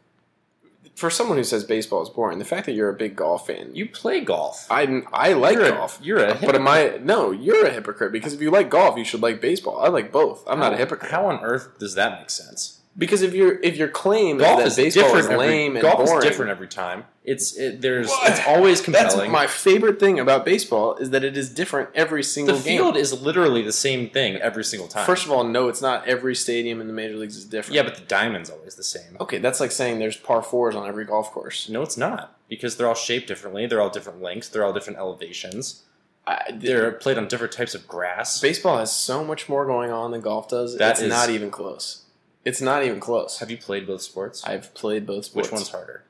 For 0.95 1.09
someone 1.09 1.37
who 1.37 1.43
says 1.43 1.65
baseball 1.65 2.01
is 2.03 2.07
boring, 2.09 2.39
the 2.39 2.45
fact 2.45 2.65
that 2.67 2.71
you're 2.71 2.89
a 2.89 2.93
big 2.93 3.17
golf 3.17 3.47
fan, 3.47 3.75
you 3.75 3.85
play 3.89 4.21
golf. 4.21 4.65
I 4.69 5.01
I 5.11 5.33
like 5.33 5.55
you're 5.55 5.69
golf. 5.69 5.99
A, 5.99 6.03
you're 6.05 6.19
a 6.19 6.27
hypocrite. 6.27 6.45
but 6.45 6.55
am 6.55 6.67
I? 6.69 6.99
No, 7.01 7.31
you're 7.31 7.65
a 7.65 7.71
hypocrite 7.71 8.13
because 8.13 8.33
if 8.33 8.39
you 8.41 8.49
like 8.49 8.69
golf, 8.69 8.97
you 8.97 9.03
should 9.03 9.21
like 9.21 9.41
baseball. 9.41 9.79
I 9.79 9.89
like 9.89 10.13
both. 10.13 10.45
I'm 10.47 10.57
not 10.59 10.73
a 10.73 10.77
hypocrite. 10.77 11.11
How 11.11 11.25
on 11.25 11.43
earth 11.43 11.77
does 11.79 11.95
that 11.95 12.17
make 12.19 12.29
sense? 12.29 12.74
Because 12.97 13.21
if 13.23 13.33
your 13.33 13.59
if 13.61 13.75
your 13.75 13.89
claim 13.89 14.37
Golf 14.37 14.61
is 14.61 14.67
is 14.67 14.75
that 14.77 14.81
baseball 14.83 15.03
different. 15.03 15.25
is 15.25 15.31
every, 15.31 15.37
lame 15.47 15.75
and 15.75 15.81
golf 15.81 16.05
boring, 16.05 16.17
is 16.19 16.23
different 16.23 16.51
every 16.51 16.67
time. 16.69 17.03
It's 17.25 17.53
it, 17.57 17.81
there's 17.81 18.07
What? 18.07 18.31
it's 18.31 18.47
always 18.47 18.79
compelling. 18.85 19.17
That's 19.17 19.29
my 19.31 19.47
favorite 19.47 19.99
thing 19.99 20.17
about 20.17 20.45
baseball 20.45 20.95
is 20.95 21.09
that 21.09 21.23
it 21.25 21.35
is 21.35 21.49
different 21.49 21.89
every 21.93 22.23
single. 22.23 22.55
Game. 22.55 22.63
The 22.63 22.69
single 22.69 22.85
field 22.93 22.97
is 22.97 23.21
literally 23.21 23.61
the 23.63 23.73
same 23.73 24.09
thing 24.09 24.37
every 24.37 24.63
single 24.63 24.87
time. 24.87 25.05
First 25.05 25.25
of 25.25 25.31
all, 25.31 25.43
no, 25.43 25.67
it's 25.67 25.81
not. 25.81 26.07
Every 26.07 26.35
stadium 26.35 26.79
in 26.79 26.87
the 26.87 26.93
major 26.93 27.17
leagues 27.17 27.35
is 27.35 27.43
different. 27.43 27.75
yeah, 27.75 27.83
but 27.83 27.95
the 27.95 28.05
diamond's 28.05 28.49
always 28.49 28.75
the 28.75 28.83
same. 28.83 29.17
okay, 29.19 29.39
that's 29.39 29.59
like 29.59 29.71
saying 29.71 29.99
there's 29.99 30.15
par 30.17 30.41
fours 30.41 30.73
on 30.75 30.87
every 30.87 31.03
golf 31.03 31.31
course. 31.31 31.67
No, 31.67 31.81
it's 31.81 31.97
not 31.97 32.37
because 32.47 32.77
they're 32.77 32.87
all 32.87 32.95
shaped 32.95 33.27
differently. 33.27 33.65
They're 33.67 33.81
all 33.81 33.89
different 33.89 34.21
lengths. 34.21 34.47
They're 34.47 34.63
all 34.63 34.71
different 34.73 34.99
elevations. 34.99 35.83
I, 36.27 36.51
They're 36.53 36.91
played 36.93 37.17
on 37.19 37.27
different 37.27 37.53
types 37.53 37.75
of 37.75 37.87
grass. 37.87 38.39
baseball 38.41 38.77
has 38.79 38.91
so 38.91 39.23
much 39.23 39.47
more 39.47 39.65
going 39.65 39.91
on 39.91 40.09
than 40.11 40.21
golf 40.21 40.47
does. 40.47 40.75
That 40.77 40.91
it's 40.93 41.01
is- 41.01 41.09
not 41.09 41.29
even 41.29 41.51
close. 41.51 42.03
It's 42.45 42.61
not 42.61 42.83
even 42.83 42.99
close. 42.99 43.39
Have 43.39 43.49
you 43.51 43.57
played 43.57 43.87
both 43.87 44.01
sports? 44.03 44.43
I've 44.45 44.73
played 44.73 45.05
both 45.05 45.25
sports. 45.25 45.47
Which 45.49 45.51
one's 45.53 45.69
harder? 45.69 46.03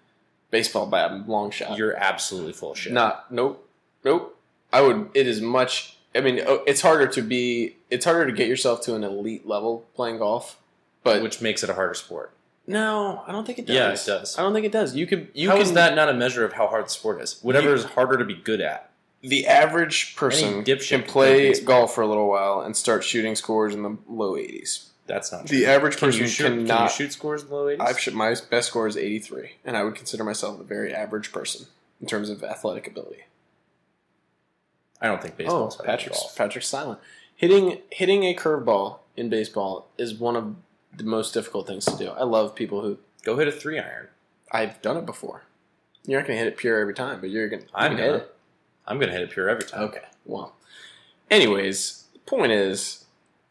baseball 0.52 0.86
by 0.86 1.02
a 1.02 1.14
long 1.16 1.52
shot? 1.52 1.78
You're 1.78 1.96
absolutely 1.98 2.54
full 2.54 2.72
of 2.72 2.78
shit. 2.78 2.94
Not 2.94 3.32
nope 3.32 3.68
nope. 4.04 4.38
I 4.72 4.82
would. 4.82 5.10
It 5.14 5.28
is 5.28 5.42
much. 5.42 5.98
I 6.14 6.22
mean, 6.22 6.42
oh, 6.46 6.62
it's 6.68 6.82
harder 6.82 7.08
to 7.08 7.22
be. 7.22 7.76
It's 7.90 8.06
harder 8.06 8.26
to 8.26 8.32
get 8.32 8.48
yourself 8.48 8.82
to 8.82 8.96
an 8.96 9.04
elite 9.04 9.48
level 9.48 9.86
playing 9.96 10.20
golf. 10.20 10.58
But 11.04 11.22
which 11.22 11.42
makes 11.42 11.64
it 11.64 11.70
a 11.70 11.74
harder 11.74 11.94
sport. 11.94 12.32
no, 12.68 13.24
I 13.28 13.32
don't 13.32 13.46
think 13.46 13.60
it 13.60 13.68
does. 13.68 13.76
Yeah, 13.76 13.90
it 13.92 14.20
does. 14.20 14.38
I 14.40 14.42
don't 14.42 14.54
think 14.54 14.66
it 14.66 14.72
does. 14.72 14.96
You 14.96 15.06
could. 15.08 15.28
You 15.34 15.50
How 15.50 15.56
can. 15.56 15.62
is 15.64 15.74
that 15.74 15.96
not 15.96 16.10
a 16.10 16.14
measure 16.14 16.44
of 16.46 16.54
how 16.54 16.68
hard 16.68 16.86
the 16.86 16.90
sport 16.90 17.22
is? 17.22 17.40
Whatever 17.42 17.70
You- 17.70 17.76
is 17.76 17.84
harder 17.86 18.18
to 18.18 18.26
be 18.26 18.36
good 18.36 18.60
at. 18.62 18.90
The 19.22 19.48
average 19.48 20.16
person 20.16 20.64
can 20.64 21.04
play 21.04 21.54
golf 21.62 21.96
for 21.96 22.02
a 22.02 22.08
little 22.08 22.28
while 22.30 22.62
and 22.62 22.78
start 22.78 23.04
shooting 23.04 23.36
scores 23.36 23.74
in 23.74 23.82
the 23.84 23.98
low 24.08 24.34
80s. 24.34 24.90
That's 25.08 25.32
not 25.32 25.46
true. 25.46 25.58
The 25.58 25.66
average 25.68 25.98
Can 25.98 26.08
person 26.08 26.22
you 26.22 26.28
shoot, 26.28 26.44
can 26.46 26.60
you 26.62 26.66
cannot. 26.68 26.92
shoot 26.92 27.14
scores 27.14 27.44
in 27.44 27.50
the 27.50 27.56
low 27.56 27.66
80s? 27.66 27.80
I've 27.82 28.00
shot, 28.00 28.14
my 28.16 28.36
best 28.50 28.70
score 28.70 28.88
is 28.88 28.98
83, 28.98 29.52
and 29.64 29.78
I 29.78 29.84
would 29.84 29.96
consider 29.96 30.24
myself 30.24 30.60
a 30.60 30.64
very 30.64 30.94
average 30.94 31.32
person 31.32 31.68
in 32.02 32.08
terms 32.08 32.30
of 32.30 32.44
athletic 32.44 32.88
ability. 32.88 33.26
I 35.02 35.08
don't 35.08 35.22
think 35.22 35.38
baseball 35.38 35.76
Oh, 35.80 35.84
Patrick's. 35.84 36.34
Patrick's 36.36 36.68
silent. 36.68 37.00
Hitting 37.36 37.82
hitting 37.92 38.24
a 38.24 38.34
curveball 38.34 39.00
in 39.18 39.30
baseball 39.30 39.90
is 39.98 40.16
one 40.16 40.36
of 40.36 40.56
the 40.96 41.04
most 41.04 41.34
difficult 41.34 41.68
things 41.68 41.86
to 41.86 41.98
do. 41.98 42.10
I 42.12 42.24
love 42.24 42.56
people 42.56 42.82
who 42.82 42.98
Go 43.24 43.38
hit 43.38 43.48
a 43.48 43.52
three 43.52 43.78
iron. 43.80 44.08
I've 44.52 44.82
done 44.82 44.98
it 44.98 45.06
before. 45.06 45.44
You're 46.06 46.20
not 46.22 46.28
gonna 46.28 46.38
hit 46.40 46.48
it 46.48 46.58
pure 46.58 46.80
every 46.80 46.94
time, 46.94 47.20
but 47.20 47.30
you're 47.30 47.50
gonna. 47.50 47.64
I'm 47.74 47.98
hit 47.98 48.06
gonna. 48.06 48.18
it. 48.18 48.36
I'm 48.88 49.00
gonna 49.00 49.12
hit 49.12 49.22
it 49.22 49.32
pure 49.32 49.50
every 49.50 49.66
time. 49.66 49.82
Okay. 49.84 50.04
Well. 50.26 50.54
Anyways, 51.32 52.06
the 52.14 52.20
point 52.20 52.52
is, 52.52 53.05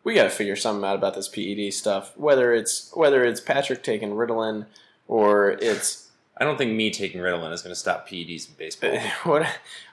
we 0.05 0.14
got 0.14 0.25
to 0.25 0.31
figure 0.31 0.55
something 0.55 0.85
out 0.85 0.95
about 0.95 1.14
this 1.14 1.29
PED 1.29 1.73
stuff. 1.73 2.17
Whether 2.17 2.53
it's 2.53 2.90
whether 2.95 3.25
it's 3.25 3.40
Patrick 3.40 3.83
taking 3.83 4.11
Ritalin, 4.11 4.67
or 5.09 5.51
it's 5.51 6.11
I 6.37 6.45
don't 6.45 6.59
think 6.59 6.73
me 6.73 6.90
taking 6.90 7.21
Ritalin 7.21 7.53
is 7.53 7.62
going 7.62 7.75
to 7.75 7.81
stop 7.81 8.09
PEDs 8.09 8.49
in 8.49 8.55
baseball. 8.57 8.99
what 9.25 9.47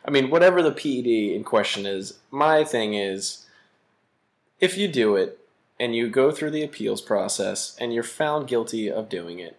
I 0.06 0.12
mean, 0.12 0.30
whatever 0.30 0.62
the 0.62 0.72
PED 0.72 1.36
in 1.36 1.44
question 1.44 1.86
is. 1.86 2.20
My 2.30 2.64
thing 2.64 2.94
is, 2.94 3.46
if 4.60 4.78
you 4.78 4.88
do 4.88 5.16
it 5.16 5.40
and 5.80 5.96
you 5.96 6.10
go 6.10 6.32
through 6.32 6.52
the 6.52 6.64
appeals 6.64 7.02
process 7.02 7.76
and 7.80 7.94
you're 7.94 8.04
found 8.04 8.48
guilty 8.48 8.92
of 8.92 9.10
doing 9.10 9.40
it, 9.40 9.58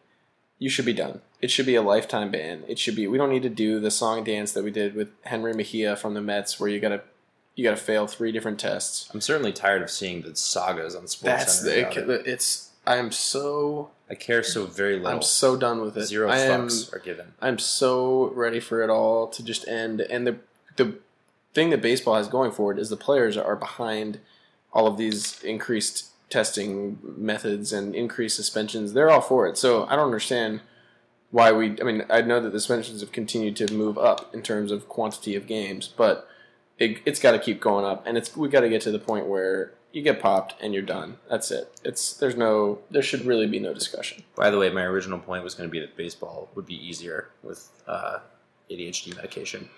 you 0.58 0.68
should 0.68 0.84
be 0.84 0.92
done. 0.92 1.22
It 1.40 1.50
should 1.50 1.66
be 1.66 1.74
a 1.74 1.82
lifetime 1.82 2.30
ban. 2.30 2.62
It 2.68 2.78
should 2.78 2.94
be. 2.94 3.08
We 3.08 3.18
don't 3.18 3.30
need 3.30 3.42
to 3.42 3.48
do 3.48 3.80
the 3.80 3.90
song 3.90 4.22
dance 4.22 4.52
that 4.52 4.62
we 4.62 4.70
did 4.70 4.94
with 4.94 5.20
Jenrry 5.24 5.56
Mejia 5.56 5.96
from 5.96 6.14
the 6.14 6.20
Mets, 6.20 6.60
where 6.60 6.68
you 6.68 6.78
gotta 6.78 7.02
you 7.54 7.64
gotta 7.64 7.76
fail 7.76 8.06
three 8.06 8.32
different 8.32 8.58
tests. 8.58 9.08
I'm 9.12 9.20
certainly 9.20 9.52
tired 9.52 9.82
of 9.82 9.90
seeing 9.90 10.22
the 10.22 10.34
sagas 10.34 10.94
on 10.94 11.06
Sports 11.06 11.22
That's 11.22 11.58
Center. 11.60 12.04
the, 12.04 12.20
it. 12.20 12.26
it's. 12.26 12.70
I 12.86 12.96
am 12.96 13.12
so 13.12 13.90
I 14.12 14.14
care 14.14 14.42
so 14.42 14.66
very 14.66 14.96
little. 14.96 15.08
I'm 15.08 15.22
so 15.22 15.56
done 15.56 15.80
with 15.80 15.96
it. 15.96 16.04
Zero 16.04 16.28
I 16.28 16.38
am, 16.40 16.68
fucks 16.68 16.92
are 16.94 16.98
given. 16.98 17.32
I'm 17.40 17.58
so 17.58 18.30
ready 18.34 18.60
for 18.60 18.82
it 18.82 18.90
all 18.90 19.26
to 19.28 19.42
just 19.42 19.66
end. 19.66 20.02
And 20.02 20.26
the 20.26 20.36
the 20.76 20.98
thing 21.54 21.70
that 21.70 21.80
baseball 21.80 22.16
has 22.16 22.28
going 22.28 22.50
for 22.50 22.72
it 22.72 22.78
is 22.78 22.90
the 22.90 22.96
players 22.98 23.38
are 23.38 23.56
behind 23.56 24.20
all 24.70 24.86
of 24.86 24.98
these 24.98 25.42
increased 25.42 26.08
testing 26.28 26.98
methods 27.02 27.72
and 27.72 27.94
increased 27.94 28.36
suspensions. 28.36 28.92
They're 28.92 29.10
all 29.10 29.22
for 29.22 29.46
it. 29.46 29.56
So 29.56 29.86
I 29.86 29.96
don't 29.96 30.04
understand 30.04 30.60
why 31.30 31.50
we. 31.52 31.80
I 31.80 31.84
mean, 31.84 32.04
I 32.10 32.20
know 32.20 32.38
that 32.38 32.52
the 32.52 32.60
suspensions 32.60 33.00
have 33.00 33.12
continued 33.12 33.56
to 33.56 33.72
move 33.72 33.96
up 33.96 34.34
in 34.34 34.42
terms 34.42 34.70
of 34.70 34.90
quantity 34.90 35.34
of 35.36 35.46
games, 35.46 35.88
but 35.88 36.28
it, 36.82 36.98
it's 37.04 37.20
got 37.20 37.32
to 37.32 37.38
keep 37.38 37.60
going 37.60 37.84
up, 37.84 38.06
and 38.06 38.16
it's 38.18 38.36
we 38.36 38.48
got 38.48 38.60
to 38.60 38.68
get 38.68 38.82
to 38.82 38.90
the 38.90 38.98
point 38.98 39.26
where 39.26 39.72
you 39.92 40.02
get 40.02 40.20
popped 40.20 40.54
and 40.62 40.72
you're 40.72 40.82
done. 40.82 41.18
That's 41.30 41.50
it. 41.50 41.70
It's 41.84 42.14
there's 42.14 42.36
no 42.36 42.78
there 42.90 43.02
should 43.02 43.24
really 43.24 43.46
be 43.46 43.58
no 43.58 43.72
discussion. 43.74 44.22
By 44.36 44.50
the 44.50 44.58
way, 44.58 44.70
my 44.70 44.82
original 44.84 45.18
point 45.18 45.44
was 45.44 45.54
going 45.54 45.68
to 45.68 45.72
be 45.72 45.80
that 45.80 45.96
baseball 45.96 46.48
would 46.54 46.66
be 46.66 46.74
easier 46.74 47.28
with 47.42 47.68
uh, 47.86 48.18
ADHD 48.70 49.14
medication. 49.16 49.68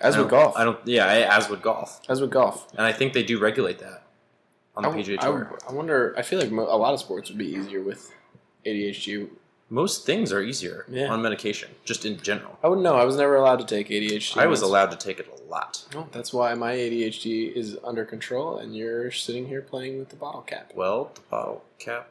As 0.00 0.14
I 0.16 0.20
with 0.20 0.30
golf, 0.30 0.56
I 0.56 0.64
don't. 0.64 0.78
Yeah, 0.86 1.06
I- 1.06 1.36
as 1.36 1.48
with 1.48 1.60
golf, 1.62 2.00
as 2.08 2.20
with 2.20 2.30
golf. 2.30 2.68
and 2.72 2.82
I 2.82 2.92
think 2.92 3.12
they 3.14 3.24
do 3.24 3.38
regulate 3.40 3.80
that 3.80 4.04
on 4.76 4.84
the 4.84 4.90
I, 4.90 4.92
PGA 4.96 5.18
I- 5.18 5.24
Tour. 5.26 5.58
I 5.68 5.72
wonder. 5.72 6.14
I 6.16 6.22
feel 6.22 6.38
like 6.38 6.50
mo- 6.52 6.68
a 6.72 6.78
lot 6.78 6.94
of 6.94 7.00
sports 7.00 7.28
would 7.30 7.38
be 7.38 7.46
easier 7.48 7.80
with 7.82 8.12
ADHD. 8.64 9.28
Most 9.70 10.06
things 10.06 10.32
are 10.32 10.40
easier 10.40 10.86
Yeah. 10.88 11.08
on 11.12 11.20
medication, 11.20 11.70
just 11.84 12.06
in 12.06 12.16
general. 12.20 12.58
I 12.62 12.68
wouldn't 12.68 12.82
know. 12.84 12.96
I 12.96 13.04
was 13.04 13.16
never 13.16 13.36
allowed 13.36 13.58
to 13.58 13.66
take 13.66 13.88
ADHD. 13.90 14.40
I 14.40 14.46
was 14.46 14.62
allowed 14.62 14.90
to 14.92 14.96
take 14.96 15.18
it 15.20 15.28
a 15.28 15.42
lot. 15.50 15.84
Well, 15.94 16.08
that's 16.10 16.32
why 16.32 16.54
my 16.54 16.72
ADHD 16.74 17.54
is 17.54 17.76
under 17.84 18.04
control, 18.06 18.56
and 18.58 18.74
you're 18.74 19.10
sitting 19.10 19.46
here 19.46 19.60
playing 19.60 19.98
with 19.98 20.08
the 20.08 20.16
bottle 20.16 20.40
cap. 20.40 20.72
Well, 20.74 21.10
the 21.14 21.20
bottle 21.30 21.64
cap. 21.78 22.08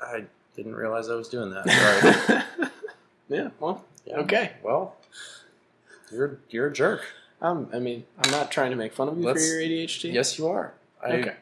I 0.00 0.24
didn't 0.54 0.76
realize 0.76 1.08
I 1.08 1.16
was 1.16 1.28
doing 1.28 1.50
that. 1.50 1.68
Sorry. 2.58 2.68
yeah. 3.28 3.48
Well. 3.58 3.84
Yeah. 4.06 4.18
Okay. 4.18 4.52
Well, 4.62 4.94
you're 6.12 6.38
you're 6.50 6.68
a 6.68 6.72
jerk. 6.72 7.02
Um. 7.42 7.68
I 7.72 7.78
mean, 7.80 8.04
I'm 8.22 8.30
not 8.30 8.50
trying 8.52 8.70
to 8.70 8.76
make 8.76 8.92
fun 8.92 9.08
of 9.08 9.18
you 9.18 9.24
Let's- 9.24 9.44
for 9.46 9.54
your 9.60 9.60
ADHD. 9.86 10.12
Yes, 10.12 10.38
you 10.38 10.46
are. 10.48 10.72
I, 11.02 11.12
Okay. 11.14 11.34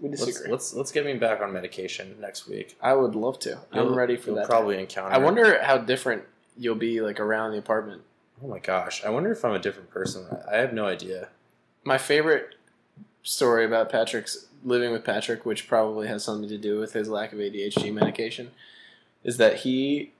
We 0.00 0.08
Let's, 0.08 0.24
disagree. 0.24 0.50
let's 0.52 0.72
let's 0.74 0.90
get 0.92 1.04
me 1.04 1.14
back 1.14 1.40
on 1.40 1.52
medication 1.52 2.16
next 2.20 2.48
week. 2.48 2.76
I 2.80 2.94
would 2.94 3.14
love 3.14 3.38
to. 3.40 3.58
I'm 3.72 3.84
You'll- 3.86 3.94
ready 3.94 4.16
for 4.16 4.28
you'll 4.30 4.36
that. 4.36 4.46
Probably 4.48 4.78
encounter. 4.78 5.14
I 5.14 5.18
wonder 5.18 5.62
how 5.62 5.76
different 5.78 6.22
you'll 6.56 6.74
be 6.76 7.00
like 7.02 7.20
around 7.20 7.52
the 7.52 7.58
apartment. 7.58 8.02
Oh 8.42 8.48
my 8.48 8.58
gosh! 8.58 9.04
I 9.04 9.10
wonder 9.10 9.30
if 9.32 9.44
I'm 9.44 9.52
a 9.54 9.58
different 9.58 9.90
person. 9.90 10.26
I 10.50 10.56
have 10.56 10.72
no 10.72 10.86
idea. 10.86 11.28
My 11.84 11.98
favorite 11.98 12.54
story 13.22 13.64
about 13.64 13.90
Patrick's 13.90 14.46
living 14.64 14.92
with 14.92 15.04
Patrick, 15.04 15.44
which 15.44 15.68
probably 15.68 16.08
has 16.08 16.24
something 16.24 16.48
to 16.48 16.58
do 16.58 16.78
with 16.78 16.92
his 16.94 17.08
lack 17.08 17.32
of 17.32 17.38
ADHD 17.38 17.92
medication, 17.92 18.50
is 19.24 19.36
that 19.36 19.58
he 19.58 20.12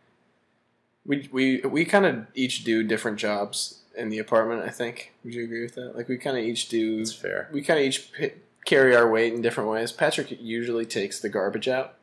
we 1.07 1.29
we 1.33 1.61
we 1.63 1.85
kind 1.85 2.05
of 2.07 2.27
each 2.35 2.63
do 2.65 2.83
different 2.83 3.19
jobs 3.19 3.81
in 3.97 4.09
the 4.11 4.19
apartment. 4.19 4.63
I 4.63 4.71
think. 4.71 5.13
Would 5.25 5.33
you 5.35 5.45
agree 5.45 5.63
with 5.63 5.75
that? 5.77 5.97
Like 5.97 6.09
we 6.09 6.19
kind 6.19 6.37
of 6.37 6.45
each 6.45 6.69
do. 6.69 6.99
It's 7.01 7.13
fair. 7.13 7.49
We 7.53 7.63
kind 7.63 7.81
of 7.81 7.87
each 7.87 8.13
p- 8.13 8.33
carry 8.67 8.95
our 8.95 9.09
weight 9.09 9.33
in 9.33 9.41
different 9.41 9.71
ways. 9.71 9.93
Patrick 9.93 10.37
usually 10.39 10.85
takes 10.85 11.19
the 11.19 11.31
garbage 11.31 11.69
out. 11.69 11.95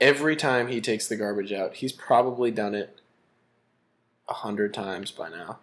Every 0.00 0.34
time 0.34 0.68
he 0.68 0.80
takes 0.80 1.06
the 1.06 1.16
garbage 1.16 1.52
out, 1.52 1.74
he's 1.74 1.92
probably 1.92 2.50
done 2.50 2.74
it 2.74 3.00
a 4.28 4.34
hundred 4.34 4.74
times 4.74 5.10
by 5.10 5.28
now, 5.28 5.58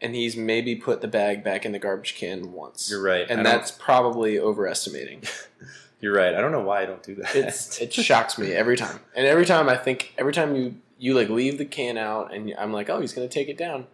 and 0.00 0.14
he's 0.14 0.36
maybe 0.36 0.76
put 0.76 1.00
the 1.00 1.08
bag 1.08 1.44
back 1.44 1.66
in 1.66 1.72
the 1.72 1.78
garbage 1.78 2.14
can 2.14 2.52
once. 2.52 2.90
You're 2.90 3.02
right. 3.02 3.26
And 3.28 3.44
that's 3.44 3.70
probably 3.70 4.38
overestimating. 4.38 5.22
You're 6.00 6.14
right. 6.14 6.34
I 6.34 6.40
don't 6.40 6.52
know 6.52 6.62
why 6.62 6.82
I 6.82 6.86
don't 6.86 7.02
do 7.02 7.14
that. 7.16 7.34
It's 7.34 7.78
it 7.78 7.92
shocks 7.92 8.38
me 8.38 8.52
every 8.52 8.76
time, 8.76 9.00
and 9.14 9.26
every 9.26 9.44
time 9.44 9.68
I 9.68 9.76
think 9.76 10.14
every 10.16 10.32
time 10.32 10.56
you 10.56 10.76
you 10.98 11.14
like 11.14 11.28
leave 11.28 11.58
the 11.58 11.66
can 11.66 11.98
out, 11.98 12.32
and 12.32 12.54
I'm 12.58 12.72
like, 12.72 12.88
oh, 12.88 13.00
he's 13.00 13.12
gonna 13.12 13.28
take 13.28 13.48
it 13.48 13.58
down. 13.58 13.86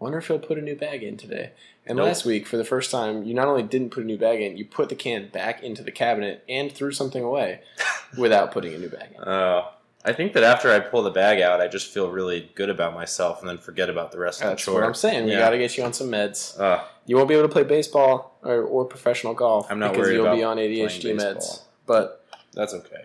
Wonder 0.00 0.18
if 0.18 0.26
he'll 0.28 0.38
put 0.38 0.58
a 0.58 0.62
new 0.62 0.74
bag 0.74 1.02
in 1.02 1.16
today. 1.18 1.50
And 1.86 1.96
Nope. 1.98 2.06
last 2.06 2.24
week, 2.24 2.46
for 2.46 2.56
the 2.56 2.64
first 2.64 2.90
time, 2.90 3.22
you 3.22 3.34
not 3.34 3.46
only 3.48 3.62
didn't 3.62 3.90
put 3.90 4.02
a 4.02 4.06
new 4.06 4.16
bag 4.18 4.40
in, 4.40 4.56
you 4.56 4.64
put 4.64 4.88
the 4.88 4.94
can 4.96 5.28
back 5.28 5.62
into 5.62 5.82
the 5.82 5.92
cabinet 5.92 6.42
and 6.48 6.72
threw 6.72 6.90
something 6.90 7.22
away 7.22 7.60
without 8.18 8.50
putting 8.50 8.74
a 8.74 8.78
new 8.78 8.88
bag 8.88 9.10
in. 9.14 9.22
Oh, 9.22 9.68
I 10.02 10.14
think 10.14 10.32
that 10.32 10.42
after 10.42 10.70
I 10.70 10.80
pull 10.80 11.02
the 11.02 11.10
bag 11.10 11.42
out, 11.42 11.60
I 11.60 11.68
just 11.68 11.88
feel 11.92 12.10
really 12.10 12.50
good 12.54 12.70
about 12.70 12.94
myself, 12.94 13.40
and 13.40 13.48
then 13.48 13.58
forget 13.58 13.90
about 13.90 14.10
the 14.12 14.18
rest 14.18 14.40
That's 14.40 14.52
of 14.52 14.56
the 14.56 14.62
chore. 14.62 14.80
That's 14.80 15.02
what 15.02 15.08
I'm 15.10 15.14
saying. 15.14 15.24
We 15.26 15.32
Yeah. 15.32 15.38
got 15.40 15.50
to 15.50 15.58
get 15.58 15.76
you 15.76 15.84
on 15.84 15.92
some 15.92 16.08
meds. 16.08 16.58
Uh, 16.58 16.82
You 17.04 17.16
won't 17.16 17.28
be 17.28 17.34
able 17.34 17.46
to 17.48 17.52
play 17.52 17.64
baseball 17.64 18.38
or, 18.42 18.62
or 18.62 18.86
professional 18.86 19.34
golf. 19.34 19.70
I'm 19.70 19.78
not 19.78 19.92
because 19.92 20.06
worried 20.06 20.14
you'll 20.14 20.26
about 20.26 20.36
be 20.36 20.44
on 20.44 20.56
ADHD 20.56 21.12
meds. 21.14 21.60
But 21.84 22.24
that's 22.54 22.72
okay. 22.72 23.04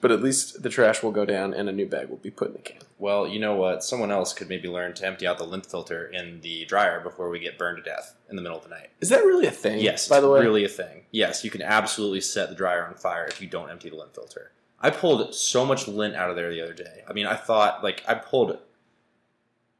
But 0.00 0.10
at 0.10 0.22
least 0.22 0.62
the 0.62 0.68
trash 0.68 1.02
will 1.02 1.10
go 1.10 1.24
down 1.24 1.54
and 1.54 1.68
a 1.68 1.72
new 1.72 1.86
bag 1.86 2.08
will 2.08 2.16
be 2.16 2.30
put 2.30 2.48
in 2.48 2.54
the 2.54 2.60
can. 2.60 2.78
Well, 2.98 3.26
you 3.28 3.38
know 3.38 3.54
what? 3.54 3.84
Someone 3.84 4.10
else 4.10 4.32
could 4.32 4.48
maybe 4.48 4.68
learn 4.68 4.94
to 4.94 5.06
empty 5.06 5.26
out 5.26 5.38
the 5.38 5.44
lint 5.44 5.66
filter 5.66 6.06
in 6.06 6.40
the 6.40 6.64
dryer 6.64 7.00
before 7.00 7.28
we 7.28 7.38
get 7.38 7.58
burned 7.58 7.78
to 7.78 7.82
death 7.82 8.14
in 8.30 8.36
the 8.36 8.42
middle 8.42 8.58
of 8.58 8.64
the 8.64 8.70
night. 8.70 8.90
Is 9.00 9.10
that 9.10 9.24
really 9.24 9.46
a 9.46 9.50
thing? 9.50 9.80
Yes, 9.80 10.08
By 10.08 10.20
the 10.20 10.28
way, 10.28 10.40
really 10.40 10.64
a 10.64 10.68
thing. 10.68 11.02
Yes, 11.10 11.44
you 11.44 11.50
can 11.50 11.62
absolutely 11.62 12.20
set 12.20 12.48
the 12.48 12.54
dryer 12.54 12.86
on 12.86 12.94
fire 12.94 13.26
if 13.26 13.40
you 13.40 13.48
don't 13.48 13.70
empty 13.70 13.90
the 13.90 13.96
lint 13.96 14.14
filter. 14.14 14.52
I 14.80 14.90
pulled 14.90 15.34
so 15.34 15.64
much 15.64 15.88
lint 15.88 16.14
out 16.14 16.30
of 16.30 16.36
there 16.36 16.50
the 16.50 16.62
other 16.62 16.74
day. 16.74 17.02
I 17.08 17.12
mean, 17.12 17.26
I 17.26 17.34
thought 17.34 17.82
like 17.82 18.02
I 18.06 18.14
pulled. 18.14 18.58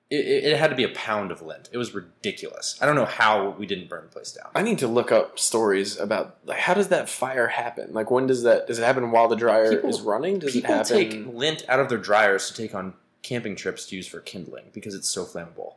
It, 0.09 0.45
it, 0.45 0.57
had 0.57 0.71
to 0.71 0.77
be 0.77 0.85
a 0.85 0.89
pound 0.91 1.33
of 1.33 1.43
lint. 1.43 1.69
It 1.73 1.79
was 1.79 1.93
ridiculous. 1.93 2.79
I 2.81 2.87
don't 2.87 2.95
know 2.95 3.07
how 3.07 3.51
we 3.59 3.67
didn't 3.67 3.89
burn 3.89 4.05
the 4.05 4.09
place 4.09 4.31
down. 4.31 4.51
I 4.55 4.63
need 4.63 4.79
to 4.79 4.87
look 4.87 5.11
up 5.11 5.37
stories 5.37 5.99
about 5.99 6.37
like 6.45 6.59
how 6.59 6.75
does 6.75 6.89
that 6.89 7.09
fire 7.09 7.49
happen? 7.49 7.93
Like 7.93 8.09
when 8.09 8.29
does 8.29 8.45
that 8.45 8.69
does 8.69 8.79
it 8.79 8.85
happen 8.85 9.11
while 9.11 9.27
the 9.27 9.35
dryer 9.35 9.75
People- 9.75 9.91
is 9.91 10.01
running? 10.01 10.39
Does 10.39 10.55
it 10.55 10.61
People 10.61 10.77
happen? 10.77 10.97
take 10.97 11.27
lint 11.35 11.65
out 11.69 11.81
of 11.81 11.89
their 11.89 11.99
dryers 11.99 12.49
to 12.49 12.55
take 12.55 12.73
on 12.73 12.95
camping 13.23 13.57
trips 13.57 13.85
to 13.87 13.97
use 13.97 14.07
for 14.07 14.21
kindling 14.21 14.67
because 14.73 14.95
it's 14.95 15.09
so 15.09 15.25
flammable. 15.25 15.75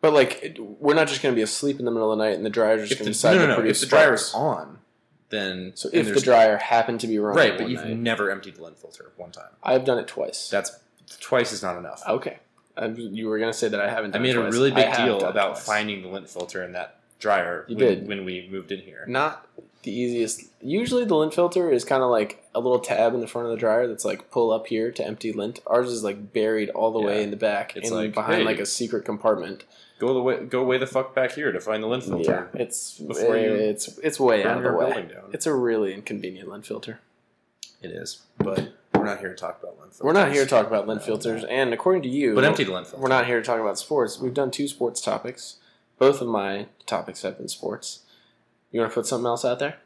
But 0.00 0.14
like 0.14 0.42
it- 0.42 0.58
we're 0.58 0.94
not 0.94 1.06
just 1.06 1.22
going 1.22 1.32
to 1.32 1.36
be 1.36 1.42
asleep 1.42 1.78
in 1.78 1.84
the 1.84 1.92
middle 1.92 2.10
of 2.10 2.18
the 2.18 2.24
night 2.24 2.34
and 2.34 2.44
the 2.44 2.50
dryer's 2.50 2.88
just 2.88 2.98
going 2.98 3.06
to 3.06 3.12
decide 3.12 3.36
no, 3.36 3.46
no, 3.46 3.58
no, 3.58 3.64
if 3.64 3.78
the 3.78 3.86
dryer 3.86 4.14
is 4.14 4.32
on, 4.34 4.78
then 5.30 5.72
So 5.76 5.90
if 5.92 6.12
the 6.12 6.20
dryer 6.20 6.56
happened 6.56 6.98
to 7.00 7.06
be 7.06 7.20
running, 7.20 7.38
right, 7.38 7.56
but 7.56 7.68
you've 7.70 7.84
night, 7.84 7.96
never 7.98 8.32
emptied 8.32 8.56
the 8.56 8.64
lint 8.64 8.78
filter 8.78 9.12
one 9.16 9.30
time. 9.30 9.50
I've 9.62 9.84
done 9.84 9.98
it 9.98 10.08
twice. 10.08 10.48
That's 10.50 10.76
twice 11.20 11.52
is 11.52 11.62
not 11.62 11.78
enough. 11.78 12.02
okay. 12.08 12.38
I, 12.78 12.86
you 12.88 13.28
were 13.28 13.38
going 13.38 13.52
to 13.52 13.58
say 13.58 13.68
that 13.68 13.80
I 13.80 13.88
haven't. 13.90 14.14
I 14.14 14.18
made 14.18 14.30
it 14.30 14.38
a 14.38 14.50
really 14.50 14.70
big 14.70 14.94
deal 14.96 15.20
about 15.24 15.54
twice. 15.54 15.66
finding 15.66 16.02
the 16.02 16.08
lint 16.08 16.28
filter 16.30 16.62
in 16.62 16.72
that 16.72 16.96
dryer 17.18 17.64
You 17.68 17.76
when, 17.76 17.86
did. 17.86 18.08
when 18.08 18.24
we 18.24 18.48
moved 18.50 18.70
in 18.72 18.80
here. 18.80 19.04
Not 19.08 19.46
the 19.82 19.92
easiest. 19.92 20.42
Usually, 20.60 21.04
the 21.04 21.14
lint 21.16 21.34
filter 21.34 21.70
is 21.70 21.84
kind 21.84 22.02
of 22.02 22.10
like 22.10 22.44
a 22.54 22.60
little 22.60 22.78
tab 22.80 23.14
in 23.14 23.20
the 23.20 23.26
front 23.26 23.46
of 23.46 23.50
the 23.52 23.58
dryer 23.58 23.86
that's 23.86 24.04
like 24.04 24.30
pull 24.30 24.50
up 24.52 24.66
here 24.68 24.90
to 24.92 25.06
empty 25.06 25.32
lint. 25.32 25.60
Ours 25.66 25.90
is 25.90 26.02
like 26.04 26.32
buried 26.32 26.70
all 26.70 26.92
the 26.92 27.00
way 27.00 27.22
in 27.22 27.30
the 27.30 27.36
back, 27.36 27.76
It's 27.76 27.90
like, 27.90 28.14
behind 28.14 28.40
hey. 28.40 28.44
like 28.44 28.58
a 28.60 28.66
secret 28.66 29.04
compartment. 29.04 29.64
Go 29.98 30.14
the 30.14 30.22
way, 30.22 30.44
go 30.44 30.62
way 30.62 30.78
the 30.78 30.86
fuck 30.86 31.12
back 31.14 31.32
here 31.32 31.50
to 31.50 31.60
find 31.60 31.82
the 31.82 31.88
lint 31.88 32.04
Yeah, 32.04 32.08
filter. 32.10 32.50
it's 32.54 32.98
Before 33.00 33.36
you 33.36 33.52
it's 33.52 33.98
it's 33.98 34.20
way 34.20 34.44
out 34.44 34.58
of 34.58 34.62
the 34.62 34.72
way. 34.72 34.90
down. 34.92 35.30
It's 35.32 35.46
a 35.46 35.52
really 35.54 35.92
inconvenient 35.92 36.48
lint 36.48 36.64
filter. 36.66 37.00
It 37.82 37.88
is, 37.90 38.22
but 38.38 38.68
not 39.08 39.18
here 39.20 39.30
to 39.30 39.34
talk 39.34 39.60
about 39.62 39.78
lint 39.78 39.92
filters. 39.92 40.04
We're 40.04 40.12
not 40.12 40.32
here 40.32 40.44
to 40.44 40.50
talk 40.50 40.66
about 40.66 40.86
lint 40.86 41.02
filters, 41.02 41.44
and 41.44 41.72
according 41.72 42.02
to 42.02 42.08
you, 42.08 42.34
but 42.34 42.44
empty 42.44 42.64
the 42.64 42.72
lint 42.72 42.86
filter. 42.86 43.02
We're 43.02 43.08
not 43.08 43.26
here 43.26 43.40
to 43.40 43.46
talk 43.46 43.60
about 43.60 43.78
sports. 43.78 44.18
We've 44.18 44.34
done 44.34 44.50
two 44.50 44.68
sports 44.68 45.00
topics. 45.00 45.56
Both 45.98 46.20
of 46.20 46.28
my 46.28 46.66
topics 46.86 47.22
have 47.22 47.38
been 47.38 47.48
sports. 47.48 48.00
You 48.70 48.80
want 48.80 48.92
to 48.92 48.94
put 48.94 49.06
something 49.06 49.26
else 49.26 49.44
out 49.44 49.58
there? 49.58 49.78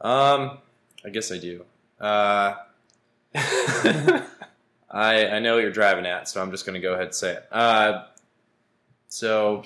Um, 0.00 0.58
I 1.04 1.10
guess 1.10 1.30
I 1.30 1.38
do. 1.38 1.64
Uh, 2.00 2.54
I 3.34 4.24
I 4.90 5.38
know 5.38 5.54
what 5.54 5.62
you're 5.62 5.70
driving 5.70 6.06
at, 6.06 6.28
so 6.28 6.42
I'm 6.42 6.50
just 6.50 6.66
going 6.66 6.74
to 6.74 6.80
go 6.80 6.92
ahead 6.94 7.06
and 7.06 7.14
say 7.14 7.34
it. 7.34 7.46
Uh, 7.52 8.04
so, 9.08 9.62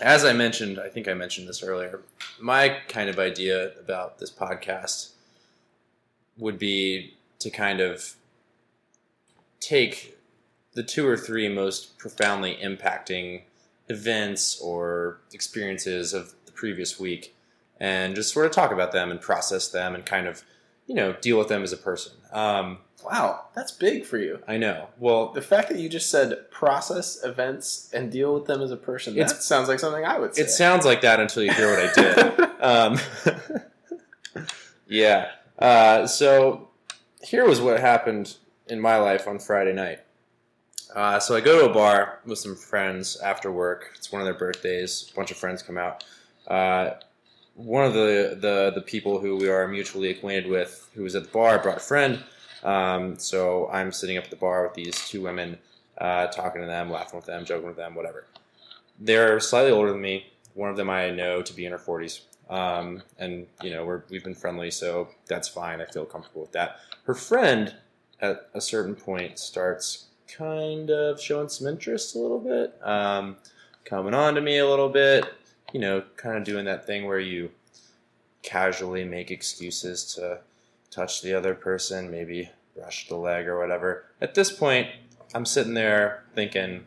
as 0.00 0.24
I 0.24 0.32
mentioned, 0.32 0.78
I 0.78 0.88
think 0.88 1.08
I 1.08 1.14
mentioned 1.14 1.48
this 1.48 1.62
earlier. 1.62 2.00
My 2.40 2.78
kind 2.88 3.08
of 3.08 3.18
idea 3.18 3.72
about 3.78 4.18
this 4.18 4.30
podcast 4.30 5.10
would 6.38 6.58
be 6.58 7.14
to 7.38 7.50
kind 7.50 7.80
of 7.80 8.14
take 9.60 10.16
the 10.74 10.82
two 10.82 11.06
or 11.06 11.16
three 11.16 11.48
most 11.48 11.98
profoundly 11.98 12.56
impacting 12.62 13.42
events 13.88 14.60
or 14.60 15.20
experiences 15.32 16.12
of 16.12 16.34
the 16.44 16.52
previous 16.52 17.00
week 17.00 17.34
and 17.80 18.14
just 18.14 18.32
sort 18.32 18.46
of 18.46 18.52
talk 18.52 18.72
about 18.72 18.92
them 18.92 19.10
and 19.10 19.20
process 19.20 19.68
them 19.68 19.94
and 19.94 20.04
kind 20.04 20.26
of, 20.26 20.42
you 20.86 20.94
know, 20.94 21.12
deal 21.14 21.38
with 21.38 21.48
them 21.48 21.62
as 21.62 21.72
a 21.72 21.76
person. 21.76 22.12
Um, 22.32 22.78
wow, 23.04 23.46
that's 23.54 23.72
big 23.72 24.04
for 24.04 24.18
you. 24.18 24.40
I 24.48 24.56
know. 24.56 24.88
Well, 24.98 25.32
The 25.32 25.42
fact 25.42 25.68
that 25.68 25.78
you 25.78 25.88
just 25.88 26.10
said 26.10 26.50
process 26.50 27.22
events 27.22 27.90
and 27.92 28.10
deal 28.10 28.34
with 28.34 28.46
them 28.46 28.60
as 28.60 28.70
a 28.70 28.76
person, 28.76 29.14
that 29.16 29.42
sounds 29.42 29.68
like 29.68 29.78
something 29.78 30.04
I 30.04 30.18
would 30.18 30.34
say. 30.34 30.42
it 30.42 30.50
sounds 30.50 30.84
like 30.84 31.02
that 31.02 31.20
until 31.20 31.42
you 31.42 31.52
hear 31.52 31.70
what 31.70 31.78
I 31.78 31.92
did. 31.94 32.50
um, 32.60 34.44
yeah. 34.86 35.30
Uh, 35.58 36.06
so 36.06 36.68
here 37.22 37.46
was 37.46 37.60
what 37.60 37.80
happened 37.80 38.36
in 38.66 38.80
my 38.80 38.96
life 38.96 39.26
on 39.28 39.38
Friday 39.38 39.72
night. 39.72 40.00
Uh, 40.94 41.18
so 41.18 41.36
I 41.36 41.40
go 41.40 41.60
to 41.60 41.70
a 41.70 41.74
bar 41.74 42.20
with 42.24 42.38
some 42.38 42.56
friends 42.56 43.16
after 43.18 43.50
work. 43.50 43.90
It's 43.96 44.12
one 44.12 44.20
of 44.22 44.26
their 44.26 44.34
birthdays. 44.34 45.10
A 45.12 45.16
bunch 45.16 45.30
of 45.30 45.36
friends 45.36 45.62
come 45.62 45.78
out. 45.78 46.04
Uh, 46.46 46.90
one 47.54 47.84
of 47.84 47.94
the, 47.94 48.36
the 48.40 48.72
the 48.74 48.82
people 48.82 49.18
who 49.18 49.36
we 49.36 49.48
are 49.48 49.66
mutually 49.66 50.10
acquainted 50.10 50.46
with, 50.46 50.88
who 50.94 51.02
was 51.02 51.14
at 51.14 51.24
the 51.24 51.28
bar, 51.30 51.58
brought 51.58 51.78
a 51.78 51.80
friend. 51.80 52.22
Um, 52.62 53.18
so 53.18 53.68
I'm 53.72 53.92
sitting 53.92 54.16
up 54.16 54.24
at 54.24 54.30
the 54.30 54.36
bar 54.36 54.62
with 54.62 54.74
these 54.74 55.08
two 55.08 55.22
women, 55.22 55.58
uh, 55.98 56.26
talking 56.28 56.60
to 56.60 56.66
them, 56.66 56.90
laughing 56.90 57.16
with 57.16 57.26
them, 57.26 57.44
joking 57.44 57.66
with 57.66 57.76
them, 57.76 57.94
whatever. 57.94 58.26
They're 58.98 59.40
slightly 59.40 59.70
older 59.72 59.92
than 59.92 60.00
me. 60.00 60.26
One 60.54 60.70
of 60.70 60.76
them 60.76 60.88
I 60.88 61.10
know 61.10 61.42
to 61.42 61.52
be 61.52 61.66
in 61.66 61.72
her 61.72 61.78
40s. 61.78 62.20
Um, 62.48 63.02
and 63.18 63.46
you 63.62 63.70
know 63.70 63.84
we're, 63.84 64.02
we've 64.08 64.24
been 64.24 64.34
friendly, 64.34 64.70
so 64.70 65.08
that's 65.26 65.48
fine. 65.48 65.80
I 65.80 65.86
feel 65.86 66.04
comfortable 66.04 66.42
with 66.42 66.52
that. 66.52 66.78
Her 67.04 67.14
friend, 67.14 67.74
at 68.20 68.48
a 68.54 68.60
certain 68.60 68.94
point, 68.94 69.38
starts 69.38 70.06
kind 70.28 70.90
of 70.90 71.20
showing 71.20 71.48
some 71.48 71.66
interest 71.66 72.14
a 72.14 72.18
little 72.18 72.40
bit, 72.40 72.78
um, 72.82 73.36
coming 73.84 74.14
on 74.14 74.34
to 74.34 74.40
me 74.40 74.58
a 74.58 74.68
little 74.68 74.88
bit. 74.88 75.24
You 75.72 75.80
know, 75.80 76.04
kind 76.16 76.36
of 76.38 76.44
doing 76.44 76.64
that 76.66 76.86
thing 76.86 77.06
where 77.06 77.18
you 77.18 77.50
casually 78.42 79.04
make 79.04 79.30
excuses 79.32 80.14
to 80.14 80.38
touch 80.90 81.20
the 81.22 81.34
other 81.34 81.54
person, 81.54 82.10
maybe 82.10 82.48
brush 82.76 83.08
the 83.08 83.16
leg 83.16 83.48
or 83.48 83.58
whatever. 83.58 84.04
At 84.20 84.34
this 84.34 84.52
point, 84.52 84.88
I'm 85.34 85.44
sitting 85.44 85.74
there 85.74 86.24
thinking, 86.34 86.84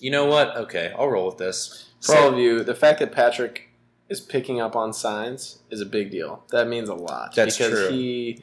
you 0.00 0.10
know 0.10 0.26
what? 0.26 0.56
Okay, 0.56 0.92
I'll 0.98 1.08
roll 1.08 1.26
with 1.26 1.38
this. 1.38 1.90
For 2.00 2.16
all 2.16 2.28
of 2.28 2.38
you, 2.38 2.62
the 2.64 2.74
fact 2.74 3.00
that 3.00 3.12
Patrick 3.12 3.67
is 4.08 4.20
picking 4.20 4.60
up 4.60 4.74
on 4.74 4.92
signs 4.92 5.58
is 5.70 5.80
a 5.80 5.86
big 5.86 6.10
deal. 6.10 6.42
That 6.50 6.68
means 6.68 6.88
a 6.88 6.94
lot. 6.94 7.34
That's 7.34 7.56
because 7.56 7.72
true. 7.88 7.90
he 7.90 8.42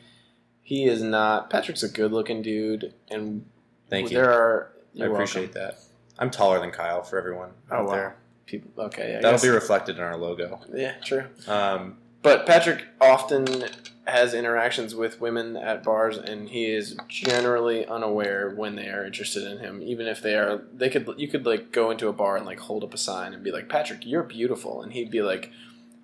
he 0.62 0.86
is 0.86 1.02
not 1.02 1.50
Patrick's 1.50 1.84
a 1.84 1.90
good 1.90 2.12
looking 2.12 2.42
dude 2.42 2.94
and 3.10 3.46
Thank 3.90 4.10
you. 4.12 4.18
there 4.18 4.32
are 4.32 4.72
I 5.00 5.06
appreciate 5.06 5.54
welcome. 5.56 5.62
that. 5.62 5.80
I'm 6.18 6.32
taller 6.32 6.60
than 6.60 6.72
Kyle 6.72 7.04
for 7.04 7.18
everyone 7.18 7.52
Oh, 7.70 7.76
out 7.78 7.86
wow. 7.86 7.92
there. 7.94 8.16
people 8.46 8.72
okay, 8.86 9.12
I 9.12 9.22
That'll 9.22 9.32
guess. 9.34 9.44
be 9.44 9.50
reflected 9.50 9.98
in 9.98 10.04
our 10.04 10.18
logo. 10.18 10.60
yeah, 10.74 10.96
true. 11.04 11.26
Um, 11.48 11.98
But 12.26 12.48
Patrick 12.48 12.88
often 13.00 13.66
has 14.08 14.34
interactions 14.34 14.96
with 14.96 15.22
women 15.22 15.56
at 15.56 15.84
bars, 15.84 16.18
and 16.18 16.50
he 16.50 16.66
is 16.72 16.98
generally 17.08 17.86
unaware 17.86 18.50
when 18.50 18.76
they 18.76 18.88
are 18.88 19.06
interested 19.06 19.44
in 19.44 19.60
him. 19.60 19.84
Even 19.84 20.08
if 20.08 20.24
they 20.24 20.34
are, 20.34 20.64
they 20.74 20.90
could 20.90 21.08
you 21.18 21.28
could 21.28 21.46
like 21.46 21.72
go 21.72 21.92
into 21.92 22.08
a 22.08 22.14
bar 22.14 22.36
and 22.36 22.44
like 22.44 22.60
hold 22.60 22.84
up 22.84 22.96
a 22.96 22.98
sign 22.98 23.36
and 23.36 23.44
be 23.44 23.52
like, 23.52 23.70
"Patrick, 23.70 24.08
you're 24.08 24.24
beautiful," 24.24 24.82
and 24.82 24.94
he'd 24.94 25.12
be 25.12 25.22
like, 25.22 25.52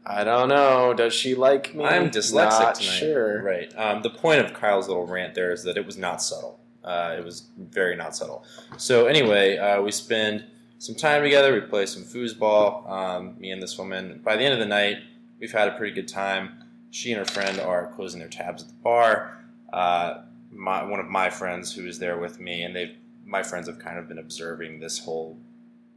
"I 0.05 0.23
don't 0.23 0.49
know, 0.49 0.93
does 0.93 1.15
she 1.15 1.33
like 1.33 1.73
me?" 1.73 1.85
I'm 1.85 2.11
dyslexic 2.11 2.59
Not 2.59 2.75
tonight. 2.75 2.99
Sure, 2.99 3.41
Right. 3.41 3.73
Um, 3.75 4.03
the 4.03 4.11
point 4.11 4.41
of 4.45 4.53
Kyle's 4.53 4.87
little 4.87 5.07
rant 5.07 5.33
there 5.33 5.51
is 5.51 5.63
that 5.63 5.75
it 5.75 5.87
was 5.87 5.97
not 5.97 6.21
subtle. 6.21 6.59
Uh, 6.83 7.15
it 7.17 7.25
was 7.25 7.47
very 7.57 7.95
not 7.95 8.15
subtle. 8.15 8.45
So 8.77 9.07
anyway, 9.07 9.57
uh, 9.57 9.81
we 9.81 9.91
spend 9.91 10.45
some 10.77 10.93
time 10.93 11.23
together. 11.23 11.51
We 11.51 11.61
play 11.61 11.87
some 11.87 12.03
foosball. 12.03 12.87
Um, 12.87 13.39
me 13.39 13.49
and 13.49 13.59
this 13.59 13.75
woman. 13.75 14.21
By 14.23 14.35
the 14.35 14.43
end 14.43 14.53
of 14.53 14.59
the 14.59 14.67
night, 14.67 14.97
we've 15.41 15.51
had 15.51 15.67
a 15.67 15.71
pretty 15.71 15.93
good 15.93 16.07
time. 16.07 16.63
She 16.91 17.11
and 17.11 17.19
her 17.19 17.25
friend 17.25 17.59
are 17.59 17.87
closing 17.87 18.19
their 18.19 18.29
tabs 18.29 18.61
at 18.61 18.69
the 18.69 18.75
bar. 18.75 19.43
Uh, 19.73 20.21
my, 20.51 20.83
one 20.83 20.99
of 20.99 21.07
my 21.07 21.29
friends 21.29 21.73
who 21.73 21.85
is 21.87 21.99
there 21.99 22.17
with 22.17 22.39
me, 22.39 22.61
and 22.61 22.75
they, 22.75 22.95
my 23.25 23.41
friends 23.41 23.67
have 23.67 23.79
kind 23.79 23.97
of 23.97 24.07
been 24.07 24.19
observing 24.19 24.79
this 24.79 24.99
whole 24.99 25.37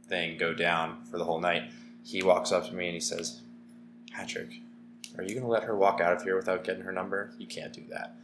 thing 0.07 0.37
go 0.37 0.53
down 0.53 1.03
for 1.09 1.17
the 1.17 1.23
whole 1.23 1.39
night. 1.39 1.71
He 2.03 2.23
walks 2.23 2.51
up 2.51 2.65
to 2.67 2.73
me 2.73 2.87
and 2.87 2.93
he 2.93 2.99
says, 2.99 3.41
"Patrick, 4.11 4.49
are 5.17 5.23
you 5.23 5.29
going 5.29 5.41
to 5.41 5.47
let 5.47 5.63
her 5.63 5.75
walk 5.75 6.01
out 6.01 6.13
of 6.13 6.23
here 6.23 6.35
without 6.35 6.63
getting 6.63 6.83
her 6.83 6.91
number? 6.91 7.31
You 7.37 7.47
can't 7.47 7.73
do 7.73 7.83
that." 7.89 8.15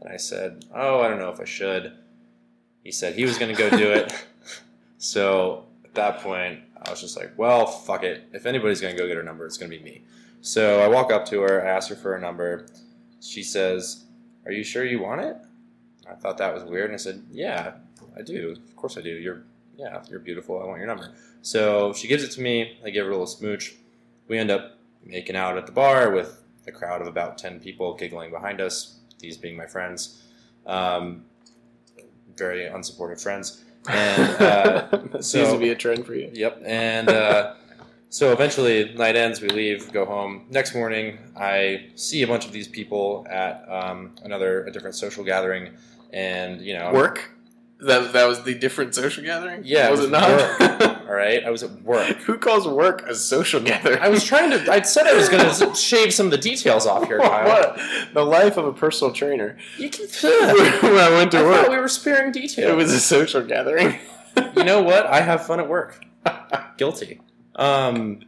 And 0.00 0.12
I 0.12 0.16
said, 0.16 0.64
"Oh, 0.74 1.00
I 1.00 1.08
don't 1.08 1.18
know 1.18 1.30
if 1.30 1.40
I 1.40 1.44
should." 1.44 1.92
He 2.82 2.90
said 2.90 3.14
he 3.14 3.24
was 3.24 3.38
going 3.38 3.54
to 3.54 3.58
go 3.58 3.76
do 3.76 3.92
it. 3.92 4.12
so 4.98 5.66
at 5.84 5.94
that 5.94 6.20
point, 6.20 6.60
I 6.82 6.90
was 6.90 7.00
just 7.00 7.16
like, 7.16 7.32
"Well, 7.36 7.66
fuck 7.66 8.02
it. 8.02 8.24
If 8.32 8.46
anybody's 8.46 8.80
going 8.80 8.96
to 8.96 9.00
go 9.00 9.06
get 9.06 9.16
her 9.16 9.22
number, 9.22 9.46
it's 9.46 9.58
going 9.58 9.70
to 9.70 9.76
be 9.76 9.84
me." 9.84 10.02
So 10.46 10.80
I 10.80 10.86
walk 10.86 11.10
up 11.10 11.26
to 11.26 11.40
her, 11.40 11.66
I 11.66 11.70
ask 11.70 11.88
her 11.88 11.96
for 11.96 12.12
her 12.12 12.20
number. 12.20 12.68
She 13.20 13.42
says, 13.42 14.04
"Are 14.44 14.52
you 14.52 14.62
sure 14.62 14.84
you 14.84 15.00
want 15.00 15.20
it?" 15.20 15.36
I 16.08 16.14
thought 16.14 16.38
that 16.38 16.54
was 16.54 16.62
weird, 16.62 16.84
and 16.84 16.94
I 16.94 16.98
said, 16.98 17.24
"Yeah, 17.32 17.72
I 18.16 18.22
do. 18.22 18.50
Of 18.50 18.76
course 18.76 18.96
I 18.96 19.00
do. 19.00 19.10
You're, 19.10 19.42
yeah, 19.76 20.04
you're 20.08 20.20
beautiful. 20.20 20.62
I 20.62 20.64
want 20.64 20.78
your 20.78 20.86
number." 20.86 21.10
So 21.42 21.92
she 21.94 22.06
gives 22.06 22.22
it 22.22 22.30
to 22.32 22.40
me. 22.40 22.78
I 22.84 22.90
give 22.90 23.06
her 23.06 23.10
a 23.10 23.14
little 23.14 23.26
smooch. 23.26 23.74
We 24.28 24.38
end 24.38 24.52
up 24.52 24.78
making 25.04 25.34
out 25.34 25.58
at 25.58 25.66
the 25.66 25.72
bar 25.72 26.12
with 26.12 26.44
a 26.68 26.70
crowd 26.70 27.00
of 27.00 27.08
about 27.08 27.38
10 27.38 27.58
people 27.58 27.94
giggling 27.94 28.30
behind 28.30 28.60
us, 28.60 29.00
these 29.18 29.36
being 29.36 29.56
my 29.56 29.66
friends. 29.66 30.22
Um, 30.64 31.24
very 32.36 32.66
unsupportive 32.66 33.20
friends. 33.20 33.64
And 33.88 34.42
uh, 34.42 34.88
that 35.10 35.24
seems 35.24 35.50
to 35.50 35.58
be 35.58 35.70
a 35.70 35.74
trend 35.74 36.06
for 36.06 36.14
you. 36.14 36.30
Yep. 36.32 36.62
And 36.64 37.08
uh, 37.08 37.54
so 38.08 38.32
eventually, 38.32 38.94
night 38.94 39.16
ends, 39.16 39.40
we 39.40 39.48
leave, 39.48 39.92
go 39.92 40.04
home. 40.04 40.46
Next 40.50 40.74
morning, 40.74 41.18
I 41.36 41.90
see 41.96 42.22
a 42.22 42.26
bunch 42.26 42.46
of 42.46 42.52
these 42.52 42.68
people 42.68 43.26
at 43.28 43.64
um, 43.68 44.14
another, 44.22 44.64
a 44.64 44.70
different 44.70 44.94
social 44.96 45.24
gathering, 45.24 45.70
and 46.12 46.60
you 46.60 46.74
know, 46.74 46.92
Work. 46.92 47.30
That 47.80 48.14
that 48.14 48.26
was 48.26 48.42
the 48.42 48.54
different 48.54 48.94
social 48.94 49.22
gathering. 49.22 49.60
Yeah, 49.64 49.90
was 49.90 50.00
it 50.00 50.04
it 50.04 50.10
was 50.12 50.70
not? 50.70 50.96
All 51.06 51.12
right, 51.14 51.44
I 51.44 51.50
was 51.50 51.62
at 51.62 51.82
work. 51.82 52.16
Who 52.22 52.38
calls 52.38 52.66
work 52.66 53.02
a 53.02 53.14
social 53.14 53.60
gathering? 53.60 53.98
I 53.98 54.08
was 54.08 54.24
trying 54.24 54.50
to. 54.50 54.72
I 54.72 54.80
said 54.80 55.06
I 55.06 55.14
was 55.14 55.28
going 55.28 55.44
to 55.44 55.74
shave 55.74 56.14
some 56.14 56.26
of 56.26 56.32
the 56.32 56.38
details 56.38 56.86
off 56.86 57.06
here, 57.06 57.20
Kyle. 57.20 57.46
what? 57.46 57.78
The 58.14 58.24
life 58.24 58.56
of 58.56 58.64
a 58.64 58.72
personal 58.72 59.12
trainer. 59.12 59.58
You 59.76 59.90
can. 59.90 60.06
when 60.80 60.96
I 60.96 61.10
went 61.10 61.34
I 61.34 61.38
to 61.38 61.44
thought 61.44 61.44
work, 61.44 61.68
we 61.68 61.76
were 61.76 61.88
sparing 61.88 62.32
details. 62.32 62.70
it 62.72 62.74
was 62.74 62.92
a 62.92 63.00
social 63.00 63.42
gathering. 63.42 63.98
you 64.56 64.64
know 64.64 64.80
what? 64.82 65.04
I 65.06 65.20
have 65.20 65.46
fun 65.46 65.60
at 65.60 65.68
work. 65.68 66.02
Guilty. 66.78 67.20
Um, 67.56 68.20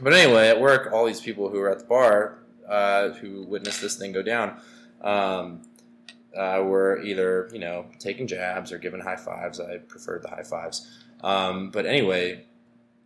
but 0.00 0.14
anyway, 0.14 0.48
at 0.48 0.60
work, 0.60 0.92
all 0.92 1.06
these 1.06 1.20
people 1.20 1.48
who 1.48 1.58
were 1.58 1.70
at 1.70 1.80
the 1.80 1.84
bar 1.84 2.38
uh, 2.68 3.10
who 3.10 3.42
witnessed 3.42 3.80
this 3.80 3.96
thing 3.96 4.12
go 4.12 4.22
down 4.22 4.60
um, 5.02 5.62
uh, 6.36 6.62
were 6.64 7.02
either 7.02 7.50
you 7.52 7.58
know 7.58 7.86
taking 7.98 8.26
jabs 8.26 8.70
or 8.70 8.78
giving 8.78 9.00
high 9.00 9.16
fives. 9.16 9.60
I 9.60 9.78
preferred 9.78 10.22
the 10.22 10.28
high 10.28 10.44
fives. 10.44 10.88
Um, 11.22 11.70
but 11.70 11.84
anyway, 11.84 12.44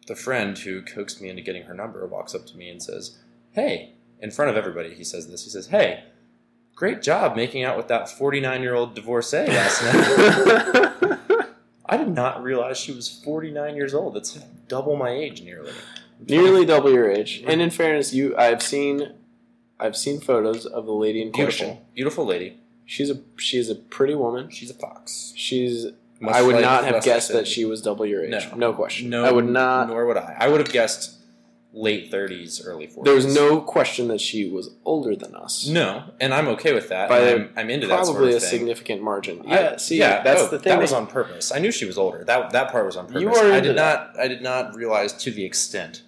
the 0.07 0.15
friend 0.15 0.57
who 0.57 0.83
coaxed 0.83 1.21
me 1.21 1.31
into 1.31 1.43
getting 1.43 1.63
her 1.65 1.75
number 1.75 2.07
walks 2.07 2.35
up 2.35 2.47
to 2.47 2.57
me 2.57 2.69
and 2.69 2.83
says, 2.83 3.19
"Hey!" 3.53 3.95
In 4.21 4.31
front 4.31 4.51
of 4.51 4.57
everybody, 4.57 4.95
he 4.95 5.05
says 5.05 5.29
this. 5.29 5.45
He 5.45 5.51
says, 5.51 5.69
"Hey." 5.69 6.05
Great 6.77 7.03
job 7.03 7.37
making 7.37 7.63
out 7.63 7.77
with 7.77 7.87
that 7.87 8.09
49 8.09 8.61
year 8.61 8.75
old 8.75 8.97
divorcee 8.97 9.47
last 9.47 9.81
night. 9.85 10.93
I 11.87 11.97
did 11.97 12.09
not 12.09 12.43
realize 12.43 12.79
she 12.79 12.93
was 12.93 13.09
49 13.25 13.77
years 13.77 13.95
old. 13.95 14.15
That's 14.15 14.35
double 14.69 14.97
my 14.97 15.11
age, 15.11 15.43
nearly. 15.43 15.73
Nearly 16.27 16.65
double 16.65 16.93
your 16.93 17.11
age. 17.11 17.43
And 17.47 17.61
in 17.61 17.71
fairness, 17.71 18.15
you 18.15 18.37
I've 18.37 18.63
seen 18.63 19.13
I've 19.79 19.97
seen 19.97 20.21
photos 20.21 20.65
of 20.67 20.87
the 20.87 20.93
lady 20.93 21.21
in 21.21 21.33
question. 21.33 21.67
Beautiful, 21.67 21.87
beautiful 21.95 22.27
lady. 22.27 22.61
She's 22.87 23.11
a 23.11 23.21
she's 23.37 23.69
a 23.69 23.75
pretty 23.75 24.15
woman. 24.15 24.51
She's 24.51 24.71
a 24.71 24.75
fox. 24.75 25.33
She's 25.37 25.87
Much 26.21 26.35
I 26.35 26.43
would 26.43 26.57
like 26.57 26.65
not 26.65 26.85
have 26.85 27.03
guessed 27.03 27.33
that 27.33 27.47
she 27.47 27.65
was 27.65 27.83
double 27.83 28.07
your 28.07 28.25
age. 28.25 28.31
No. 28.31 28.57
No, 28.57 28.73
question. 28.73 29.11
No, 29.11 29.25
I 29.25 29.33
would 29.33 29.47
not. 29.47 29.89
Nor 29.89 30.07
would 30.07 30.17
I. 30.17 30.37
I 30.39 30.49
would 30.49 30.61
have 30.61 30.73
guessed 30.73 31.19
late 31.77 32.11
30s, 32.11 32.63
early 32.65 32.87
40s. 32.87 33.05
There 33.05 33.15
was 33.15 33.35
no 33.35 33.61
question 33.61 34.09
that 34.09 34.21
she 34.21 34.49
was 34.49 34.71
older 34.85 35.17
than 35.17 35.35
us. 35.35 35.67
No, 35.67 36.05
and 36.21 36.33
I'm 36.33 36.47
okay 36.49 36.73
with 36.73 36.89
that. 36.89 37.09
By 37.09 37.33
I'm, 37.33 37.51
I'm 37.57 37.69
into 37.69 37.87
that 37.89 37.97
Probably 38.05 38.13
sort 38.15 38.29
of 38.29 38.29
a 38.37 38.41
thing. 38.41 38.49
significant 38.51 39.03
margin. 39.03 39.43
I- 39.47 39.51
Yeah, 39.51 39.77
see, 39.77 39.99
yeah, 39.99 40.23
that's 40.23 40.43
oh, 40.43 40.49
the 40.49 40.59
thing. 40.59 40.71
That 40.71 40.81
was 40.81 40.93
on 40.93 41.07
purpose. 41.07 41.51
I 41.53 41.59
knew 41.59 41.73
she 41.73 41.85
was 41.85 41.99
older. 41.99 42.25
That 42.25 42.51
that 42.53 42.71
part 42.71 42.87
was 42.87 42.97
on 42.97 43.07
purpose. 43.07 43.23
You 43.23 43.35
are 43.35 43.53
I 43.53 43.61
did 43.61 43.77
that. 43.77 44.15
not. 44.15 44.21
I 44.21 44.29
did 44.29 44.41
not 44.43 44.75
realize 44.77 45.13
to 45.15 45.31
the 45.31 45.45
extent 45.45 46.03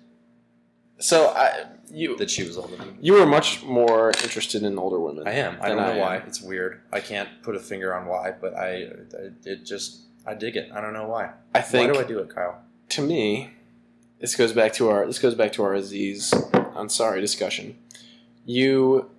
so 0.98 1.28
I 1.28 1.64
you 1.90 2.16
that 2.16 2.30
she 2.30 2.42
was 2.42 2.56
older 2.58 2.76
than 2.76 2.88
me. 2.88 2.94
you 3.00 3.12
were 3.12 3.26
much 3.26 3.62
more 3.62 4.08
interested 4.22 4.62
in 4.62 4.78
older 4.78 4.98
women. 4.98 5.26
I 5.28 5.32
am. 5.32 5.56
I 5.60 5.68
don't 5.68 5.76
know 5.76 5.82
I 5.92 5.98
why. 5.98 6.16
am. 6.16 6.22
It's 6.26 6.40
weird. 6.42 6.80
I 6.92 7.00
can't 7.00 7.28
put 7.42 7.54
a 7.54 7.60
finger 7.60 7.94
on 7.94 8.06
why, 8.06 8.32
but 8.40 8.54
I, 8.54 8.68
I 8.68 9.30
it 9.44 9.64
just 9.64 10.02
I 10.26 10.34
dig 10.34 10.56
it. 10.56 10.70
I 10.72 10.80
don't 10.80 10.92
know 10.94 11.06
why. 11.06 11.30
I 11.54 11.60
think 11.60 11.88
why 11.88 11.94
do 11.94 12.00
I 12.00 12.04
do 12.08 12.18
it, 12.20 12.34
Kyle? 12.34 12.62
to 12.90 13.02
me, 13.02 13.50
this 14.20 14.34
goes 14.34 14.52
back 14.52 14.72
to 14.74 14.88
our 14.88 15.06
this 15.06 15.18
goes 15.18 15.34
back 15.34 15.52
to 15.52 15.62
our 15.62 15.74
Aziz 15.74 16.30
Ansari 16.32 17.20
discussion. 17.20 17.76
You, 18.44 19.10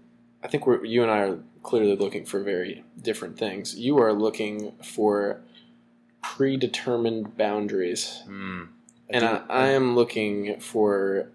I 0.44 0.48
think 0.48 0.66
we're 0.66 0.84
you 0.86 1.02
and 1.04 1.12
I 1.12 1.20
are 1.20 1.40
clearly 1.64 1.96
looking 1.96 2.26
for 2.26 2.42
very 2.42 2.84
different 3.02 3.38
things. 3.38 3.76
You 3.78 3.98
are 4.00 4.14
looking 4.14 4.74
for 4.84 5.42
predetermined 6.22 7.38
boundaries, 7.38 8.22
Hmm. 8.26 8.64
and 9.10 9.24
I, 9.26 9.42
I 9.50 9.68
am 9.70 9.96
looking 9.96 10.60
for 10.60 11.30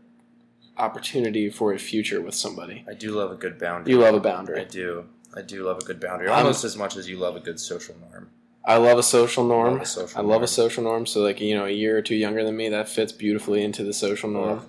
opportunity 0.76 1.50
for 1.50 1.72
a 1.72 1.78
future 1.78 2.20
with 2.20 2.34
somebody. 2.34 2.84
I 2.88 2.94
do 2.94 3.12
love 3.12 3.30
a 3.30 3.34
good 3.34 3.58
boundary. 3.58 3.92
You 3.92 4.00
love 4.00 4.14
a 4.14 4.18
I 4.18 4.20
boundary. 4.20 4.60
I 4.60 4.64
do. 4.64 5.06
I 5.34 5.42
do 5.42 5.64
love 5.64 5.78
a 5.78 5.84
good 5.84 5.98
boundary, 6.00 6.28
I'm- 6.28 6.38
almost 6.40 6.64
as 6.64 6.76
much 6.76 6.96
as 6.96 7.08
you 7.08 7.16
love 7.16 7.36
a 7.36 7.40
good 7.40 7.58
social 7.58 7.94
norm. 8.10 8.30
I 8.64 8.76
love 8.76 8.98
a 8.98 9.02
social 9.02 9.44
norm. 9.44 9.74
Love 9.74 9.82
a 9.82 9.86
social 9.86 10.20
I 10.20 10.22
love 10.24 10.42
a 10.42 10.46
social 10.46 10.84
norm. 10.84 11.06
So 11.06 11.20
like 11.20 11.40
you 11.40 11.54
know, 11.56 11.66
a 11.66 11.70
year 11.70 11.98
or 11.98 12.02
two 12.02 12.14
younger 12.14 12.44
than 12.44 12.56
me, 12.56 12.68
that 12.68 12.88
fits 12.88 13.12
beautifully 13.12 13.62
into 13.62 13.82
the 13.82 13.92
social 13.92 14.30
norm. 14.30 14.62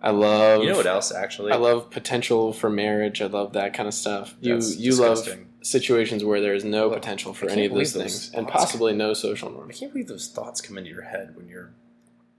I 0.00 0.10
love. 0.10 0.62
You 0.62 0.70
know 0.70 0.76
what 0.76 0.86
else? 0.86 1.12
Actually, 1.12 1.52
I 1.52 1.56
love 1.56 1.90
potential 1.90 2.52
for 2.52 2.70
marriage. 2.70 3.20
I 3.20 3.26
love 3.26 3.52
that 3.54 3.74
kind 3.74 3.86
of 3.86 3.94
stuff. 3.94 4.34
You 4.40 4.54
That's 4.54 4.76
you 4.76 4.94
love 4.94 5.16
disgusting. 5.18 5.48
situations 5.62 6.24
where 6.24 6.40
there 6.40 6.54
is 6.54 6.64
no 6.64 6.88
Look, 6.88 6.94
potential 6.94 7.34
for 7.34 7.50
any 7.50 7.66
of 7.66 7.74
those 7.74 7.92
those 7.92 8.02
things, 8.02 8.34
and 8.34 8.48
possibly 8.48 8.94
no 8.94 9.14
social 9.14 9.50
norm. 9.50 9.68
I 9.68 9.72
can't 9.72 9.92
believe 9.92 10.08
those 10.08 10.28
thoughts 10.28 10.60
come 10.60 10.78
into 10.78 10.90
your 10.90 11.02
head 11.02 11.36
when 11.36 11.48
you're 11.48 11.72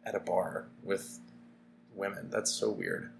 at 0.05 0.15
a 0.15 0.19
bar 0.19 0.67
with 0.81 1.19
women. 1.93 2.29
That's 2.29 2.51
so 2.51 2.71
weird. 2.71 3.11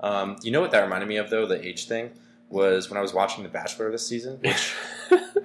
Um, 0.00 0.36
you 0.42 0.50
know 0.50 0.60
what 0.60 0.72
that 0.72 0.82
reminded 0.82 1.08
me 1.08 1.16
of, 1.16 1.30
though? 1.30 1.46
The 1.46 1.64
age 1.66 1.86
thing 1.86 2.10
was 2.48 2.90
when 2.90 2.98
I 2.98 3.00
was 3.00 3.12
watching 3.12 3.42
The 3.42 3.50
Bachelor 3.50 3.90
this 3.90 4.06
season, 4.06 4.38
which 4.42 4.72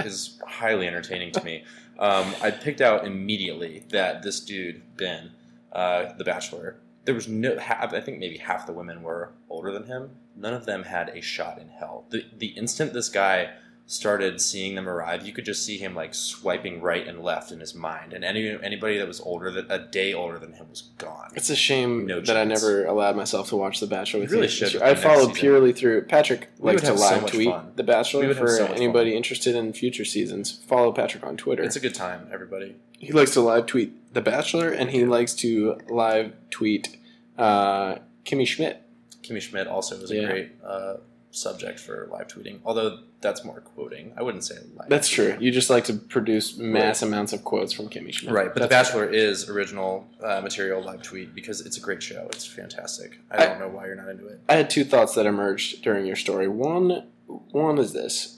is 0.05 0.39
highly 0.47 0.87
entertaining 0.87 1.31
to 1.33 1.43
me. 1.43 1.63
Um, 1.99 2.33
I 2.41 2.51
picked 2.51 2.81
out 2.81 3.05
immediately 3.05 3.83
that 3.89 4.23
this 4.23 4.39
dude 4.39 4.81
Ben, 4.97 5.31
uh, 5.71 6.13
The 6.17 6.23
Bachelor, 6.23 6.77
there 7.05 7.15
was 7.15 7.27
no. 7.27 7.57
I 7.59 8.01
think 8.01 8.19
maybe 8.19 8.37
half 8.37 8.67
the 8.67 8.73
women 8.73 9.01
were 9.01 9.33
older 9.49 9.71
than 9.71 9.85
him. 9.85 10.11
None 10.35 10.53
of 10.53 10.65
them 10.65 10.83
had 10.83 11.09
a 11.09 11.21
shot 11.21 11.59
in 11.59 11.69
hell. 11.69 12.05
The 12.09 12.25
the 12.37 12.47
instant 12.47 12.93
this 12.93 13.09
guy 13.09 13.51
started 13.85 14.39
seeing 14.39 14.75
them 14.75 14.87
arrive, 14.87 15.25
you 15.25 15.33
could 15.33 15.43
just 15.43 15.65
see 15.65 15.77
him 15.77 15.93
like 15.93 16.13
swiping 16.13 16.81
right 16.81 17.05
and 17.07 17.21
left 17.21 17.51
in 17.51 17.59
his 17.59 17.75
mind, 17.75 18.13
and 18.13 18.23
any 18.23 18.57
anybody 18.63 18.97
that 18.97 19.07
was 19.07 19.19
older 19.19 19.51
that 19.51 19.65
a 19.69 19.79
day 19.79 20.13
older 20.13 20.39
than 20.39 20.53
him 20.53 20.69
was 20.69 20.81
gone. 20.97 21.29
It's 21.35 21.49
a 21.49 21.55
shame 21.55 22.05
No 22.05 22.21
that 22.21 22.37
I 22.37 22.43
never 22.43 22.85
allowed 22.85 23.15
myself 23.15 23.49
to 23.49 23.57
watch 23.57 23.79
The 23.79 23.87
Bachelor 23.87 24.21
with 24.21 24.29
You 24.31 24.37
really 24.37 24.47
should 24.47 24.81
I 24.81 24.95
followed 24.95 25.33
purely 25.33 25.73
through. 25.73 26.03
Patrick 26.03 26.49
We 26.57 26.71
likes 26.71 26.81
to 26.83 26.87
have 26.87 26.99
so 26.99 27.05
live 27.05 27.25
tweet 27.27 27.49
fun. 27.49 27.71
The 27.75 27.83
Bachelor 27.83 28.33
for 28.33 28.47
so 28.47 28.65
anybody 28.67 29.11
fun. 29.11 29.17
interested 29.17 29.55
in 29.55 29.73
future 29.73 30.05
seasons. 30.05 30.63
Follow 30.67 30.91
Patrick 30.91 31.25
on 31.25 31.37
Twitter. 31.37 31.63
It's 31.63 31.75
a 31.75 31.81
good 31.81 31.95
time, 31.95 32.27
everybody. 32.31 32.75
he 32.99 33.11
likes 33.11 33.31
to 33.33 33.41
live 33.41 33.65
tweet 33.65 34.13
The 34.13 34.21
Bachelor, 34.21 34.69
and 34.69 34.89
he 34.89 35.05
likes 35.05 35.33
to 35.35 35.79
live 35.89 36.33
tweet 36.49 36.97
uh, 37.37 37.95
Kimmy 38.25 38.47
Schmidt. 38.47 38.81
Kimmy 39.23 39.41
Schmidt 39.41 39.67
also 39.67 39.95
is 39.97 40.11
a 40.11 40.25
great 40.25 40.51
uh, 40.65 40.95
subject 41.31 41.79
for 41.79 42.07
live 42.11 42.27
tweeting, 42.27 42.59
although 42.65 42.99
that's 43.21 43.43
more 43.45 43.61
quoting. 43.61 44.13
I 44.17 44.21
wouldn't 44.23 44.43
say 44.43 44.55
live. 44.75 44.89
That's 44.89 45.07
true. 45.07 45.37
You 45.39 45.51
just 45.51 45.69
like 45.69 45.85
to 45.85 45.93
produce 45.93 46.57
mass 46.57 47.01
amounts 47.01 47.33
of 47.33 47.43
quotes 47.43 47.71
from 47.73 47.87
Kimmy 47.89 48.13
Schmidt. 48.13 48.33
Right, 48.33 48.47
but 48.47 48.55
The 48.55 48.67
That's- 48.67 48.87
Bachelor 48.89 49.05
is 49.09 49.47
original 49.49 50.07
uh, 50.21 50.41
material 50.41 50.83
live 50.83 51.01
tweet 51.01 51.33
because 51.33 51.61
it's 51.61 51.77
a 51.77 51.81
great 51.81 52.03
show. 52.03 52.27
It's 52.31 52.45
fantastic. 52.45 53.19
I 53.31 53.43
I- 53.43 53.45
don't 53.47 53.59
know 53.59 53.69
why 53.69 53.85
you're 53.87 53.95
not 53.95 54.09
into 54.09 54.27
it. 54.27 54.41
I 54.49 54.55
had 54.55 54.69
two 54.69 54.83
thoughts 54.83 55.15
that 55.15 55.25
emerged 55.25 55.81
during 55.83 56.05
your 56.05 56.15
story. 56.15 56.47
One, 56.47 57.07
one 57.27 57.77
is 57.77 57.93
this: 57.93 58.37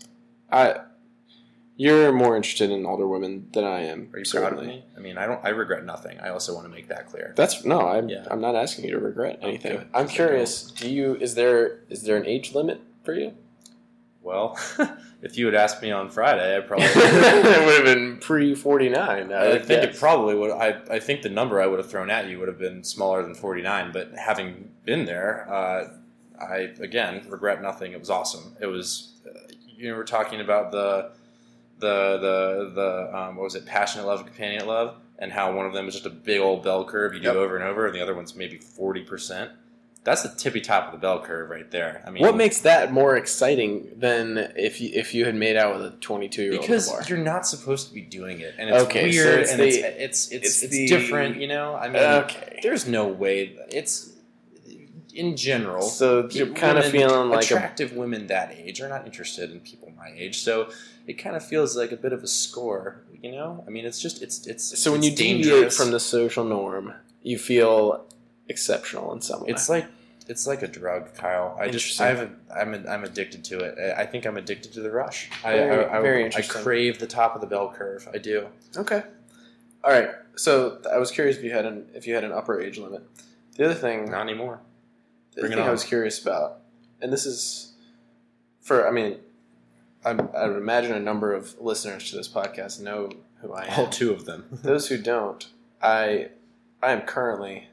I, 0.51 0.81
you're 1.83 2.13
more 2.13 2.37
interested 2.37 2.71
in 2.71 2.85
older 2.85 3.05
women 3.05 3.49
than 3.51 3.65
I 3.65 3.81
am. 3.81 4.09
Are 4.13 4.19
you 4.19 4.23
certainly. 4.23 4.53
proud 4.53 4.61
of 4.61 4.67
me? 4.67 4.85
I 4.95 4.99
mean, 5.01 5.17
I 5.17 5.25
don't. 5.25 5.43
I 5.43 5.49
regret 5.49 5.83
nothing. 5.83 6.17
I 6.21 6.29
also 6.29 6.55
want 6.55 6.65
to 6.65 6.71
make 6.71 6.87
that 6.87 7.07
clear. 7.07 7.33
That's 7.35 7.65
no. 7.65 7.81
I'm. 7.81 8.07
Yeah. 8.07 8.25
I'm 8.31 8.39
not 8.39 8.55
asking 8.55 8.85
you 8.85 8.91
to 8.91 8.99
regret 8.99 9.39
anything. 9.41 9.79
good, 9.79 9.87
I'm 9.93 10.07
curious. 10.07 10.71
Do 10.71 10.89
you? 10.89 11.15
Is 11.15 11.35
there? 11.35 11.81
Is 11.89 12.03
there 12.03 12.15
an 12.15 12.25
age 12.25 12.55
limit 12.55 12.79
for 13.03 13.13
you? 13.13 13.33
Well, 14.21 14.57
if 15.21 15.37
you 15.37 15.45
had 15.45 15.55
asked 15.55 15.81
me 15.81 15.91
on 15.91 16.09
Friday, 16.09 16.55
I 16.55 16.61
probably. 16.61 16.85
it 16.95 17.65
would 17.65 17.75
have 17.75 17.83
been 17.83 18.17
pre 18.19 18.55
forty 18.55 18.87
nine. 18.87 19.33
I 19.33 19.59
think 19.59 19.83
it 19.83 19.97
probably 19.97 20.35
would. 20.35 20.51
I, 20.51 20.79
I 20.89 20.99
think 20.99 21.21
the 21.21 21.29
number 21.29 21.61
I 21.61 21.67
would 21.67 21.79
have 21.79 21.91
thrown 21.91 22.09
at 22.09 22.29
you 22.29 22.39
would 22.39 22.47
have 22.47 22.59
been 22.59 22.85
smaller 22.85 23.21
than 23.23 23.35
49. 23.35 23.91
But 23.91 24.13
having 24.17 24.71
been 24.85 25.03
there, 25.03 25.51
uh, 25.51 25.89
I 26.39 26.69
again 26.79 27.25
regret 27.27 27.61
nothing. 27.61 27.91
It 27.91 27.99
was 27.99 28.09
awesome. 28.09 28.55
It 28.61 28.67
was, 28.67 29.19
uh, 29.27 29.51
you 29.67 29.91
know, 29.91 29.97
we're 29.97 30.05
talking 30.05 30.39
about 30.39 30.71
the, 30.71 31.11
the 31.83 32.17
the 32.17 32.71
the 32.73 33.17
um, 33.17 33.35
what 33.35 33.43
was 33.43 33.55
it? 33.55 33.65
Passionate 33.65 34.07
love, 34.07 34.19
and 34.21 34.27
companion 34.27 34.65
love, 34.65 34.95
and 35.19 35.31
how 35.31 35.55
one 35.55 35.65
of 35.67 35.73
them 35.73 35.87
is 35.87 35.93
just 35.93 36.05
a 36.07 36.09
big 36.09 36.39
old 36.41 36.63
bell 36.63 36.83
curve 36.85 37.13
you 37.13 37.19
Yep. 37.21 37.33
do 37.33 37.39
over 37.39 37.55
and 37.55 37.63
over, 37.65 37.85
and 37.85 37.93
the 37.95 38.01
other 38.01 38.15
one's 38.15 38.35
maybe 38.35 38.57
40 38.57 39.01
percent. 39.03 39.51
That's 40.05 40.21
the 40.23 40.29
tippy 40.35 40.59
top 40.59 40.87
of 40.87 40.91
the 40.91 40.97
bell 40.97 41.21
curve 41.21 41.49
right 41.49 41.71
there. 41.71 42.03
I 42.05 42.09
mean, 42.09 42.23
What 42.23 42.35
makes 42.35 42.59
that 42.61 42.91
more 42.91 43.15
exciting 43.15 43.87
than 43.95 44.37
if 44.57 44.81
you 44.81 44.89
if 44.93 45.13
you 45.13 45.23
had 45.25 45.33
made 45.35 45.55
out 45.55 45.75
with 45.77 45.85
a 45.85 45.95
twenty 45.97 46.27
two 46.27 46.43
year 46.43 46.51
old? 46.53 46.61
because 46.61 47.07
you're 47.09 47.17
not 47.19 47.47
supposed 47.47 47.87
to 47.87 47.93
be 47.93 48.01
doing 48.01 48.41
it, 48.41 48.53
and 48.57 48.69
it's 48.69 48.83
Okay, 48.83 49.11
so 49.13 49.23
weird, 49.23 49.39
it's 49.39 49.51
and 49.51 49.59
the- 49.61 49.65
it's 49.67 49.77
it's 49.77 50.27
it's, 50.27 50.31
it's 50.31 50.63
it's, 50.63 50.71
the- 50.73 50.87
different. 50.87 51.37
You 51.37 51.47
know, 51.47 51.75
I 51.75 51.87
mean, 51.87 52.01
okay. 52.01 52.59
there's 52.63 52.85
no 52.87 53.07
way 53.07 53.55
it's 53.69 54.09
in 55.13 55.37
general. 55.37 55.81
So 55.83 56.27
you're 56.31 56.47
kind 56.47 56.77
of 56.77 56.85
feeling 56.85 57.29
like 57.29 57.49
a 57.51 57.55
attractive 57.55 57.93
women 57.93 58.27
that 58.27 58.51
age 58.57 58.81
are 58.81 58.89
not 58.89 59.05
interested 59.05 59.51
in 59.51 59.59
people 59.59 59.91
my 59.97 60.11
age, 60.15 60.41
so 60.41 60.69
it 61.07 61.13
kind 61.13 61.35
of 61.35 61.45
feels 61.45 61.75
like 61.77 61.91
a 61.91 61.97
bit 61.97 62.13
of 62.13 62.23
a 62.23 62.27
score. 62.27 63.01
You 63.21 63.31
know, 63.31 63.63
I 63.65 63.69
mean, 63.69 63.85
it's 63.85 64.01
just 64.01 64.21
it's 64.21 64.45
it's 64.47 64.77
So 64.79 64.91
when 64.91 64.99
it's 65.03 65.09
you 65.09 65.15
deviate 65.15 65.71
from 65.73 65.91
the 65.91 65.99
social 65.99 66.43
norm, 66.43 66.93
you 67.21 67.37
feel 67.37 68.05
exceptional 68.49 69.13
in 69.13 69.21
some 69.21 69.41
way. 69.41 69.47
it's 69.49 69.69
like 69.69 69.85
It's 70.27 70.45
like 70.47 70.61
a 70.63 70.67
drug, 70.67 71.13
Kyle. 71.15 71.57
I 71.59 71.69
just. 71.69 71.99
I 72.01 72.07
have 72.07 72.19
a, 72.19 72.29
I'm 72.59 72.73
I'm 72.87 73.03
addicted 73.03 73.43
to 73.45 73.59
it. 73.59 73.77
I 73.79 74.01
I 74.03 74.05
think 74.05 74.25
I'm 74.25 74.37
addicted 74.37 74.73
to 74.73 74.81
the 74.81 74.91
rush. 74.91 75.29
I 75.43 75.53
Very- 75.53 75.85
I, 75.85 75.97
I, 75.97 76.01
very 76.01 76.21
I 76.23 76.25
interesting. 76.25 76.61
crave 76.63 76.99
the 76.99 77.07
top 77.07 77.35
of 77.35 77.41
the 77.41 77.47
bell 77.47 77.69
curve. 77.75 78.07
I 78.13 78.17
do. 78.17 78.47
Okay. 78.75 79.03
All 79.83 79.91
right. 79.91 80.09
So 80.35 80.79
I 80.91 80.97
was 80.97 81.11
curious 81.11 81.37
if 81.37 81.43
you 81.43 81.51
had 81.51 81.65
an 81.65 81.85
if 81.93 82.07
you 82.07 82.15
had 82.15 82.23
an 82.23 82.31
upper 82.31 82.59
age 82.59 82.77
limit. 82.77 83.03
The 83.55 83.65
other 83.65 83.75
thing, 83.75 84.09
Not 84.09 84.21
anymore. 84.21 84.59
The 85.35 85.41
bring 85.41 85.53
it 85.53 85.55
thing 85.55 85.65
I 85.65 85.71
was 85.71 85.83
curious 85.83 86.21
about, 86.21 86.59
and 87.01 87.11
this 87.11 87.25
is 87.25 87.73
for 88.61 88.87
I 88.87 88.91
mean, 88.91 89.17
I, 90.05 90.11
I 90.11 90.47
would 90.47 90.57
imagine 90.57 90.93
a 90.93 90.99
number 90.99 91.33
of 91.33 91.59
listeners 91.59 92.09
to 92.11 92.17
this 92.17 92.27
podcast 92.27 92.79
know 92.79 93.09
who 93.41 93.53
I 93.53 93.65
am. 93.65 93.79
All 93.79 93.87
two 93.87 94.11
of 94.11 94.25
them. 94.25 94.45
Those 94.63 94.87
who 94.87 94.97
don't, 94.97 95.47
I 95.81 96.29
I 96.81 96.91
am 96.91 97.01
currently 97.01 97.67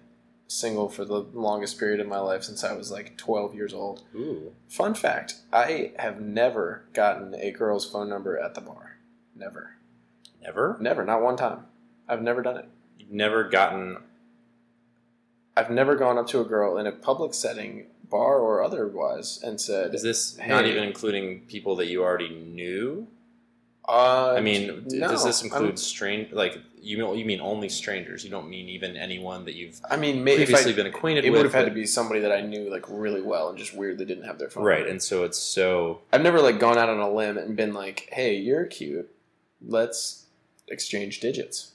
single 0.50 0.88
for 0.88 1.04
the 1.04 1.20
longest 1.32 1.78
period 1.78 2.00
of 2.00 2.08
my 2.08 2.18
life 2.18 2.42
since 2.42 2.64
I 2.64 2.72
was 2.72 2.90
like 2.90 3.16
12 3.16 3.54
years 3.54 3.72
old. 3.72 4.02
Ooh. 4.14 4.52
Fun 4.68 4.94
fact, 4.94 5.36
I 5.52 5.92
have 5.98 6.20
never 6.20 6.84
gotten 6.92 7.34
a 7.34 7.52
girl's 7.52 7.88
phone 7.88 8.08
number 8.08 8.36
at 8.38 8.54
the 8.54 8.60
bar. 8.60 8.98
Never. 9.34 9.76
Never. 10.42 10.76
Never, 10.80 11.04
not 11.04 11.22
one 11.22 11.36
time. 11.36 11.66
I've 12.08 12.22
never 12.22 12.42
done 12.42 12.56
it. 12.56 12.68
You've 12.98 13.12
never 13.12 13.44
gotten. 13.44 13.98
I've 15.56 15.70
never 15.70 15.96
gone 15.96 16.18
up 16.18 16.26
to 16.28 16.40
a 16.40 16.44
girl 16.44 16.78
in 16.78 16.86
a 16.86 16.92
public 16.92 17.34
setting, 17.34 17.86
bar 18.08 18.38
or 18.38 18.62
otherwise, 18.62 19.40
and 19.42 19.60
said, 19.60 19.94
Is 19.94 20.02
this 20.02 20.38
not 20.38 20.66
even 20.66 20.84
including 20.84 21.40
people 21.42 21.76
that 21.76 21.86
you 21.86 22.02
already 22.02 22.28
knew? 22.30 23.08
uh, 23.90 24.34
I 24.36 24.40
mean, 24.40 24.84
no, 24.86 25.08
does 25.08 25.24
this 25.24 25.42
include 25.42 25.78
strange? 25.78 26.32
Like 26.32 26.58
you 26.80 26.98
mean 26.98 27.18
you 27.18 27.24
mean 27.24 27.40
only 27.40 27.68
strangers? 27.68 28.24
You 28.24 28.30
don't 28.30 28.48
mean 28.48 28.68
even 28.68 28.96
anyone 28.96 29.44
that 29.46 29.54
you've 29.54 29.80
I 29.90 29.96
mean, 29.96 30.22
maybe 30.22 30.42
if 30.42 30.48
previously 30.48 30.72
I, 30.72 30.76
been 30.76 30.86
acquainted 30.86 31.24
it 31.24 31.30
with. 31.30 31.38
would 31.40 31.46
have 31.46 31.54
had 31.54 31.64
to 31.64 31.74
be 31.74 31.86
somebody 31.86 32.20
that 32.20 32.30
I 32.30 32.40
knew 32.40 32.70
like 32.70 32.84
really 32.88 33.22
well 33.22 33.48
and 33.48 33.58
just 33.58 33.74
weirdly 33.74 34.04
didn't 34.04 34.24
have 34.24 34.38
their 34.38 34.48
phone. 34.48 34.62
right, 34.64 34.86
and 34.86 35.02
so 35.02 35.24
it's 35.24 35.38
so 35.38 36.02
I've 36.12 36.22
never 36.22 36.40
like 36.40 36.60
gone 36.60 36.78
out 36.78 36.88
on 36.88 37.00
a 37.00 37.10
limb 37.10 37.36
and 37.36 37.56
been 37.56 37.74
like, 37.74 38.08
"Hey, 38.12 38.36
you're 38.36 38.66
cute. 38.66 39.10
Let's 39.60 40.26
exchange 40.68 41.18
digits." 41.18 41.72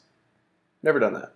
Never 0.83 0.99
done 0.99 1.13
that. 1.15 1.33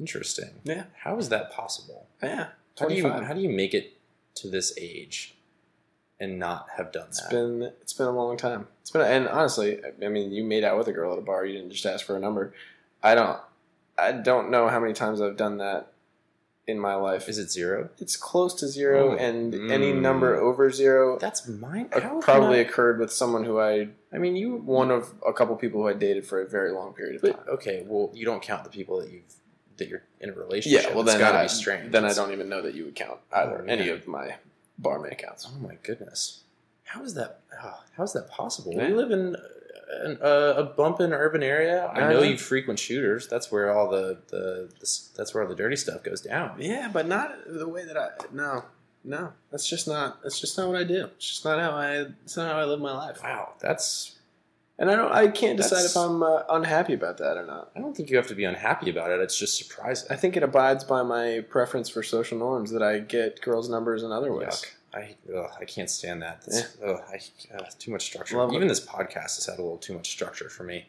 Interesting. 0.00 0.50
Yeah. 0.64 0.84
How 1.04 1.16
is 1.18 1.28
that 1.28 1.52
possible? 1.52 2.06
Yeah. 2.22 2.48
How 2.78 2.88
do 2.88 2.94
you 2.94 3.02
25. 3.02 3.26
how 3.28 3.34
do 3.34 3.40
you 3.40 3.50
make 3.50 3.74
it 3.74 3.92
to 4.36 4.48
this 4.48 4.72
age 4.78 5.34
and 6.18 6.38
not 6.38 6.66
have 6.76 6.90
done 6.92 7.08
It's 7.08 7.20
that? 7.22 7.30
been 7.30 7.62
it's 7.82 7.92
been 7.92 8.06
a 8.06 8.12
long 8.12 8.36
time. 8.36 8.66
It's 8.80 8.90
been 8.90 9.02
and 9.02 9.28
honestly, 9.28 9.80
I 10.02 10.08
mean, 10.08 10.32
you 10.32 10.42
made 10.44 10.64
out 10.64 10.78
with 10.78 10.88
a 10.88 10.92
girl 10.92 11.12
at 11.12 11.18
a 11.18 11.22
bar. 11.22 11.44
You 11.44 11.58
didn't 11.58 11.72
just 11.72 11.86
ask 11.86 12.04
for 12.06 12.16
a 12.16 12.20
number. 12.20 12.52
I 13.02 13.14
don't. 13.14 13.38
I 13.98 14.12
don't 14.12 14.50
know 14.50 14.68
how 14.68 14.80
many 14.80 14.94
times 14.94 15.20
I've 15.20 15.36
done 15.36 15.58
that 15.58 15.92
in 16.66 16.78
my 16.78 16.94
life. 16.94 17.28
Is 17.28 17.36
it 17.38 17.50
zero? 17.50 17.90
It's 17.98 18.16
close 18.16 18.54
to 18.60 18.68
zero, 18.68 19.12
Oh. 19.12 19.16
and 19.16 19.54
any 19.70 19.92
Mm. 19.92 20.00
number 20.00 20.36
over 20.36 20.70
zero 20.70 21.18
That's 21.18 21.46
mine. 21.46 21.88
uh, 21.92 22.00
probably 22.20 22.58
can 22.62 22.70
occurred 22.70 22.98
with 22.98 23.12
someone 23.12 23.44
who 23.44 23.58
I 23.58 23.70
I, 23.72 23.88
I 24.14 24.18
mean, 24.18 24.36
you 24.36 24.56
one 24.56 24.90
of 24.90 25.12
a 25.26 25.32
couple 25.32 25.54
people 25.56 25.82
who 25.82 25.88
I 25.88 25.92
dated 25.92 26.24
for 26.26 26.40
a 26.40 26.46
very 26.46 26.70
long 26.72 26.94
period 26.94 27.16
of 27.16 27.22
But 27.22 27.32
time. 27.44 27.54
okay, 27.54 27.84
well, 27.86 28.10
you 28.14 28.24
don't 28.24 28.40
count 28.42 28.64
the 28.64 28.70
people 28.70 29.00
that 29.00 29.10
you've 29.10 29.34
that 29.80 29.88
you're 29.88 30.02
in 30.20 30.30
a 30.30 30.32
relationship. 30.32 30.84
Yeah, 30.84 30.90
well 30.90 31.00
it's 31.02 31.10
then 31.12 31.20
got 31.20 31.32
to 31.32 31.38
I, 31.38 31.42
be 31.42 31.48
strange. 31.48 31.90
Then 31.92 32.04
I 32.04 32.14
don't 32.14 32.32
even 32.32 32.48
know 32.48 32.62
that 32.62 32.74
you 32.74 32.84
would 32.84 32.94
count 32.94 33.18
either 33.32 33.62
Oh, 33.66 33.70
any 33.70 33.88
of 33.88 34.06
my 34.06 34.36
barmaid 34.78 35.12
accounts. 35.12 35.46
Oh 35.50 35.58
my 35.60 35.76
goodness, 35.82 36.44
how 36.84 37.02
is 37.02 37.14
that? 37.14 37.40
oh, 37.62 37.80
how 37.96 38.02
is 38.04 38.12
that 38.12 38.30
possible? 38.30 38.72
Yeah. 38.74 38.86
We 38.88 38.94
live 38.94 39.10
in 39.10 39.36
an, 40.02 40.18
uh, 40.22 40.54
a 40.56 40.64
bumpin' 40.64 41.12
urban 41.12 41.42
area. 41.42 41.86
I 41.86 42.00
I 42.00 42.12
know 42.12 42.20
know. 42.20 42.22
you 42.22 42.38
frequent 42.38 42.78
shooters. 42.78 43.26
That's 43.26 43.50
where 43.50 43.72
all 43.76 43.90
the, 43.90 44.18
the, 44.28 44.70
the 44.78 44.98
that's 45.16 45.34
where 45.34 45.42
all 45.42 45.48
the 45.48 45.56
dirty 45.56 45.76
stuff 45.76 46.04
goes 46.04 46.20
down. 46.20 46.54
Yeah, 46.58 46.88
but 46.92 47.08
not 47.08 47.34
the 47.46 47.68
way 47.68 47.84
that 47.84 47.96
I. 47.96 48.10
No, 48.32 48.64
no, 49.02 49.32
that's 49.50 49.68
just 49.68 49.88
not. 49.88 50.22
That's 50.22 50.38
just 50.40 50.56
not 50.56 50.68
what 50.68 50.76
I 50.76 50.84
do. 50.84 51.06
It's 51.16 51.26
just 51.28 51.44
not 51.44 51.58
how 51.60 51.72
I. 51.72 52.06
It's 52.24 52.36
not 52.36 52.52
how 52.52 52.60
I 52.60 52.64
live 52.64 52.80
my 52.80 52.92
life. 52.92 53.18
Wow, 53.22 53.54
that's. 53.58 54.16
And 54.80 54.90
I 54.90 54.96
don't. 54.96 55.12
I 55.12 55.28
can't 55.28 55.56
decide 55.58 55.76
That's- 55.84 55.90
if 55.90 55.96
I'm 55.96 56.22
uh, 56.22 56.42
unhappy 56.48 56.94
about 56.94 57.18
that 57.18 57.36
or 57.36 57.46
not. 57.46 57.70
I 57.76 57.80
don't 57.80 57.94
think 57.96 58.08
you 58.10 58.16
have 58.16 58.26
to 58.28 58.34
be 58.34 58.44
unhappy 58.44 58.88
about 58.90 59.10
it. 59.10 59.20
It's 59.20 59.38
just 59.38 59.56
surprising. 59.58 60.08
I 60.10 60.16
think 60.16 60.36
it 60.38 60.42
abides 60.42 60.82
by 60.84 61.02
my 61.02 61.44
preference 61.50 61.88
for 61.90 62.02
social 62.02 62.38
norms 62.38 62.70
that 62.72 62.82
I 62.82 62.98
get 63.00 63.42
girls' 63.42 63.68
numbers 63.68 64.02
in 64.02 64.10
other 64.10 64.32
ways. 64.32 64.48
Yuck. 64.48 64.66
I 64.92 65.14
ugh, 65.36 65.50
I 65.60 65.64
can't 65.66 65.88
stand 65.90 66.22
that. 66.22 66.42
That's, 66.46 66.76
ugh, 66.84 66.98
I, 67.12 67.20
uh, 67.56 67.66
too 67.78 67.92
much 67.92 68.02
structure. 68.06 68.38
Love 68.38 68.50
it. 68.52 68.56
Even 68.56 68.66
this 68.68 68.84
podcast 68.84 69.36
has 69.36 69.46
had 69.46 69.58
a 69.58 69.62
little 69.62 69.76
too 69.78 69.92
much 69.94 70.08
structure 70.10 70.48
for 70.48 70.64
me. 70.64 70.88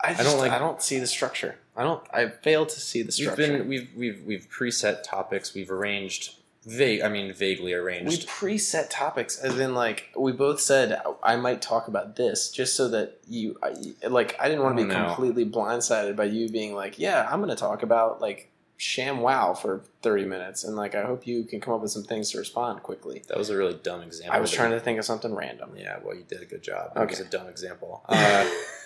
I, 0.00 0.14
don't 0.22 0.38
like- 0.38 0.50
I 0.52 0.58
don't 0.58 0.82
see 0.82 0.98
the 0.98 1.06
structure. 1.06 1.56
I 1.76 1.82
don't. 1.82 2.02
I 2.12 2.28
fail 2.28 2.64
to 2.66 2.80
see 2.80 3.02
the 3.02 3.06
We've 3.06 3.12
structure. 3.14 3.58
been 3.58 3.68
we've 3.68 3.88
we've 3.94 4.22
we've 4.26 4.48
preset 4.50 5.02
topics. 5.02 5.54
We've 5.54 5.70
arranged 5.70 6.36
vague. 6.66 7.00
I 7.00 7.08
mean, 7.08 7.32
vaguely 7.32 7.72
arranged. 7.72 8.10
we 8.10 8.26
preset 8.26 8.88
topics, 8.90 9.38
as 9.38 9.58
in 9.58 9.74
like 9.74 10.10
we 10.16 10.32
both 10.32 10.60
said 10.60 11.00
I 11.22 11.36
might 11.36 11.62
talk 11.62 11.88
about 11.88 12.16
this, 12.16 12.50
just 12.50 12.76
so 12.76 12.88
that 12.88 13.18
you, 13.28 13.58
I, 13.62 14.08
like, 14.08 14.36
I 14.40 14.48
didn't 14.48 14.64
want 14.64 14.76
to 14.76 14.82
be 14.82 14.88
know. 14.88 15.06
completely 15.06 15.46
blindsided 15.46 16.16
by 16.16 16.24
you 16.24 16.48
being 16.48 16.74
like, 16.74 16.98
yeah, 16.98 17.26
I'm 17.30 17.40
going 17.40 17.50
to 17.50 17.56
talk 17.56 17.82
about 17.82 18.20
like 18.20 18.50
Sham 18.76 19.20
Wow 19.20 19.54
for 19.54 19.82
30 20.02 20.26
minutes, 20.26 20.64
and 20.64 20.76
like 20.76 20.94
I 20.94 21.04
hope 21.04 21.26
you 21.26 21.44
can 21.44 21.60
come 21.60 21.72
up 21.72 21.80
with 21.80 21.90
some 21.92 22.04
things 22.04 22.30
to 22.32 22.38
respond 22.38 22.82
quickly. 22.82 23.22
that 23.28 23.38
was 23.38 23.48
a 23.48 23.56
really 23.56 23.78
dumb 23.82 24.02
example. 24.02 24.36
I 24.36 24.40
was 24.40 24.50
trying 24.50 24.72
to 24.72 24.80
think 24.80 24.98
of 24.98 25.04
something 25.04 25.34
random. 25.34 25.70
Yeah, 25.76 25.98
well, 26.04 26.14
you 26.14 26.24
did 26.28 26.42
a 26.42 26.46
good 26.46 26.62
job. 26.62 26.92
It 26.96 27.08
was 27.08 27.20
a 27.20 27.24
dumb 27.24 27.46
example. 27.48 28.02
Uh, 28.08 28.48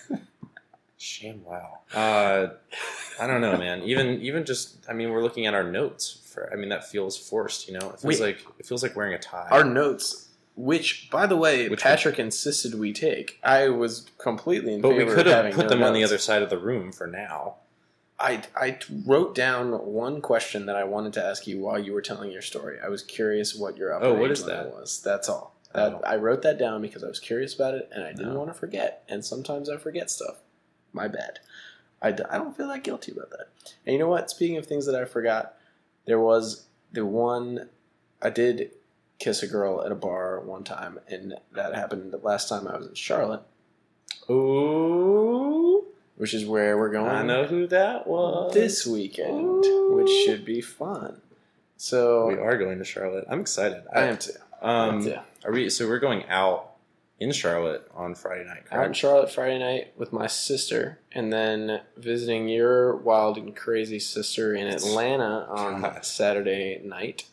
shame. 1.00 1.42
Wow. 1.44 1.78
Uh, 1.94 2.48
I 3.20 3.26
don't 3.26 3.40
know, 3.40 3.56
man. 3.56 3.82
Even 3.82 4.20
even 4.20 4.44
just, 4.44 4.76
I 4.88 4.92
mean, 4.92 5.10
we're 5.10 5.22
looking 5.22 5.46
at 5.46 5.54
our 5.54 5.64
notes. 5.64 6.18
For 6.32 6.52
I 6.52 6.56
mean, 6.56 6.68
that 6.68 6.88
feels 6.88 7.16
forced. 7.16 7.66
You 7.68 7.78
know, 7.78 7.90
it 7.90 8.00
feels 8.00 8.04
We- 8.04 8.26
like 8.26 8.38
it 8.58 8.66
feels 8.66 8.82
like 8.82 8.94
wearing 8.96 9.14
a 9.14 9.18
tie. 9.18 9.48
Our 9.50 9.64
notes. 9.64 10.26
Which, 10.56 11.08
by 11.10 11.26
the 11.26 11.36
way, 11.36 11.68
Which 11.70 11.80
Patrick 11.80 12.18
insisted 12.18 12.74
we 12.74 12.92
take. 12.92 13.38
I 13.42 13.68
was 13.68 14.06
completely 14.18 14.74
in 14.74 14.80
but 14.82 14.90
we 14.90 15.04
could 15.06 15.26
of 15.26 15.32
have 15.44 15.54
put 15.54 15.64
no 15.64 15.68
them 15.70 15.82
on 15.82 15.94
the 15.94 16.04
other 16.04 16.18
side 16.18 16.42
of 16.42 16.50
the 16.50 16.58
room 16.58 16.92
for 16.92 17.06
now. 17.06 17.54
I, 18.18 18.42
I 18.54 18.78
wrote 19.06 19.34
down 19.34 19.72
one 19.72 20.20
question 20.20 20.66
that 20.66 20.76
I 20.76 20.84
wanted 20.84 21.14
to 21.14 21.24
ask 21.24 21.46
you 21.46 21.60
while 21.60 21.78
you 21.78 21.94
were 21.94 22.02
telling 22.02 22.30
your 22.30 22.42
story. 22.42 22.76
I 22.84 22.88
was 22.90 23.02
curious 23.02 23.54
what 23.54 23.78
your 23.78 23.94
upper 23.94 24.06
Oh, 24.06 24.14
what 24.14 24.30
is 24.30 24.44
that? 24.44 24.66
was. 24.74 25.00
That's 25.02 25.30
all. 25.30 25.54
That, 25.72 25.94
Oh. 25.94 26.00
I 26.04 26.16
wrote 26.16 26.42
that 26.42 26.58
down 26.58 26.82
because 26.82 27.02
I 27.02 27.08
was 27.08 27.20
curious 27.20 27.54
about 27.54 27.72
it 27.72 27.88
and 27.90 28.04
I 28.04 28.08
didn't 28.12 28.34
No. 28.34 28.40
want 28.40 28.50
to 28.52 28.58
forget. 28.58 29.04
And 29.08 29.24
sometimes 29.24 29.70
I 29.70 29.78
forget 29.78 30.10
stuff. 30.10 30.40
My 30.92 31.08
bad. 31.08 31.38
I, 32.02 32.12
d- 32.12 32.22
I 32.30 32.38
don't 32.38 32.56
feel 32.56 32.68
that 32.68 32.82
guilty 32.84 33.12
about 33.12 33.30
that. 33.30 33.48
And 33.86 33.92
you 33.92 33.98
know 33.98 34.08
what? 34.08 34.30
Speaking 34.30 34.56
of 34.56 34.66
things 34.66 34.86
that 34.86 34.94
I 34.94 35.04
forgot, 35.04 35.54
there 36.06 36.18
was 36.20 36.64
the 36.92 37.04
one 37.06 37.68
I 38.22 38.30
did 38.30 38.70
kiss 39.18 39.42
a 39.42 39.46
girl 39.46 39.84
at 39.84 39.92
a 39.92 39.94
bar 39.94 40.40
one 40.40 40.64
time, 40.64 40.98
and 41.08 41.34
that 41.52 41.74
happened 41.74 42.10
the 42.12 42.16
last 42.18 42.48
time 42.48 42.66
I 42.66 42.76
was 42.78 42.86
in 42.86 42.94
Charlotte, 42.94 43.42
Ooh, 44.30 45.84
which 46.16 46.32
is 46.34 46.46
where 46.46 46.76
we're 46.78 46.90
going 46.90 47.10
I 47.10 47.22
know 47.22 47.44
who 47.44 47.66
that 47.68 48.06
was. 48.06 48.54
this 48.54 48.86
weekend, 48.86 49.64
which 49.94 50.08
should 50.24 50.44
be 50.44 50.60
fun. 50.60 51.20
So 51.76 52.26
we 52.26 52.34
are 52.38 52.56
going 52.58 52.78
to 52.78 52.84
Charlotte. 52.84 53.24
I'm 53.28 53.40
excited. 53.40 53.82
I 53.92 54.02
am 54.04 54.18
too. 54.18 54.32
Um, 54.62 55.00
Yeah. 55.06 55.22
are 55.44 55.52
we? 55.52 55.70
So 55.70 55.86
we're 55.88 55.98
going 55.98 56.24
out 56.28 56.69
in 57.20 57.30
Charlotte 57.32 57.88
on 57.94 58.14
Friday 58.14 58.44
night. 58.46 58.62
Out 58.72 58.86
in 58.86 58.94
Charlotte 58.94 59.30
Friday 59.30 59.58
night 59.58 59.92
with 59.96 60.12
my 60.12 60.26
sister, 60.26 60.98
and 61.12 61.30
then 61.32 61.82
visiting 61.96 62.48
your 62.48 62.96
wild 62.96 63.36
and 63.36 63.54
crazy 63.54 63.98
sister 63.98 64.54
in 64.54 64.66
Atlanta 64.66 65.46
on 65.50 65.82
God. 65.82 66.04
Saturday 66.04 66.80
night, 66.82 67.26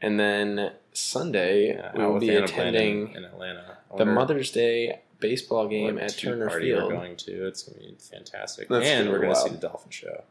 and 0.00 0.18
then 0.18 0.72
Sunday 0.92 1.74
Yeah, 1.74 1.92
we'll 1.96 2.20
be 2.20 2.30
Anna 2.30 2.44
attending 2.44 3.12
in, 3.14 3.24
Atlanta. 3.24 3.78
The 3.96 4.06
Mother's 4.06 4.50
Day 4.52 5.00
baseball 5.18 5.68
game 5.68 5.98
at 5.98 6.16
Turner 6.16 6.48
Field. 6.48 6.84
We're 6.84 6.96
going 6.96 7.16
to. 7.16 7.46
It's 7.48 7.64
going 7.64 7.80
to 7.80 7.88
be 7.88 7.96
fantastic, 7.98 8.68
That's 8.68 8.86
and 8.86 9.08
gonna 9.08 9.18
we're 9.18 9.24
going 9.24 9.34
to 9.34 9.40
see 9.40 9.48
the 9.50 9.56
dolphin 9.56 9.90
show. 9.90 10.22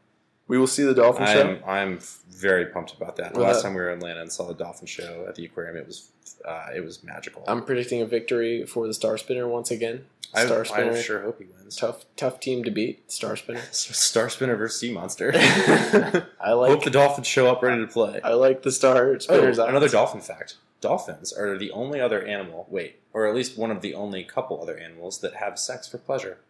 We 0.52 0.58
will 0.58 0.66
see 0.66 0.82
the 0.82 0.92
dolphin 0.92 1.24
show. 1.28 1.58
I'm 1.64 1.64
I'm 1.66 1.98
very 2.28 2.66
pumped 2.66 2.92
about 2.92 3.16
that. 3.16 3.32
The 3.32 3.40
last 3.40 3.56
that- 3.56 3.62
time 3.62 3.74
we 3.74 3.80
were 3.80 3.88
in 3.88 3.96
Atlanta 4.00 4.20
and 4.20 4.30
saw 4.30 4.46
the 4.46 4.52
dolphin 4.52 4.86
show 4.86 5.24
at 5.26 5.34
the 5.34 5.46
aquarium, 5.46 5.76
it 5.78 5.86
was 5.86 6.10
uh, 6.44 6.66
it 6.76 6.84
was 6.84 7.02
magical. 7.02 7.42
I'm 7.48 7.64
predicting 7.64 8.02
a 8.02 8.04
victory 8.04 8.66
for 8.66 8.86
the 8.86 8.92
Star 8.92 9.16
Spinner 9.16 9.48
once 9.48 9.70
again. 9.70 10.04
I, 10.34 10.44
Star 10.44 10.60
I 10.60 10.64
Spinner, 10.64 10.96
sure 11.00 11.22
hope 11.22 11.38
he 11.38 11.46
wins. 11.46 11.76
tough 11.76 12.04
tough 12.16 12.38
team 12.38 12.64
to 12.64 12.70
beat. 12.70 13.10
Star 13.10 13.34
Spinner. 13.34 13.62
Star 13.70 14.28
Spinner 14.28 14.54
versus 14.56 14.78
Sea 14.78 14.92
Monster. 14.92 15.32
I 15.34 16.52
like 16.52 16.70
hope 16.70 16.84
the 16.84 16.90
dolphins 16.90 17.26
show 17.26 17.50
up 17.50 17.62
ready 17.62 17.80
to 17.80 17.90
play. 17.90 18.20
I 18.22 18.34
like 18.34 18.62
the 18.62 18.72
Star 18.72 19.16
Oh, 19.30 19.64
another 19.66 19.88
dolphin 19.88 20.20
fact. 20.20 20.56
Dolphins 20.82 21.32
are 21.32 21.56
the 21.56 21.70
only 21.70 21.98
other 21.98 22.22
animal, 22.26 22.66
wait, 22.68 22.96
or 23.14 23.26
at 23.26 23.34
least 23.34 23.56
one 23.56 23.70
of 23.70 23.80
the 23.80 23.94
only 23.94 24.22
couple 24.22 24.60
other 24.60 24.76
animals 24.76 25.20
that 25.20 25.36
have 25.36 25.58
sex 25.58 25.88
for 25.88 25.96
pleasure 25.96 26.40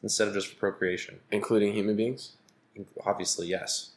instead 0.00 0.28
of 0.28 0.34
just 0.34 0.46
for 0.46 0.54
procreation. 0.54 1.18
including 1.32 1.72
human 1.72 1.96
beings. 1.96 2.32
Obviously, 3.04 3.48
yes. 3.48 3.90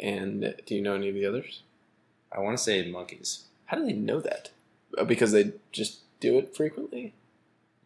And 0.00 0.54
do 0.66 0.74
you 0.74 0.82
know 0.82 0.94
any 0.94 1.08
of 1.08 1.14
the 1.14 1.26
others? 1.26 1.62
I 2.32 2.40
want 2.40 2.56
to 2.56 2.62
say 2.62 2.90
monkeys. 2.90 3.44
How 3.66 3.76
do 3.76 3.84
they 3.86 3.92
know 3.92 4.20
that? 4.20 4.50
Uh, 4.98 5.04
Because 5.04 5.32
they 5.32 5.52
just 5.72 6.00
do 6.20 6.38
it 6.38 6.54
frequently. 6.54 7.14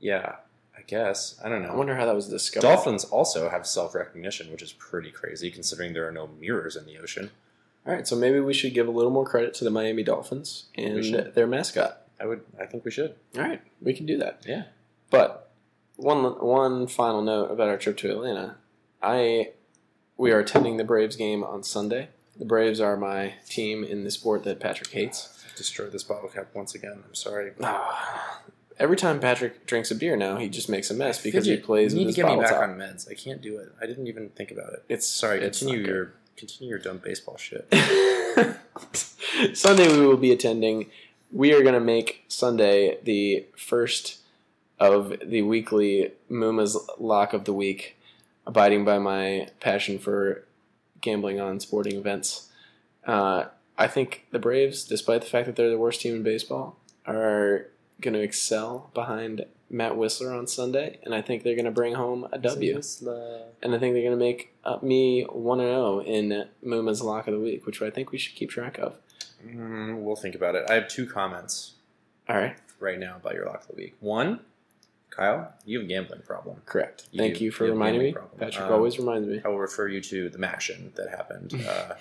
Yeah, 0.00 0.36
I 0.76 0.82
guess. 0.86 1.38
I 1.44 1.48
don't 1.48 1.62
know. 1.62 1.70
I 1.70 1.74
wonder 1.76 1.96
how 1.96 2.06
that 2.06 2.14
was 2.14 2.28
discovered. 2.28 2.66
Dolphins 2.66 3.04
also 3.04 3.48
have 3.50 3.66
self 3.66 3.94
recognition, 3.94 4.50
which 4.50 4.62
is 4.62 4.72
pretty 4.72 5.10
crazy 5.10 5.50
considering 5.50 5.92
there 5.92 6.08
are 6.08 6.12
no 6.12 6.28
mirrors 6.40 6.76
in 6.76 6.86
the 6.86 6.98
ocean. 6.98 7.30
All 7.86 7.94
right, 7.94 8.06
so 8.06 8.16
maybe 8.16 8.40
we 8.40 8.54
should 8.54 8.74
give 8.74 8.86
a 8.86 8.90
little 8.90 9.10
more 9.10 9.24
credit 9.24 9.54
to 9.54 9.64
the 9.64 9.70
Miami 9.70 10.02
Dolphins 10.02 10.66
and 10.74 11.32
their 11.34 11.46
mascot. 11.46 12.02
I 12.20 12.26
would. 12.26 12.42
I 12.60 12.66
think 12.66 12.84
we 12.84 12.90
should. 12.90 13.14
All 13.36 13.42
right, 13.42 13.62
we 13.80 13.92
can 13.94 14.06
do 14.06 14.18
that. 14.18 14.42
Yeah. 14.46 14.64
But 15.10 15.50
one 15.96 16.24
one 16.40 16.86
final 16.86 17.22
note 17.22 17.50
about 17.50 17.68
our 17.68 17.76
trip 17.78 17.96
to 17.98 18.10
Atlanta. 18.10 18.56
I 19.02 19.52
we 20.18 20.30
are 20.32 20.40
attending 20.40 20.76
the 20.76 20.84
Braves 20.84 21.16
game 21.16 21.42
on 21.42 21.62
Sunday. 21.62 22.08
The 22.38 22.44
Braves 22.44 22.80
are 22.80 22.96
my 22.96 23.34
team 23.48 23.82
in 23.82 24.04
the 24.04 24.10
sport 24.10 24.44
that 24.44 24.60
Patrick 24.60 24.90
hates. 24.90 25.34
Destroy 25.56 25.86
this 25.86 26.02
bottle 26.04 26.28
cap 26.28 26.48
once 26.54 26.74
again. 26.74 27.02
I'm 27.06 27.14
sorry. 27.14 27.52
Ah, 27.62 28.42
Every 28.78 28.96
time 28.96 29.18
Patrick 29.18 29.66
drinks 29.66 29.90
a 29.90 29.94
beer 29.96 30.16
now, 30.16 30.36
he 30.36 30.48
just 30.48 30.68
makes 30.68 30.88
a 30.88 30.94
mess 30.94 31.20
because 31.20 31.46
he 31.46 31.56
plays 31.56 31.92
You 31.94 31.98
with 31.98 32.00
need 32.00 32.06
his 32.08 32.14
to 32.16 32.20
get 32.22 32.28
me 32.28 32.36
bottle 32.36 32.42
back 32.42 32.52
top. 32.60 32.62
on 32.68 32.76
meds. 32.78 33.10
I 33.10 33.14
can't 33.14 33.40
do 33.42 33.56
it. 33.58 33.72
I 33.82 33.86
didn't 33.86 34.06
even 34.06 34.28
think 34.30 34.52
about 34.52 34.72
it. 34.72 34.84
It's 34.88 35.08
Sorry. 35.08 35.40
It's 35.42 35.58
Continue 35.58 35.82
good. 35.84 35.88
your 35.90 36.12
continue 36.36 36.68
your 36.70 36.78
dumb 36.78 36.98
baseball 36.98 37.36
shit. 37.36 37.66
Sunday 39.54 39.88
we 39.98 40.06
will 40.06 40.16
be 40.16 40.30
attending. 40.30 40.86
We 41.32 41.52
are 41.52 41.62
going 41.62 41.74
to 41.74 41.80
make 41.80 42.24
Sunday 42.28 42.98
the 43.02 43.46
first 43.56 44.18
of 44.78 45.12
the 45.24 45.42
weekly 45.42 46.12
Muma's 46.28 46.76
Lock 47.00 47.32
of 47.32 47.44
the 47.46 47.52
Week, 47.52 47.96
abiding 48.48 48.84
by 48.84 48.98
my 48.98 49.46
passion 49.60 49.98
for 49.98 50.44
gambling 51.00 51.38
on 51.38 51.60
sporting 51.60 51.96
events. 51.96 52.50
Uh, 53.06 53.44
I 53.76 53.86
think 53.86 54.26
the 54.32 54.38
Braves, 54.40 54.84
despite 54.84 55.20
the 55.20 55.28
fact 55.28 55.46
that 55.46 55.54
they're 55.54 55.70
the 55.70 55.78
worst 55.78 56.00
team 56.00 56.16
in 56.16 56.22
baseball, 56.24 56.76
are 57.06 57.66
going 58.00 58.14
to 58.14 58.20
excel 58.20 58.90
behind 58.94 59.44
Matt 59.70 59.92
Wisler 59.92 60.36
on 60.36 60.46
Sunday, 60.46 60.98
and 61.02 61.14
I 61.14 61.20
think 61.20 61.42
they're 61.42 61.54
going 61.54 61.66
to 61.66 61.70
bring 61.70 61.94
home 61.94 62.26
a 62.32 62.38
W. 62.38 62.80
And 63.62 63.74
I 63.74 63.78
think 63.78 63.92
they're 63.94 64.02
going 64.02 64.10
to 64.10 64.16
make 64.16 64.54
uh, 64.64 64.78
me 64.82 65.24
1 65.24 65.58
0 65.58 66.00
in 66.00 66.48
Muma's 66.62 67.02
Lock 67.02 67.28
of 67.28 67.34
the 67.34 67.40
Week, 67.40 67.66
which 67.66 67.82
I 67.82 67.90
think 67.90 68.10
we 68.10 68.18
should 68.18 68.34
keep 68.34 68.50
track 68.50 68.78
of. 68.78 68.94
Mm, 69.46 70.00
we'll 70.00 70.16
think 70.16 70.34
about 70.34 70.54
it. 70.54 70.64
I 70.70 70.74
have 70.74 70.88
two 70.88 71.06
comments 71.06 71.74
All 72.28 72.36
right. 72.36 72.56
right 72.80 72.98
now 72.98 73.16
about 73.16 73.34
your 73.34 73.46
lock 73.46 73.60
of 73.60 73.68
the 73.68 73.74
week. 73.74 73.96
One, 74.00 74.40
Kyle, 75.10 75.52
you 75.64 75.78
have 75.78 75.86
a 75.86 75.88
gambling 75.88 76.22
problem. 76.22 76.62
Correct. 76.66 77.06
You 77.10 77.18
Thank 77.18 77.38
do- 77.38 77.44
you 77.44 77.50
for 77.50 77.64
you 77.66 77.72
reminding 77.72 78.02
me. 78.02 78.12
problem. 78.12 78.38
Patrick 78.38 78.66
Um, 78.66 78.72
always 78.72 78.98
reminds 78.98 79.26
me. 79.28 79.40
I 79.44 79.48
will 79.48 79.58
refer 79.58 79.88
you 79.88 80.00
to 80.00 80.28
the 80.28 80.46
action 80.46 80.92
that 80.96 81.08
happened 81.10 81.54
uh, 81.68 81.94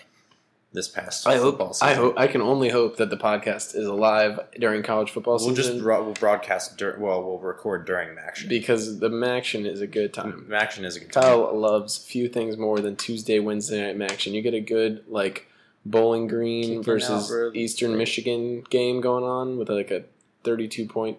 this 0.74 0.88
past 0.88 1.26
I 1.26 1.38
hope. 1.38 1.53
football 1.53 1.74
season. 1.74 1.88
I 1.88 1.93
hope. 1.95 2.20
I 2.20 2.28
can 2.28 2.41
only 2.41 2.70
hope 2.70 2.97
that 2.97 3.10
the 3.10 3.18
podcast 3.18 3.74
is 3.76 3.88
alive 3.88 4.39
during 4.60 4.84
college 4.84 5.10
football 5.12 5.38
We'll 5.39 5.55
season 5.55 5.74
just 5.76 5.84
bro- 5.84 6.03
we'll 6.03 6.14
broadcast. 6.14 6.78
Dur- 6.78 6.97
well, 6.99 7.24
we'll 7.24 7.39
record 7.39 7.86
during 7.86 8.18
action. 8.20 8.49
because 8.49 8.99
the 8.99 9.10
MACtion 9.10 9.66
is 9.66 9.82
a 9.82 9.88
good 9.88 10.14
time. 10.14 10.51
action 10.53 10.86
is 10.86 10.95
a 10.97 10.99
good 10.99 11.12
time. 11.12 11.24
Kyle 11.24 11.58
loves 11.60 11.97
few 11.97 12.28
things 12.30 12.58
more 12.58 12.80
than 12.82 12.95
Tuesday, 12.95 13.39
Wednesday 13.39 13.82
night 13.91 13.97
MACtion. 13.97 14.34
You 14.34 14.41
get 14.43 14.53
a 14.53 14.60
good 14.60 15.03
like 15.08 15.47
Bowling 15.86 16.28
Green 16.28 16.64
Kicking 16.64 16.84
versus 16.84 17.32
Eastern 17.55 17.97
Michigan 17.97 18.62
game 18.70 18.99
going 19.01 19.24
on 19.24 19.58
with 19.58 19.70
like 19.70 19.89
a 19.89 20.03
thirty-two 20.43 20.86
point 20.88 21.18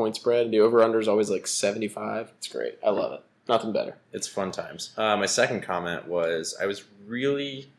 point 0.00 0.16
spread. 0.16 0.50
The 0.50 0.60
over/under 0.60 0.98
is 0.98 1.08
always 1.08 1.28
like 1.28 1.46
seventy-five. 1.46 2.32
It's 2.38 2.48
great. 2.48 2.78
I 2.82 2.88
love 2.88 3.12
it. 3.12 3.20
Nothing 3.48 3.72
better. 3.72 3.98
It's 4.12 4.26
fun 4.26 4.50
times. 4.50 4.94
Uh, 4.96 5.16
my 5.18 5.26
second 5.26 5.62
comment 5.62 6.08
was 6.08 6.56
I 6.58 6.64
was 6.64 6.84
really 7.06 7.70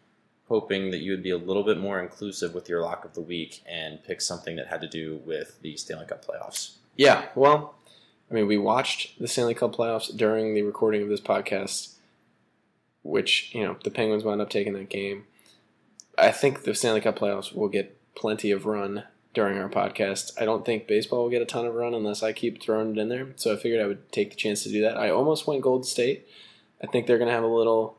hoping 0.47 0.91
that 0.91 0.99
you 0.99 1.11
would 1.11 1.23
be 1.23 1.31
a 1.31 1.37
little 1.37 1.63
bit 1.63 1.79
more 1.79 1.99
inclusive 1.99 2.53
with 2.53 2.69
your 2.69 2.81
lock 2.81 3.05
of 3.05 3.13
the 3.13 3.21
week 3.21 3.63
and 3.65 4.03
pick 4.03 4.21
something 4.21 4.55
that 4.57 4.67
had 4.67 4.81
to 4.81 4.87
do 4.87 5.21
with 5.25 5.59
the 5.61 5.75
Stanley 5.77 6.05
Cup 6.05 6.23
playoffs. 6.23 6.75
Yeah, 6.95 7.25
well, 7.33 7.73
I 8.29 8.35
mean, 8.35 8.47
we 8.47 8.57
watched 8.57 9.17
the 9.19 9.27
Stanley 9.27 9.55
Cup 9.55 9.73
playoffs 9.75 10.15
during 10.15 10.53
the 10.53 10.61
recording 10.61 11.01
of 11.01 11.09
this 11.09 11.21
podcast, 11.21 11.95
which, 13.01 13.49
you 13.55 13.63
know, 13.63 13.77
the 13.83 13.89
Penguins 13.89 14.23
wound 14.23 14.41
up 14.41 14.49
taking 14.49 14.73
that 14.73 14.89
game. 14.89 15.25
I 16.17 16.31
think 16.31 16.63
the 16.63 16.75
Stanley 16.75 17.01
Cup 17.01 17.17
playoffs 17.17 17.55
will 17.55 17.69
get 17.69 17.97
plenty 18.13 18.51
of 18.51 18.65
run 18.65 19.05
during 19.33 19.57
our 19.57 19.69
podcast. 19.69 20.31
I 20.39 20.45
don't 20.45 20.65
think 20.65 20.87
baseball 20.87 21.23
will 21.23 21.29
get 21.29 21.41
a 21.41 21.45
ton 21.45 21.65
of 21.65 21.75
run 21.75 21.93
unless 21.93 22.23
I 22.23 22.33
keep 22.33 22.61
throwing 22.61 22.91
it 22.91 22.99
in 22.99 23.09
there. 23.09 23.27
So 23.35 23.53
I 23.53 23.57
figured 23.57 23.81
I 23.81 23.87
would 23.87 24.11
take 24.11 24.31
the 24.31 24.35
chance 24.35 24.63
to 24.63 24.69
do 24.69 24.81
that. 24.81 24.97
I 24.97 25.09
almost 25.09 25.47
went 25.47 25.61
Gold 25.61 25.85
State. 25.85 26.27
I 26.83 26.87
think 26.87 27.07
they're 27.07 27.17
going 27.17 27.29
to 27.29 27.33
have 27.33 27.43
a 27.43 27.47
little 27.47 27.97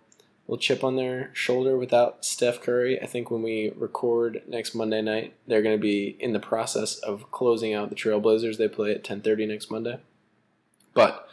little 0.49 0.61
chip 0.61 0.83
on 0.83 0.97
their 0.97 1.30
shoulder 1.33 1.76
without 1.78 2.24
Steph 2.24 2.61
Curry. 2.61 3.01
I 3.01 3.07
think 3.07 3.30
when 3.30 3.43
we 3.43 3.72
record 3.76 4.43
next 4.49 4.74
Monday 4.74 5.01
night, 5.01 5.35
they're 5.47 5.62
going 5.62 5.76
to 5.76 5.80
be 5.80 6.16
in 6.18 6.33
the 6.33 6.41
process 6.41 6.97
of 6.97 7.30
closing 7.30 7.72
out 7.72 7.91
the 7.91 7.95
Trailblazers. 7.95 8.59
They 8.59 8.68
play 8.68 8.93
at 8.93 9.05
10:30 9.05 9.49
next 9.49 9.70
Monday. 9.70 10.01
But 10.95 11.28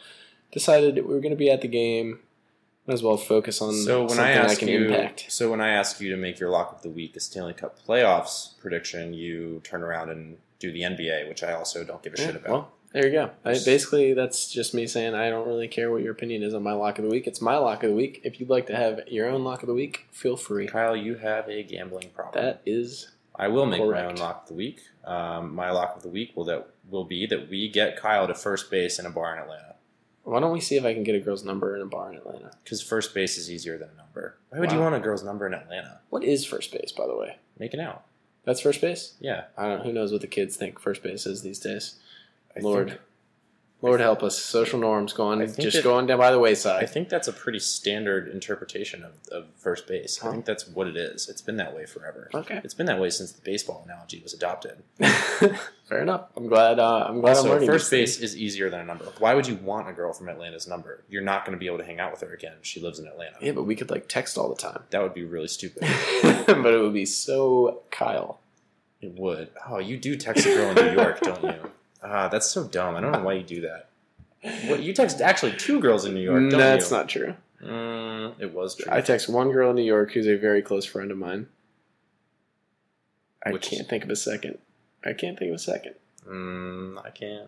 decided 0.52 0.96
we 0.96 1.14
were 1.14 1.20
going 1.20 1.30
to 1.30 1.36
be 1.36 1.50
at 1.50 1.60
the 1.60 1.68
game. 1.68 2.20
Might 2.86 2.94
as 2.94 3.02
well 3.02 3.16
focus 3.16 3.60
on 3.60 3.74
So 3.74 4.04
when 4.04 4.18
I 4.18 4.30
ask 4.32 4.58
can 4.58 4.68
you, 4.68 4.86
impact. 4.86 5.26
so 5.28 5.50
when 5.50 5.60
I 5.60 5.68
ask 5.68 6.00
you 6.00 6.10
to 6.10 6.16
make 6.16 6.40
your 6.40 6.50
lock 6.50 6.72
of 6.72 6.82
the 6.82 6.88
week 6.88 7.14
the 7.14 7.20
Stanley 7.20 7.52
Cup 7.52 7.78
playoffs 7.86 8.58
prediction, 8.58 9.14
you 9.14 9.60
turn 9.64 9.82
around 9.82 10.10
and 10.10 10.38
do 10.58 10.72
the 10.72 10.82
NBA, 10.82 11.28
which 11.28 11.42
I 11.42 11.52
also 11.52 11.84
don't 11.84 12.02
give 12.02 12.14
a 12.14 12.16
shit 12.16 12.36
about. 12.36 12.50
Well, 12.50 12.72
there 12.92 13.06
you 13.06 13.12
go. 13.12 13.30
I, 13.44 13.52
basically, 13.64 14.14
that's 14.14 14.50
just 14.50 14.74
me 14.74 14.86
saying 14.86 15.14
I 15.14 15.30
don't 15.30 15.46
really 15.46 15.68
care 15.68 15.90
what 15.90 16.02
your 16.02 16.12
opinion 16.12 16.42
is 16.42 16.54
on 16.54 16.62
my 16.62 16.72
lock 16.72 16.98
of 16.98 17.04
the 17.04 17.10
week. 17.10 17.26
It's 17.26 17.40
my 17.40 17.56
lock 17.56 17.84
of 17.84 17.90
the 17.90 17.96
week. 17.96 18.20
If 18.24 18.40
you'd 18.40 18.50
like 18.50 18.66
to 18.66 18.76
have 18.76 19.00
your 19.06 19.28
own 19.28 19.44
lock 19.44 19.62
of 19.62 19.68
the 19.68 19.74
week, 19.74 20.06
feel 20.10 20.36
free. 20.36 20.66
Kyle, 20.66 20.96
you 20.96 21.14
have 21.16 21.48
a 21.48 21.62
gambling 21.62 22.10
problem. 22.10 22.44
That 22.44 22.62
is 22.66 23.10
I 23.36 23.48
will 23.48 23.66
make 23.66 23.80
my 23.80 24.04
own 24.06 24.16
lock 24.16 24.42
of 24.42 24.48
the 24.48 24.54
week. 24.54 24.80
Um, 25.04 25.54
my 25.54 25.70
lock 25.70 25.96
of 25.96 26.02
the 26.02 26.08
week 26.08 26.36
will 26.36 26.44
that 26.46 26.68
will 26.90 27.04
be 27.04 27.26
that 27.26 27.48
we 27.48 27.68
get 27.68 27.96
Kyle 27.96 28.26
to 28.26 28.34
first 28.34 28.70
base 28.70 28.98
in 28.98 29.06
a 29.06 29.10
bar 29.10 29.34
in 29.36 29.42
Atlanta 29.42 29.69
Why 30.24 30.40
don't 30.40 30.52
we 30.52 30.60
see 30.60 30.76
if 30.76 30.84
I 30.84 30.92
can 30.94 31.02
get 31.02 31.14
a 31.14 31.20
girl's 31.20 31.44
number 31.44 31.74
in 31.74 31.82
a 31.82 31.86
bar 31.86 32.10
in 32.10 32.16
Atlanta? 32.18 32.50
because 32.62 32.82
first 32.82 33.14
base 33.14 33.38
is 33.38 33.50
easier 33.50 33.78
than 33.78 33.88
a 33.94 33.96
number. 33.96 34.36
Why 34.50 34.60
would 34.60 34.72
you 34.72 34.78
want 34.78 34.94
a 34.94 35.00
girl's 35.00 35.24
number 35.24 35.46
in 35.46 35.54
Atlanta? 35.54 36.00
What 36.10 36.24
is 36.24 36.44
first 36.44 36.72
base, 36.72 36.92
by 36.92 37.06
the 37.06 37.16
way? 37.16 37.36
Making 37.58 37.80
out. 37.80 38.04
That's 38.44 38.60
first 38.60 38.80
base. 38.80 39.14
Yeah, 39.20 39.44
I 39.56 39.68
don't. 39.68 39.78
know. 39.78 39.84
Who 39.84 39.92
knows 39.92 40.12
what 40.12 40.20
the 40.20 40.26
kids 40.26 40.56
think 40.56 40.78
first 40.78 41.02
base 41.02 41.26
is 41.26 41.42
these 41.42 41.58
days? 41.58 41.96
I 42.56 42.60
Lord, 42.60 42.88
think- 42.90 43.00
Lord 43.82 44.00
help 44.00 44.22
us. 44.22 44.38
Social 44.38 44.78
norms 44.78 45.12
going 45.12 45.40
just 45.54 45.78
it- 45.78 45.84
going 45.84 46.06
down 46.06 46.18
by 46.18 46.30
the 46.30 46.38
wayside. 46.38 46.82
I 46.82 46.86
think 46.86 47.08
that's 47.08 47.28
a 47.28 47.32
pretty 47.32 47.58
standard 47.60 48.28
interpretation 48.28 49.02
of, 49.04 49.12
of 49.32 49.46
first 49.56 49.86
base. 49.86 50.22
I 50.22 50.30
think 50.32 50.44
that's 50.44 50.68
what 50.68 50.86
it 50.86 50.96
is. 50.96 51.28
It's 51.28 51.40
been 51.40 51.56
that 51.56 51.74
way 51.74 51.86
forever. 51.86 52.28
Okay, 52.34 52.60
It's 52.62 52.74
been 52.74 52.86
that 52.86 53.00
way 53.00 53.08
since 53.10 53.32
the 53.32 53.40
baseball 53.42 53.82
analogy 53.86 54.20
was 54.22 54.34
adopted. 54.34 54.82
fair 54.98 56.02
enough. 56.02 56.26
I'm 56.36 56.46
glad. 56.46 56.78
Uh, 56.78 57.06
I'm 57.08 57.20
glad 57.20 57.36
I'm 57.36 57.42
So 57.44 57.50
learning. 57.50 57.68
first 57.68 57.90
base 57.90 58.20
is 58.20 58.36
easier 58.36 58.68
than 58.70 58.80
a 58.80 58.84
number. 58.84 59.06
Why 59.18 59.34
would 59.34 59.46
you 59.46 59.56
want 59.56 59.88
a 59.88 59.92
girl 59.92 60.12
from 60.12 60.28
Atlanta's 60.28 60.68
number? 60.68 61.02
You're 61.08 61.22
not 61.22 61.44
going 61.46 61.56
to 61.56 61.60
be 61.60 61.66
able 61.66 61.78
to 61.78 61.84
hang 61.84 61.98
out 62.00 62.10
with 62.12 62.20
her 62.20 62.32
again. 62.34 62.54
She 62.62 62.80
lives 62.80 62.98
in 62.98 63.06
Atlanta. 63.06 63.36
Yeah, 63.40 63.52
but 63.52 63.64
we 63.64 63.74
could 63.76 63.90
like 63.90 64.08
text 64.08 64.36
all 64.36 64.48
the 64.48 64.56
time. 64.56 64.82
That 64.90 65.02
would 65.02 65.14
be 65.14 65.24
really 65.24 65.48
stupid. 65.48 65.82
but 66.22 66.74
it 66.74 66.80
would 66.80 66.92
be 66.94 67.06
so 67.06 67.82
Kyle. 67.90 68.40
It 69.00 69.12
would. 69.18 69.48
Oh, 69.66 69.78
you 69.78 69.96
do 69.96 70.14
text 70.16 70.44
a 70.46 70.50
girl 70.50 70.76
in 70.78 70.86
New 70.86 70.92
York, 71.00 71.20
don't 71.20 71.42
you? 71.42 71.70
Ah, 72.02 72.28
that's 72.28 72.46
so 72.50 72.64
dumb. 72.64 72.96
I 72.96 73.00
don't 73.00 73.12
know 73.12 73.22
why 73.22 73.34
you 73.34 73.42
do 73.42 73.60
that. 73.62 73.88
What 74.68 74.82
you 74.82 74.92
text 74.94 75.20
actually 75.30 75.52
two 75.56 75.80
girls 75.80 76.04
in 76.06 76.14
New 76.14 76.20
York, 76.20 76.50
don't 76.50 76.58
That's 76.58 76.90
you? 76.90 76.96
not 76.96 77.08
true. 77.08 77.34
Mm, 77.62 78.34
it 78.38 78.54
was 78.54 78.74
true. 78.76 78.86
I 78.90 79.02
text 79.02 79.28
one 79.28 79.50
girl 79.52 79.70
in 79.70 79.76
New 79.76 79.82
York 79.82 80.12
who's 80.12 80.26
a 80.26 80.36
very 80.36 80.62
close 80.62 80.86
friend 80.86 81.10
of 81.10 81.18
mine. 81.18 81.46
I 83.44 83.52
Which- 83.52 83.68
can't 83.70 83.88
think 83.88 84.04
of 84.04 84.10
a 84.10 84.16
second. 84.16 84.58
I 85.04 85.12
can't 85.14 85.38
think 85.38 85.50
of 85.50 85.56
a 85.56 85.58
second. 85.58 85.94
mm, 86.26 87.02
I 87.04 87.10
can. 87.10 87.46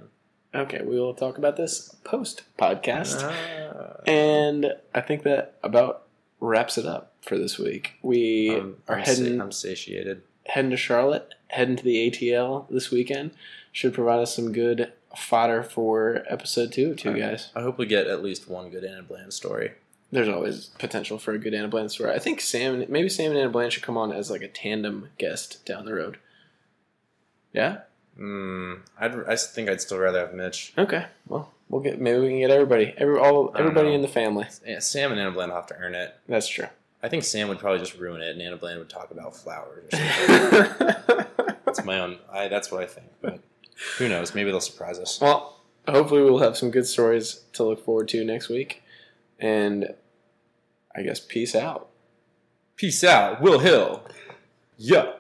Okay, 0.55 0.83
we 0.83 0.99
will 1.01 1.15
talk 1.15 1.39
about 1.39 1.57
this 1.57 1.95
post 2.05 2.43
podcast. 2.59 3.21
Ah. 3.23 4.01
And 4.07 4.75
I 4.95 5.01
think 5.01 5.23
that 5.23 5.55
about 5.63 6.03
wraps 6.41 6.77
it 6.77 6.85
up 6.87 7.13
for 7.23 7.39
this 7.39 7.59
week. 7.59 7.95
We 8.03 8.51
are 8.51 8.99
I'm, 8.99 9.05
sa- 9.05 9.13
heading 9.23 9.41
I'm 9.41 9.53
satiated. 9.53 10.23
heading 10.47 10.71
to 10.73 10.77
Charlotte, 10.77 11.35
heading 11.49 11.77
to 11.77 11.83
the 11.85 12.11
ATL 12.11 12.67
this 12.69 12.91
weekend. 12.91 13.31
Should 13.73 13.95
provide 13.95 14.21
us 14.21 14.37
some 14.37 14.53
good 14.53 14.93
fodder 15.17 15.63
for 15.63 16.25
episode 16.29 16.73
two, 16.73 16.95
two 16.95 17.19
guys. 17.19 17.51
I 17.55 17.63
hope 17.63 17.79
we 17.79 17.87
get 17.87 18.07
at 18.07 18.23
least 18.23 18.49
one 18.49 18.71
good 18.71 18.85
Anna 18.85 19.03
Bland 19.03 19.33
story. 19.33 19.73
There's 20.11 20.29
always 20.29 20.67
potential 20.79 21.19
for 21.19 21.33
a 21.33 21.39
good 21.39 21.55
Anna 21.55 21.69
Bland 21.69 21.91
story. 21.91 22.13
I 22.13 22.19
think 22.19 22.43
Sam, 22.43 22.85
maybe 22.89 23.09
Sam 23.09 23.31
and 23.31 23.41
Anna 23.41 23.49
Bland 23.49 23.73
should 23.73 23.83
come 23.83 23.97
on 23.97 24.13
as 24.13 24.31
like 24.31 24.43
a 24.43 24.49
tandem 24.49 25.09
guest 25.17 25.65
down 25.65 25.87
the 25.87 25.95
road. 25.95 26.19
Yeah. 27.55 27.79
Mm, 28.19 28.81
I'd, 29.01 29.15
I 29.27 29.37
think 29.37 29.71
I'd 29.71 29.81
still 29.81 29.99
rather 29.99 30.21
have 30.21 30.35
Mitch. 30.35 30.75
Okay. 30.77 31.07
Well, 31.27 31.51
we'll 31.71 31.81
get 31.81 31.99
maybe 31.99 32.21
we 32.21 32.29
can 32.29 32.39
get 32.41 32.51
everybody, 32.51 32.93
every 32.99 33.19
all 33.19 33.55
everybody 33.57 33.89
know. 33.89 33.95
in 33.95 34.03
the 34.03 34.09
family. 34.09 34.47
Yeah, 34.67 34.81
Sam 34.81 35.13
and 35.13 35.21
Anna 35.21 35.31
Bland 35.31 35.51
have 35.51 35.67
to 35.69 35.77
earn 35.77 35.95
it. 35.95 36.15
That's 36.29 36.47
true. 36.49 36.67
I 37.03 37.09
think 37.09 37.25
Sam 37.25 37.49
would 37.49 37.59
probably 37.59 37.81
just 37.81 37.97
ruin 37.97 38.21
it, 38.21 38.31
and 38.33 38.43
Anna 38.43 38.57
Bland 38.57 38.79
would 38.79 38.91
talk 38.91 39.11
about 39.11 39.35
flowers. 39.35 39.85
Or 39.93 39.97
something. 39.97 41.27
that's 41.65 41.85
my 41.85 42.01
own. 42.01 42.19
I, 42.31 42.49
that's 42.49 42.71
what 42.71 42.83
I 42.83 42.87
think. 42.87 43.09
But 43.23 43.41
who 43.99 44.09
knows? 44.09 44.35
Maybe 44.35 44.51
they'll 44.51 44.61
surprise 44.61 44.99
us. 44.99 45.21
well, 45.21 45.61
hopefully 45.89 46.23
we'll 46.23 46.39
have 46.39 46.57
some 46.57 46.71
good 46.71 46.87
stories 46.87 47.43
to 47.55 47.65
look 47.65 47.85
forward 47.85 48.09
to 48.09 48.25
next 48.25 48.49
week, 48.49 48.83
and 49.39 49.95
I 50.95 51.03
guess 51.03 51.21
peace 51.21 51.55
out. 51.55 51.89
Peace 52.77 53.05
out, 53.05 53.41
Will 53.41 53.59
Hill. 53.61 54.03
Yeah. 54.77 55.13